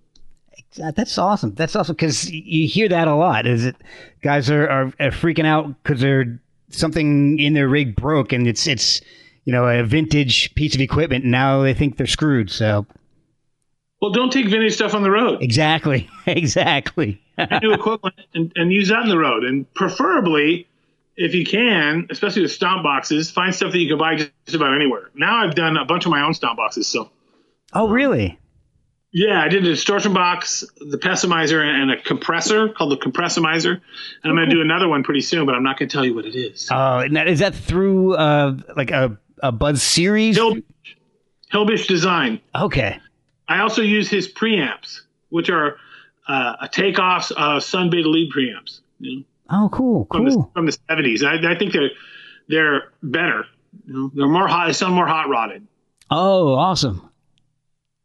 Uh, 0.82 0.91
that's 0.91 1.18
awesome. 1.18 1.54
That's 1.54 1.76
awesome 1.76 1.95
because 1.95 2.32
you 2.32 2.68
hear 2.68 2.89
that 2.89 3.08
a 3.08 3.16
lot. 3.16 3.45
Is 3.45 3.66
it 3.66 3.76
guys 4.22 4.49
are, 4.49 4.68
are, 4.68 4.86
are 4.99 5.12
freaking 5.12 5.45
out 5.45 5.68
because 5.84 6.01
they're 6.01 6.39
something 6.70 7.38
in 7.38 7.54
their 7.54 7.68
rig 7.68 7.95
broke 7.95 8.34
and 8.34 8.47
it's 8.47 8.66
it's 8.66 9.01
you 9.45 9.54
know 9.54 9.68
a 9.68 9.84
vintage 9.84 10.54
piece 10.56 10.74
of 10.74 10.82
equipment 10.82 11.24
and 11.24 11.32
now 11.32 11.62
they 11.62 11.74
think 11.74 11.97
they're 11.97 12.08
screwed. 12.08 12.49
So 12.49 12.88
Well, 14.04 14.12
don't 14.12 14.34
take 14.34 14.49
vintage 14.49 14.74
stuff 14.74 14.93
on 14.95 15.01
the 15.01 15.10
road. 15.10 15.41
exactly, 15.41 16.10
exactly. 16.28 17.22
New 17.62 17.72
equipment 17.72 18.16
and, 18.34 18.51
and 18.58 18.70
use 18.70 18.89
that 18.89 18.97
on 18.97 19.08
the 19.08 19.18
road. 19.18 19.45
And 19.45 19.74
preferably, 19.76 20.68
if 21.16 21.34
you 21.34 21.45
can, 21.45 22.08
especially 22.10 22.41
with 22.41 22.51
stomp 22.51 22.84
boxes, 22.84 23.32
find 23.32 23.56
stuff 23.56 23.72
that 23.72 23.78
you 23.80 23.88
can 23.88 23.97
buy 23.97 24.18
just 24.18 24.34
about 24.56 24.76
anywhere. 24.76 25.10
Now 25.16 25.38
I've 25.38 25.56
done 25.56 25.78
a 25.78 25.86
bunch 25.86 26.04
of 26.06 26.12
my 26.12 26.22
own 26.22 26.34
stomp 26.34 26.58
boxes. 26.58 26.86
So 26.86 27.12
oh 27.72 27.88
really? 27.88 28.38
yeah, 29.14 29.41
I 29.41 29.47
did 29.47 29.64
a 29.64 29.70
distortion 29.70 30.14
box, 30.14 30.66
the 30.82 30.97
pessimizer, 30.97 31.64
and 31.64 31.89
a 31.89 32.01
compressor 32.01 32.68
called 32.68 32.91
the 32.91 32.97
compressimizer. 32.97 33.72
And 33.72 33.82
I'm 34.26 34.36
going 34.36 34.49
to 34.49 34.54
do 34.54 34.60
another 34.62 34.89
one 34.89 35.04
pretty 35.04 35.22
soon, 35.22 35.45
but 35.45 35.56
I'm 35.56 35.64
not 35.64 35.80
going 35.80 35.88
to 35.88 35.93
tell 35.93 36.04
you 36.04 36.14
what 36.14 36.26
it 36.26 36.36
is. 36.36 36.68
Oh, 36.70 36.97
and 36.99 37.16
that- 37.16 37.30
is 37.30 37.39
that 37.39 37.56
through 37.56 38.16
uh 38.16 38.58
like 38.76 38.91
a 38.91 39.18
a 39.41 39.54
Buzz 39.54 39.82
series? 39.82 40.36
Hill, 40.36 40.58
Hilbish 41.54 41.88
Design. 41.88 42.41
Okay. 42.54 42.99
I 43.54 43.60
also 43.62 43.82
use 43.82 44.10
his 44.10 44.28
preamps, 44.32 45.01
which 45.30 45.49
are 45.49 45.78
uh, 46.28 46.54
a 46.62 46.68
takeoffs 46.68 47.32
of 47.32 47.64
Sunn 47.64 47.89
Beta 47.89 48.10
Lead 48.10 48.32
preamps 48.32 48.80
you 48.99 49.18
know, 49.18 49.24
Oh, 49.49 49.70
cool, 49.72 50.08
from, 50.10 50.26
the, 50.26 50.32
cool. 50.32 50.51
from 50.56 50.66
the 50.66 50.72
70s. 50.89 51.24
I, 51.24 51.54
I 51.54 51.58
think 51.58 51.74
they're 51.74 51.91
they're 52.47 52.93
better. 53.04 53.45
You 53.86 53.93
know, 53.93 54.12
they're 54.16 54.28
more 54.28 54.47
hot. 54.47 54.74
Sound 54.76 54.95
more 54.95 55.06
hot 55.06 55.30
rodded. 55.30 55.68
Oh, 56.10 56.56
awesome. 56.56 57.08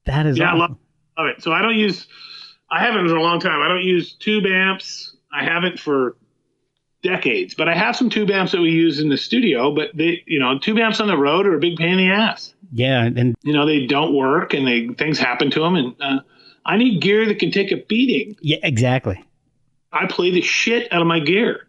That 0.05 0.27
is 0.27 0.37
Yeah, 0.37 0.53
I 0.53 0.57
love, 0.57 0.77
love 1.17 1.27
it. 1.29 1.43
So 1.43 1.53
I 1.53 1.63
don't 1.63 1.77
use. 1.77 2.07
I 2.71 2.81
haven't 2.81 3.09
for 3.09 3.17
a 3.17 3.23
long 3.23 3.41
time. 3.41 3.63
I 3.63 3.69
don't 3.69 3.83
use 3.85 4.13
tube 4.13 4.45
amps. 4.47 5.17
I 5.33 5.45
haven't 5.45 5.79
for 5.79 6.17
decades, 7.03 7.55
but 7.55 7.69
I 7.69 7.75
have 7.75 7.97
some 7.97 8.11
tube 8.11 8.31
amps 8.31 8.53
that 8.53 8.61
we 8.61 8.71
use 8.71 9.01
in 9.01 9.09
the 9.09 9.17
studio. 9.17 9.75
But 9.75 9.97
they, 9.97 10.23
you 10.27 10.41
know, 10.41 10.59
tube 10.59 10.79
amps 10.79 11.01
on 11.01 11.07
the 11.07 11.17
road 11.17 11.47
are 11.47 11.55
a 11.55 11.61
big 11.61 11.77
pain 11.77 11.93
in 11.93 11.99
the 11.99 12.11
ass. 12.11 12.53
Yeah, 12.73 13.05
and 13.05 13.35
You 13.43 13.53
know, 13.53 13.66
they 13.66 13.87
don't 13.87 14.14
work 14.14 14.55
and 14.55 14.66
they 14.66 14.89
things 14.89 15.19
happen 15.19 15.51
to 15.53 15.61
them. 15.61 15.77
And 15.77 15.95
uh, 16.01 16.21
I 16.64 16.77
need 16.77 17.01
gear 17.01 17.27
that 17.27 17.39
can 17.39 17.51
take 17.51 17.73
a 17.73 17.77
beating. 17.77 18.37
yeah, 18.41 18.59
exactly. 18.62 19.25
I 19.93 20.07
play 20.07 20.31
the 20.31 20.43
shit 20.43 20.93
out 20.93 21.01
of 21.01 21.07
my 21.07 21.21
gear. 21.21 21.66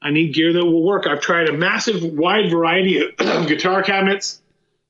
I 0.00 0.10
need 0.10 0.32
gear 0.32 0.52
that 0.52 0.64
will 0.64 0.84
work. 0.84 1.06
I've 1.06 1.20
tried 1.20 1.48
a 1.48 1.52
massive, 1.52 2.02
wide 2.02 2.50
variety 2.50 3.02
of 3.02 3.16
guitar 3.48 3.82
cabinets, 3.82 4.40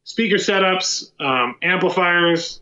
speaker 0.05 0.37
setups, 0.37 1.11
um, 1.19 1.57
amplifiers, 1.63 2.61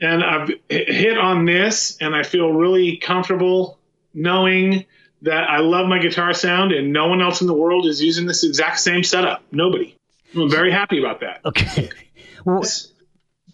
and 0.00 0.22
I've 0.22 0.50
hit 0.68 1.16
on 1.16 1.44
this, 1.44 1.96
and 2.00 2.14
I 2.14 2.24
feel 2.24 2.50
really 2.50 2.98
comfortable 2.98 3.78
knowing 4.12 4.84
that 5.22 5.48
I 5.48 5.58
love 5.58 5.88
my 5.88 5.98
guitar 5.98 6.34
sound, 6.34 6.72
and 6.72 6.92
no 6.92 7.06
one 7.06 7.22
else 7.22 7.40
in 7.40 7.46
the 7.46 7.54
world 7.54 7.86
is 7.86 8.02
using 8.02 8.26
this 8.26 8.44
exact 8.44 8.80
same 8.80 9.02
setup. 9.02 9.42
Nobody. 9.52 9.96
I'm 10.34 10.50
very 10.50 10.72
happy 10.72 10.98
about 10.98 11.20
that. 11.20 11.40
Okay. 11.44 11.90
Well, 12.44 12.62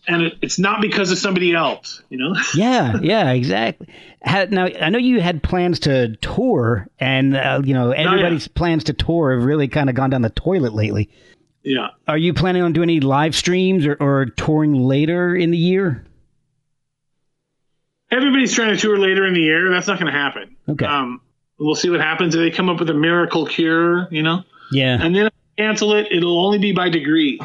And 0.06 0.22
it, 0.22 0.34
it's 0.42 0.58
not 0.58 0.80
because 0.80 1.10
of 1.10 1.18
somebody 1.18 1.54
else, 1.54 2.02
you 2.08 2.18
know? 2.18 2.34
yeah, 2.54 2.98
yeah, 3.00 3.32
exactly. 3.32 3.88
Had, 4.22 4.52
now 4.52 4.66
I 4.66 4.90
know 4.90 4.98
you 4.98 5.20
had 5.20 5.42
plans 5.42 5.80
to 5.80 6.16
tour, 6.16 6.88
and 6.98 7.36
uh, 7.36 7.60
you 7.64 7.74
know 7.74 7.92
everybody's 7.92 8.48
plans 8.48 8.84
to 8.84 8.92
tour 8.92 9.34
have 9.34 9.44
really 9.44 9.68
kind 9.68 9.88
of 9.88 9.94
gone 9.94 10.10
down 10.10 10.22
the 10.22 10.30
toilet 10.30 10.72
lately. 10.74 11.10
yeah. 11.62 11.88
Are 12.06 12.18
you 12.18 12.34
planning 12.34 12.62
on 12.62 12.72
doing 12.72 12.90
any 12.90 13.00
live 13.00 13.34
streams 13.36 13.86
or, 13.86 13.96
or 14.00 14.26
touring 14.26 14.74
later 14.74 15.36
in 15.36 15.50
the 15.50 15.58
year? 15.58 16.04
everybody's 18.10 18.52
trying 18.54 18.74
to 18.74 18.80
tour 18.80 18.98
later 18.98 19.26
in 19.26 19.34
the 19.34 19.40
year. 19.40 19.70
That's 19.70 19.86
not 19.86 19.98
going 19.98 20.12
to 20.12 20.18
happen. 20.18 20.56
Okay. 20.68 20.86
Um, 20.86 21.20
we'll 21.58 21.74
see 21.74 21.90
what 21.90 22.00
happens 22.00 22.34
if 22.34 22.40
they 22.40 22.50
come 22.50 22.68
up 22.68 22.80
with 22.80 22.90
a 22.90 22.94
miracle 22.94 23.46
cure, 23.46 24.08
you 24.10 24.22
know. 24.22 24.44
Yeah. 24.72 24.98
And 25.00 25.14
then 25.14 25.30
cancel 25.56 25.94
it, 25.94 26.08
it'll 26.10 26.44
only 26.44 26.58
be 26.58 26.72
by 26.72 26.88
degree. 26.88 27.40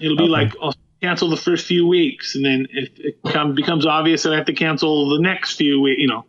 It'll 0.00 0.16
be 0.16 0.24
Okay. 0.24 0.30
like 0.30 0.54
I'll 0.62 0.74
cancel 1.00 1.28
the 1.30 1.36
first 1.36 1.66
few 1.66 1.86
weeks, 1.86 2.34
and 2.34 2.44
then 2.44 2.66
if 2.72 2.90
it 2.98 3.18
come, 3.32 3.54
becomes 3.54 3.86
obvious 3.86 4.22
that 4.24 4.32
I 4.32 4.36
have 4.36 4.46
to 4.46 4.52
cancel 4.52 5.10
the 5.10 5.20
next 5.20 5.56
few 5.56 5.80
weeks, 5.80 6.00
you 6.00 6.08
know, 6.08 6.24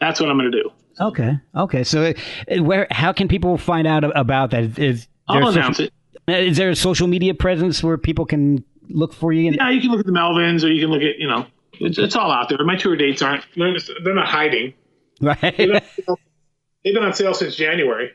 that's 0.00 0.20
what 0.20 0.28
I'm 0.30 0.38
going 0.38 0.50
to 0.52 0.62
do. 0.62 0.70
Okay. 1.00 1.38
Okay. 1.56 1.84
So, 1.84 2.12
uh, 2.12 2.62
where? 2.62 2.86
How 2.90 3.12
can 3.12 3.28
people 3.28 3.56
find 3.56 3.86
out 3.86 4.04
about 4.16 4.50
that? 4.50 4.78
Is 4.78 5.08
I'll 5.28 5.38
a 5.38 5.40
social- 5.46 5.58
announce 5.60 5.80
it. 5.80 5.92
uh, 6.28 6.52
there 6.54 6.70
a 6.70 6.76
social 6.76 7.06
media 7.06 7.32
presence 7.34 7.82
where 7.82 7.96
people 7.96 8.26
can 8.26 8.62
look 8.88 9.12
for 9.14 9.32
you? 9.32 9.46
And, 9.46 9.56
Yeah, 9.56 9.70
you 9.70 9.80
can 9.80 9.90
look 9.90 10.00
at 10.00 10.06
the 10.06 10.12
Melvins, 10.12 10.62
or 10.64 10.68
you 10.68 10.80
can 10.82 10.90
look 10.90 11.02
at, 11.02 11.18
you 11.18 11.26
know, 11.28 11.46
it's, 11.74 11.96
it's 11.96 12.16
all 12.16 12.30
out 12.30 12.48
there. 12.50 12.58
My 12.64 12.76
tour 12.76 12.96
dates 12.96 13.22
aren't; 13.22 13.44
they're, 13.56 13.72
just- 13.74 13.90
they're 14.04 14.14
not 14.14 14.26
hiding. 14.28 14.74
Right. 15.22 15.40
They've 15.40 16.94
been 16.94 17.02
on 17.04 17.12
sale 17.14 17.34
since 17.34 17.54
January. 17.56 18.10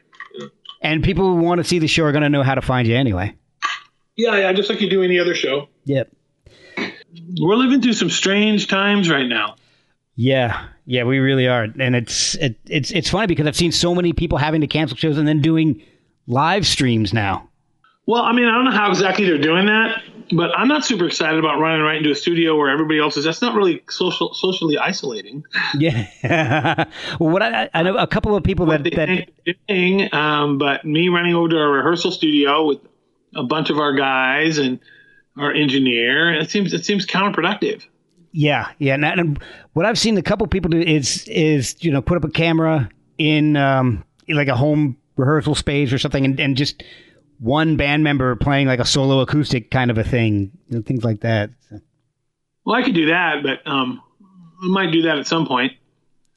and 0.81 1.03
people 1.03 1.25
who 1.35 1.41
want 1.41 1.59
to 1.59 1.63
see 1.63 1.79
the 1.79 1.87
show 1.87 2.03
are 2.03 2.11
going 2.11 2.23
to 2.23 2.29
know 2.29 2.43
how 2.43 2.55
to 2.55 2.61
find 2.61 2.87
you 2.87 2.95
anyway. 2.95 3.35
Yeah, 4.15 4.37
yeah, 4.37 4.53
just 4.53 4.69
like 4.69 4.81
you 4.81 4.89
do 4.89 5.03
any 5.03 5.19
other 5.19 5.35
show. 5.35 5.67
Yep. 5.85 6.11
We're 7.39 7.55
living 7.55 7.81
through 7.81 7.93
some 7.93 8.09
strange 8.09 8.67
times 8.67 9.09
right 9.09 9.27
now. 9.27 9.55
Yeah, 10.15 10.67
yeah, 10.85 11.03
we 11.03 11.19
really 11.19 11.47
are, 11.47 11.63
and 11.63 11.95
it's 11.95 12.35
it, 12.35 12.57
it's 12.67 12.91
it's 12.91 13.09
funny 13.09 13.27
because 13.27 13.47
I've 13.47 13.55
seen 13.55 13.73
so 13.73 13.93
many 13.93 14.13
people 14.13 14.37
having 14.37 14.61
to 14.61 14.67
cancel 14.67 14.95
shows 14.95 15.17
and 15.17 15.27
then 15.27 15.41
doing 15.41 15.81
live 16.27 16.65
streams 16.65 17.13
now. 17.13 17.49
Well, 18.05 18.21
I 18.21 18.31
mean, 18.31 18.45
I 18.45 18.51
don't 18.51 18.65
know 18.65 18.71
how 18.71 18.89
exactly 18.89 19.25
they're 19.25 19.37
doing 19.37 19.65
that, 19.65 20.03
but 20.31 20.51
I'm 20.57 20.67
not 20.67 20.85
super 20.85 21.05
excited 21.05 21.39
about 21.39 21.59
running 21.59 21.81
right 21.81 21.97
into 21.97 22.11
a 22.11 22.15
studio 22.15 22.55
where 22.55 22.69
everybody 22.69 22.99
else 22.99 23.17
is. 23.17 23.25
That's 23.25 23.41
not 23.41 23.55
really 23.55 23.81
social, 23.89 24.33
socially 24.33 24.77
isolating. 24.77 25.43
Yeah. 25.77 26.07
well, 27.19 27.31
what 27.31 27.41
I 27.41 27.69
I 27.73 27.83
know 27.83 27.97
a 27.97 28.07
couple 28.07 28.35
of 28.35 28.43
people 28.43 28.67
that 28.67 28.83
They 28.83 28.91
that 28.91 29.29
they're 29.45 29.55
doing, 29.67 30.13
um, 30.13 30.59
but 30.59 30.85
me 30.85 31.09
running 31.09 31.35
over 31.35 31.49
to 31.49 31.57
a 31.57 31.67
rehearsal 31.67 32.11
studio 32.11 32.65
with 32.65 32.79
a 33.35 33.43
bunch 33.43 33.69
of 33.69 33.77
our 33.77 33.93
guys 33.93 34.57
and 34.57 34.79
our 35.37 35.51
engineer, 35.51 36.33
it 36.33 36.49
seems 36.49 36.73
it 36.73 36.85
seems 36.85 37.05
counterproductive. 37.05 37.83
yeah 38.31 38.71
yeah. 38.79 38.93
And, 38.95 39.05
and 39.05 39.43
what 39.73 39.85
I've 39.85 39.99
seen 39.99 40.17
a 40.17 40.21
couple 40.21 40.47
people 40.47 40.69
do 40.69 40.79
is 40.79 41.27
is 41.27 41.75
you 41.83 41.91
know 41.91 42.01
put 42.01 42.17
up 42.17 42.23
a 42.23 42.29
camera 42.29 42.89
in 43.17 43.55
um 43.57 44.03
in 44.27 44.35
like 44.35 44.47
a 44.47 44.55
home 44.55 44.97
rehearsal 45.17 45.55
space 45.55 45.93
or 45.93 45.97
something 45.97 46.25
and, 46.25 46.39
and 46.39 46.57
just 46.57 46.83
one 47.39 47.75
band 47.77 48.03
member 48.03 48.35
playing 48.35 48.67
like 48.67 48.79
a 48.79 48.85
solo 48.85 49.19
acoustic 49.19 49.69
kind 49.71 49.91
of 49.91 49.97
a 49.97 50.03
thing, 50.03 50.51
you 50.69 50.77
know, 50.77 50.81
things 50.81 51.03
like 51.03 51.19
that. 51.21 51.49
So, 51.69 51.79
Well, 52.65 52.75
I 52.75 52.83
could 52.83 52.95
do 52.95 53.07
that, 53.07 53.43
but 53.43 53.69
um, 53.69 54.01
I 54.63 54.67
might 54.67 54.91
do 54.91 55.01
that 55.03 55.17
at 55.19 55.27
some 55.27 55.45
point. 55.45 55.73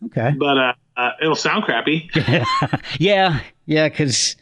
okay. 0.06 0.34
But 0.36 0.58
uh, 0.58 0.72
uh, 0.96 1.10
it'll 1.22 1.36
sound 1.36 1.62
crappy. 1.64 2.10
yeah, 2.98 3.40
yeah, 3.66 3.88
because 3.88 4.34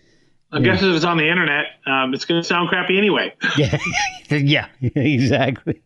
I 0.52 0.60
guess 0.60 0.82
if 0.82 0.94
it's 0.94 1.04
on 1.04 1.16
the 1.18 1.28
internet, 1.28 1.66
um, 1.86 2.14
it's 2.14 2.24
going 2.24 2.40
to 2.40 2.46
sound 2.46 2.68
crappy 2.68 2.96
anyway. 2.96 3.34
yeah, 3.56 3.78
yeah, 4.30 4.66
exactly. 4.80 5.82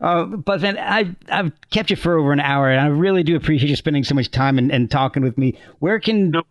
Uh, 0.00 0.24
but 0.24 0.60
then 0.60 0.78
I've 0.78 1.14
I've 1.28 1.52
kept 1.70 1.90
you 1.90 1.96
for 1.96 2.18
over 2.18 2.32
an 2.32 2.40
hour, 2.40 2.70
and 2.70 2.80
I 2.80 2.86
really 2.86 3.22
do 3.22 3.36
appreciate 3.36 3.68
you 3.68 3.76
spending 3.76 4.04
so 4.04 4.14
much 4.14 4.30
time 4.30 4.58
and, 4.58 4.72
and 4.72 4.90
talking 4.90 5.22
with 5.22 5.36
me. 5.36 5.58
Where 5.78 5.98
can 6.00 6.30
Nope. 6.30 6.46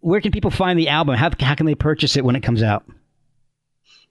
where 0.00 0.20
can 0.20 0.32
people 0.32 0.50
find 0.50 0.78
the 0.78 0.88
album? 0.88 1.14
How 1.16 1.30
how 1.40 1.54
can 1.54 1.66
they 1.66 1.74
purchase 1.74 2.16
it 2.16 2.24
when 2.24 2.36
it 2.36 2.42
comes 2.42 2.62
out? 2.62 2.84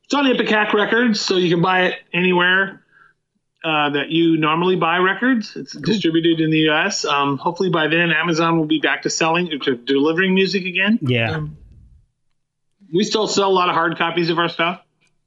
It's 0.06 0.14
on 0.14 0.26
Ipecac 0.26 0.74
Records, 0.74 1.20
so 1.22 1.38
you 1.38 1.50
can 1.54 1.62
buy 1.62 1.84
it 1.88 1.96
anywhere 2.14 2.84
uh, 3.64 3.90
that 3.92 4.10
you 4.10 4.38
normally 4.38 4.76
buy 4.76 4.98
records. 4.98 5.56
It's 5.56 5.74
distributed 5.74 6.40
in 6.42 6.52
the 6.52 6.60
U.S. 6.70 7.06
Um, 7.06 7.38
hopefully 7.38 7.70
by 7.70 7.88
then, 7.88 8.12
Amazon 8.12 8.58
will 8.58 8.66
be 8.68 8.80
back 8.80 9.04
to 9.04 9.10
selling 9.10 9.50
to 9.64 9.76
delivering 9.78 10.34
music 10.36 10.66
again. 10.66 11.00
Yeah, 11.02 11.32
Um, 11.38 11.58
we 12.94 13.04
still 13.04 13.28
sell 13.28 13.50
a 13.50 13.52
lot 13.52 13.70
of 13.70 13.76
hard 13.76 13.98
copies 13.98 14.30
of 14.30 14.38
our 14.40 14.50
stuff. 14.50 14.82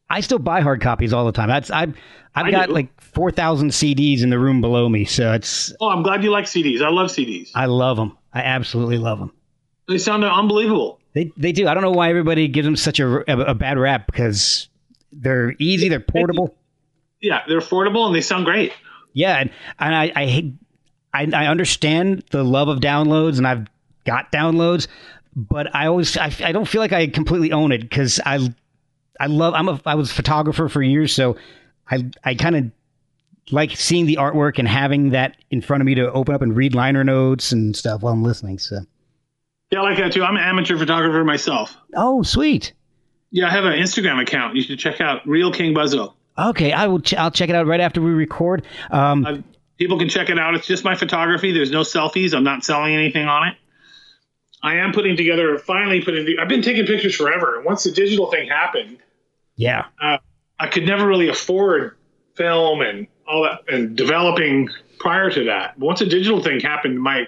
I 0.08 0.20
still 0.20 0.38
buy 0.38 0.60
hard 0.60 0.80
copies 0.80 1.12
all 1.12 1.26
the 1.26 1.32
time. 1.32 1.48
That's 1.48 1.70
I've 1.70 1.94
I've 2.34 2.46
I 2.46 2.50
got 2.50 2.68
do. 2.68 2.74
like 2.74 3.00
four 3.00 3.30
thousand 3.30 3.70
CDs 3.70 4.22
in 4.22 4.30
the 4.30 4.38
room 4.38 4.60
below 4.60 4.88
me, 4.88 5.04
so 5.04 5.32
it's 5.32 5.72
Oh, 5.80 5.88
I'm 5.88 6.02
glad 6.02 6.22
you 6.22 6.30
like 6.30 6.44
CDs. 6.44 6.80
I 6.80 6.90
love 6.90 7.08
CDs. 7.08 7.50
I 7.54 7.66
love 7.66 7.96
them. 7.96 8.16
I 8.32 8.40
absolutely 8.42 8.98
love 8.98 9.18
them. 9.18 9.32
They 9.88 9.98
sound 9.98 10.24
unbelievable. 10.24 11.00
They 11.14 11.32
they 11.36 11.52
do. 11.52 11.66
I 11.66 11.74
don't 11.74 11.82
know 11.82 11.90
why 11.92 12.10
everybody 12.10 12.46
gives 12.48 12.66
them 12.66 12.76
such 12.76 13.00
a, 13.00 13.30
a, 13.30 13.50
a 13.50 13.54
bad 13.54 13.78
rap 13.78 14.06
because 14.06 14.68
they're 15.12 15.54
easy, 15.58 15.88
they're 15.88 16.00
portable. 16.00 16.56
Yeah, 17.20 17.40
they're 17.48 17.60
affordable 17.60 18.06
and 18.06 18.14
they 18.14 18.20
sound 18.20 18.44
great. 18.44 18.72
Yeah, 19.12 19.38
and, 19.38 19.50
and 19.78 19.94
I 19.94 20.12
I, 20.14 20.26
hate, 20.26 20.52
I 21.12 21.28
I 21.32 21.46
understand 21.46 22.24
the 22.30 22.44
love 22.44 22.68
of 22.68 22.80
downloads, 22.80 23.38
and 23.38 23.46
I've 23.46 23.66
got 24.04 24.30
downloads, 24.30 24.88
but 25.36 25.72
I 25.74 25.86
always 25.86 26.16
I, 26.16 26.32
I 26.42 26.52
don't 26.52 26.66
feel 26.66 26.80
like 26.80 26.92
I 26.92 27.06
completely 27.06 27.52
own 27.52 27.70
it 27.70 27.82
because 27.82 28.18
I 28.24 28.52
I 29.20 29.26
love 29.26 29.54
I'm 29.54 29.68
a 29.68 29.80
I 29.86 29.94
was 29.94 30.10
a 30.10 30.14
photographer 30.14 30.68
for 30.68 30.82
years, 30.82 31.12
so 31.12 31.36
I 31.90 32.10
I 32.24 32.34
kind 32.34 32.56
of 32.56 32.70
like 33.52 33.76
seeing 33.76 34.06
the 34.06 34.16
artwork 34.16 34.58
and 34.58 34.66
having 34.66 35.10
that 35.10 35.36
in 35.50 35.60
front 35.62 35.80
of 35.80 35.86
me 35.86 35.94
to 35.96 36.10
open 36.12 36.34
up 36.34 36.42
and 36.42 36.56
read 36.56 36.74
liner 36.74 37.04
notes 37.04 37.52
and 37.52 37.76
stuff 37.76 38.02
while 38.02 38.12
I'm 38.12 38.22
listening. 38.24 38.58
So 38.58 38.80
Yeah, 39.70 39.80
I 39.80 39.82
like 39.82 39.98
that 39.98 40.12
too. 40.12 40.24
I'm 40.24 40.36
an 40.36 40.42
amateur 40.42 40.76
photographer 40.78 41.22
myself. 41.24 41.76
oh 41.94 42.22
sweet. 42.22 42.72
Yeah, 43.30 43.48
I 43.48 43.50
have 43.50 43.64
an 43.64 43.74
Instagram 43.74 44.20
account. 44.22 44.56
You 44.56 44.62
should 44.62 44.78
check 44.78 45.00
out 45.00 45.26
Real 45.28 45.52
King 45.52 45.74
Buzzo. 45.74 46.14
Okay, 46.38 46.72
I 46.72 46.86
will. 46.86 47.00
Ch- 47.00 47.14
I'll 47.14 47.30
check 47.30 47.48
it 47.50 47.54
out 47.54 47.66
right 47.66 47.80
after 47.80 48.00
we 48.00 48.10
record. 48.10 48.64
Um, 48.90 49.24
Uh, 49.26 49.36
people 49.78 49.98
can 49.98 50.08
check 50.08 50.30
it 50.30 50.38
out. 50.38 50.54
It's 50.54 50.66
just 50.66 50.84
my 50.84 50.94
photography. 50.94 51.50
There's 51.52 51.70
no 51.70 51.80
selfies. 51.82 52.34
I'm 52.34 52.44
not 52.44 52.64
selling 52.64 52.94
anything 52.94 53.26
on 53.26 53.48
it. 53.48 53.56
I 54.62 54.76
am 54.76 54.92
putting 54.92 55.16
together, 55.16 55.58
finally 55.58 56.02
putting. 56.02 56.38
I've 56.38 56.48
been 56.48 56.62
taking 56.62 56.86
pictures 56.86 57.14
forever, 57.14 57.56
and 57.56 57.64
once 57.64 57.84
the 57.84 57.92
digital 57.92 58.30
thing 58.30 58.48
happened, 58.48 58.98
yeah. 59.56 59.86
uh, 60.02 60.18
I 60.58 60.68
could 60.68 60.86
never 60.86 61.06
really 61.06 61.28
afford 61.28 61.96
film 62.34 62.80
and 62.80 63.06
all 63.28 63.42
that 63.44 63.72
and 63.72 63.96
developing 63.96 64.68
prior 64.98 65.30
to 65.30 65.44
that. 65.44 65.78
But 65.78 65.86
once 65.86 65.98
the 66.00 66.06
digital 66.06 66.42
thing 66.42 66.60
happened, 66.60 67.00
my 67.00 67.26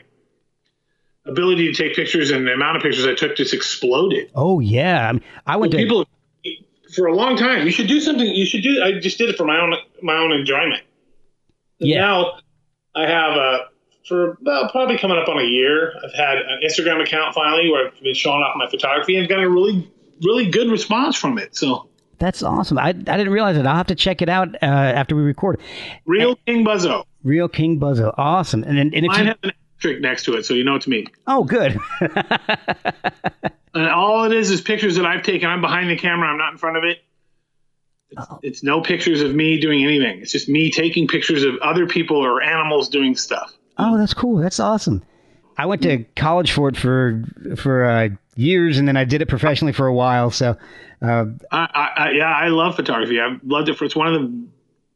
ability 1.27 1.73
to 1.73 1.75
take 1.75 1.95
pictures 1.95 2.31
and 2.31 2.47
the 2.47 2.53
amount 2.53 2.77
of 2.77 2.83
pictures 2.83 3.07
I 3.07 3.15
took 3.15 3.37
just 3.37 3.53
exploded. 3.53 4.31
Oh 4.35 4.61
yeah. 4.61 5.09
I, 5.09 5.13
mean, 5.13 5.23
I 5.47 5.57
went 5.57 5.73
to. 5.73 5.79
People 5.79 6.07
for 6.95 7.07
a 7.07 7.15
long 7.15 7.37
time. 7.37 7.67
You 7.67 7.73
should 7.73 7.89
do 7.89 8.01
something. 8.01 8.27
You 8.27 8.47
should 8.47 8.63
do. 8.63 8.83
I 8.83 8.99
just 8.99 9.19
did 9.19 9.29
it 9.29 9.37
for 9.37 9.45
my 9.45 9.61
own 9.61 9.75
my 10.03 10.17
own 10.17 10.33
enjoyment. 10.33 10.83
And 11.81 11.89
Yeah. 11.89 12.01
Now 12.01 12.39
I 12.95 13.07
have 13.07 13.37
a 13.37 13.68
for 14.09 14.31
about 14.41 14.73
probably 14.73 14.99
coming 14.99 15.19
up 15.19 15.29
on 15.29 15.39
a 15.39 15.45
year. 15.45 15.93
I've 16.05 16.13
had 16.15 16.39
an 16.39 16.61
Instagram 16.65 17.03
account 17.03 17.35
finally 17.35 17.71
where 17.71 17.89
I've 17.89 18.01
been 18.01 18.15
showing 18.15 18.43
off 18.43 18.57
my 18.57 18.69
photography 18.69 19.17
and 19.17 19.29
got 19.29 19.41
a 19.43 19.49
really 19.49 19.91
really 20.23 20.51
good 20.51 20.71
response 20.71 21.15
from 21.17 21.39
it. 21.39 21.55
So 21.55 21.89
That's 22.19 22.43
awesome. 22.43 22.79
I, 22.79 22.89
I 22.89 22.93
didn't 22.93 23.31
realize 23.31 23.57
it. 23.57 23.67
I'll 23.67 23.77
have 23.77 23.87
to 23.89 23.95
check 23.95 24.21
it 24.23 24.29
out 24.29 24.55
uh, 24.57 24.67
after 24.67 25.15
we 25.15 25.23
record. 25.23 25.61
real 26.07 26.35
King 26.47 26.65
Buzzo. 26.65 27.05
Real 27.23 27.49
King 27.49 27.79
Buzzo. 27.79 28.13
Awesome. 28.19 28.65
And 28.65 28.77
then 28.79 28.91
and 28.95 29.05
if 29.07 29.11
Mine 29.13 29.21
you, 29.21 29.27
has 29.27 29.37
an 29.45 29.53
asterisk 29.77 30.01
next 30.01 30.25
to 30.25 30.35
it, 30.35 30.45
so 30.45 30.55
you 30.55 30.65
know 30.65 30.75
it's 30.75 30.89
me. 30.89 31.07
oh 31.27 31.45
good. 31.45 31.79
And 33.75 33.87
all 33.89 34.25
it 34.25 34.33
is 34.33 34.51
is 34.51 34.61
pictures 34.61 34.97
that 34.97 35.05
I've 35.07 35.23
taken. 35.23 35.49
I'm 35.49 35.61
behind 35.61 35.89
the 35.91 35.97
camera. 35.97 36.27
I'm 36.29 36.39
not 36.39 36.51
in 36.53 36.59
front 36.59 36.79
of 36.79 36.85
it. 36.85 36.99
It's, 38.11 38.27
Oh. 38.29 38.41
it's 38.43 38.63
no 38.65 38.81
pictures 38.81 39.21
of 39.21 39.33
me 39.35 39.61
doing 39.61 39.85
anything. 39.85 40.21
It's 40.21 40.33
just 40.33 40.49
me 40.49 40.71
taking 40.73 41.07
pictures 41.07 41.45
of 41.45 41.57
other 41.59 41.87
people 41.87 42.17
or 42.17 42.43
animals 42.43 42.89
doing 42.89 43.15
stuff. 43.15 43.53
Oh, 43.79 43.97
that's 43.97 44.15
cool. 44.15 44.37
That's 44.39 44.61
awesome. 44.61 45.03
I 45.57 45.67
went 45.67 45.83
to 45.83 46.05
college 46.17 46.53
for 46.53 46.69
it 46.69 46.77
for 46.77 47.25
for 47.57 47.85
uh, 47.85 48.09
years, 48.37 48.79
and 48.79 48.87
then 48.87 48.97
I 48.97 49.05
did 49.05 49.23
it 49.23 49.29
professionally 49.29 49.73
for 49.73 49.87
a 49.87 49.95
while. 49.95 50.31
So 50.31 50.57
uh, 51.03 51.25
I, 51.51 51.91
I, 51.97 52.11
yeah, 52.13 52.33
I 52.33 52.49
love 52.49 52.77
photography. 52.77 53.21
I've 53.21 53.41
loved 53.45 53.69
it 53.69 53.77
for 53.77 53.85
it's 53.85 53.97
one 53.97 54.13
of 54.13 54.21
the 54.21 54.47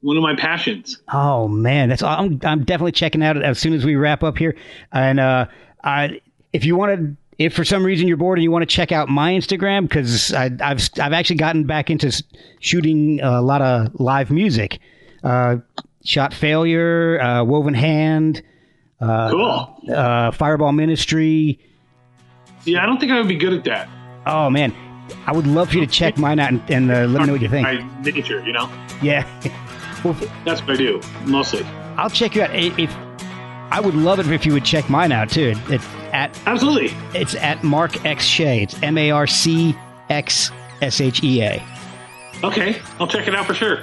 one 0.02 0.16
of 0.16 0.22
my 0.22 0.36
passions. 0.36 1.00
Oh 1.12 1.48
man, 1.48 1.88
that's 1.88 2.02
I'm 2.02 2.40
I'm 2.44 2.64
definitely 2.64 2.92
checking 2.92 3.22
out 3.22 3.42
as 3.42 3.58
soon 3.58 3.72
as 3.72 3.84
we 3.84 3.96
wrap 3.96 4.22
up 4.22 4.38
here. 4.38 4.54
And 4.92 5.18
uh, 5.18 5.46
I, 5.82 6.20
if 6.52 6.64
you 6.64 6.76
want 6.76 6.98
to, 6.98 7.16
if 7.38 7.54
for 7.54 7.64
some 7.64 7.84
reason 7.84 8.06
you're 8.06 8.16
bored 8.16 8.38
and 8.38 8.44
you 8.44 8.50
want 8.50 8.62
to 8.62 8.72
check 8.72 8.92
out 8.92 9.08
my 9.08 9.32
Instagram, 9.32 9.88
because 9.88 10.32
I've 10.32 10.60
I've 10.60 11.12
actually 11.12 11.36
gotten 11.36 11.64
back 11.64 11.90
into 11.90 12.22
shooting 12.60 13.20
a 13.20 13.40
lot 13.42 13.62
of 13.62 13.98
live 13.98 14.30
music. 14.30 14.78
Uh, 15.24 15.56
shot 16.04 16.34
failure, 16.34 17.20
uh, 17.20 17.44
Wovenhand, 17.44 18.42
cool. 19.30 19.76
uh, 19.94 20.30
Fireball 20.30 20.72
Ministry. 20.72 21.58
Yeah, 22.64 22.82
I 22.82 22.86
don't 22.86 22.98
think 22.98 23.10
I 23.12 23.18
would 23.18 23.28
be 23.28 23.36
good 23.36 23.52
at 23.52 23.64
that. 23.64 23.88
Oh 24.26 24.48
man, 24.48 24.72
I 25.26 25.32
would 25.32 25.46
love 25.46 25.70
for 25.70 25.76
you 25.78 25.86
to 25.86 25.90
check 25.92 26.16
mine 26.18 26.38
out 26.38 26.50
and, 26.50 26.62
and 26.70 26.90
uh, 26.90 27.06
let 27.06 27.20
me 27.22 27.26
know 27.26 27.32
what 27.32 27.42
you 27.42 27.48
think. 27.48 27.66
By 27.66 27.84
nature, 28.02 28.42
you 28.44 28.52
know, 28.52 28.70
Yeah. 29.02 29.26
well, 30.04 30.14
that's 30.44 30.60
what 30.62 30.70
I 30.70 30.76
do 30.76 31.00
mostly. 31.24 31.64
I'll 31.96 32.10
check 32.10 32.34
you 32.36 32.42
out. 32.42 32.50
I- 32.50 32.72
If 32.78 32.94
I 33.72 33.80
would 33.80 33.94
love 33.94 34.18
it 34.20 34.28
if 34.30 34.44
you 34.46 34.52
would 34.52 34.64
check 34.64 34.88
mine 34.90 35.12
out 35.12 35.30
too. 35.30 35.54
It's 35.68 35.86
at 36.12 36.38
Absolutely. 36.46 36.94
It's 37.18 37.34
at 37.34 37.64
Marc 37.64 38.04
X 38.04 38.24
Shea. 38.24 38.62
It's 38.62 38.80
M 38.82 38.98
A 38.98 39.10
R 39.10 39.26
C 39.26 39.74
X 40.10 40.50
S 40.82 41.00
H 41.00 41.24
E 41.24 41.42
A. 41.42 41.62
Okay, 42.44 42.80
I'll 43.00 43.06
check 43.06 43.26
it 43.28 43.34
out 43.34 43.46
for 43.46 43.54
sure. 43.54 43.82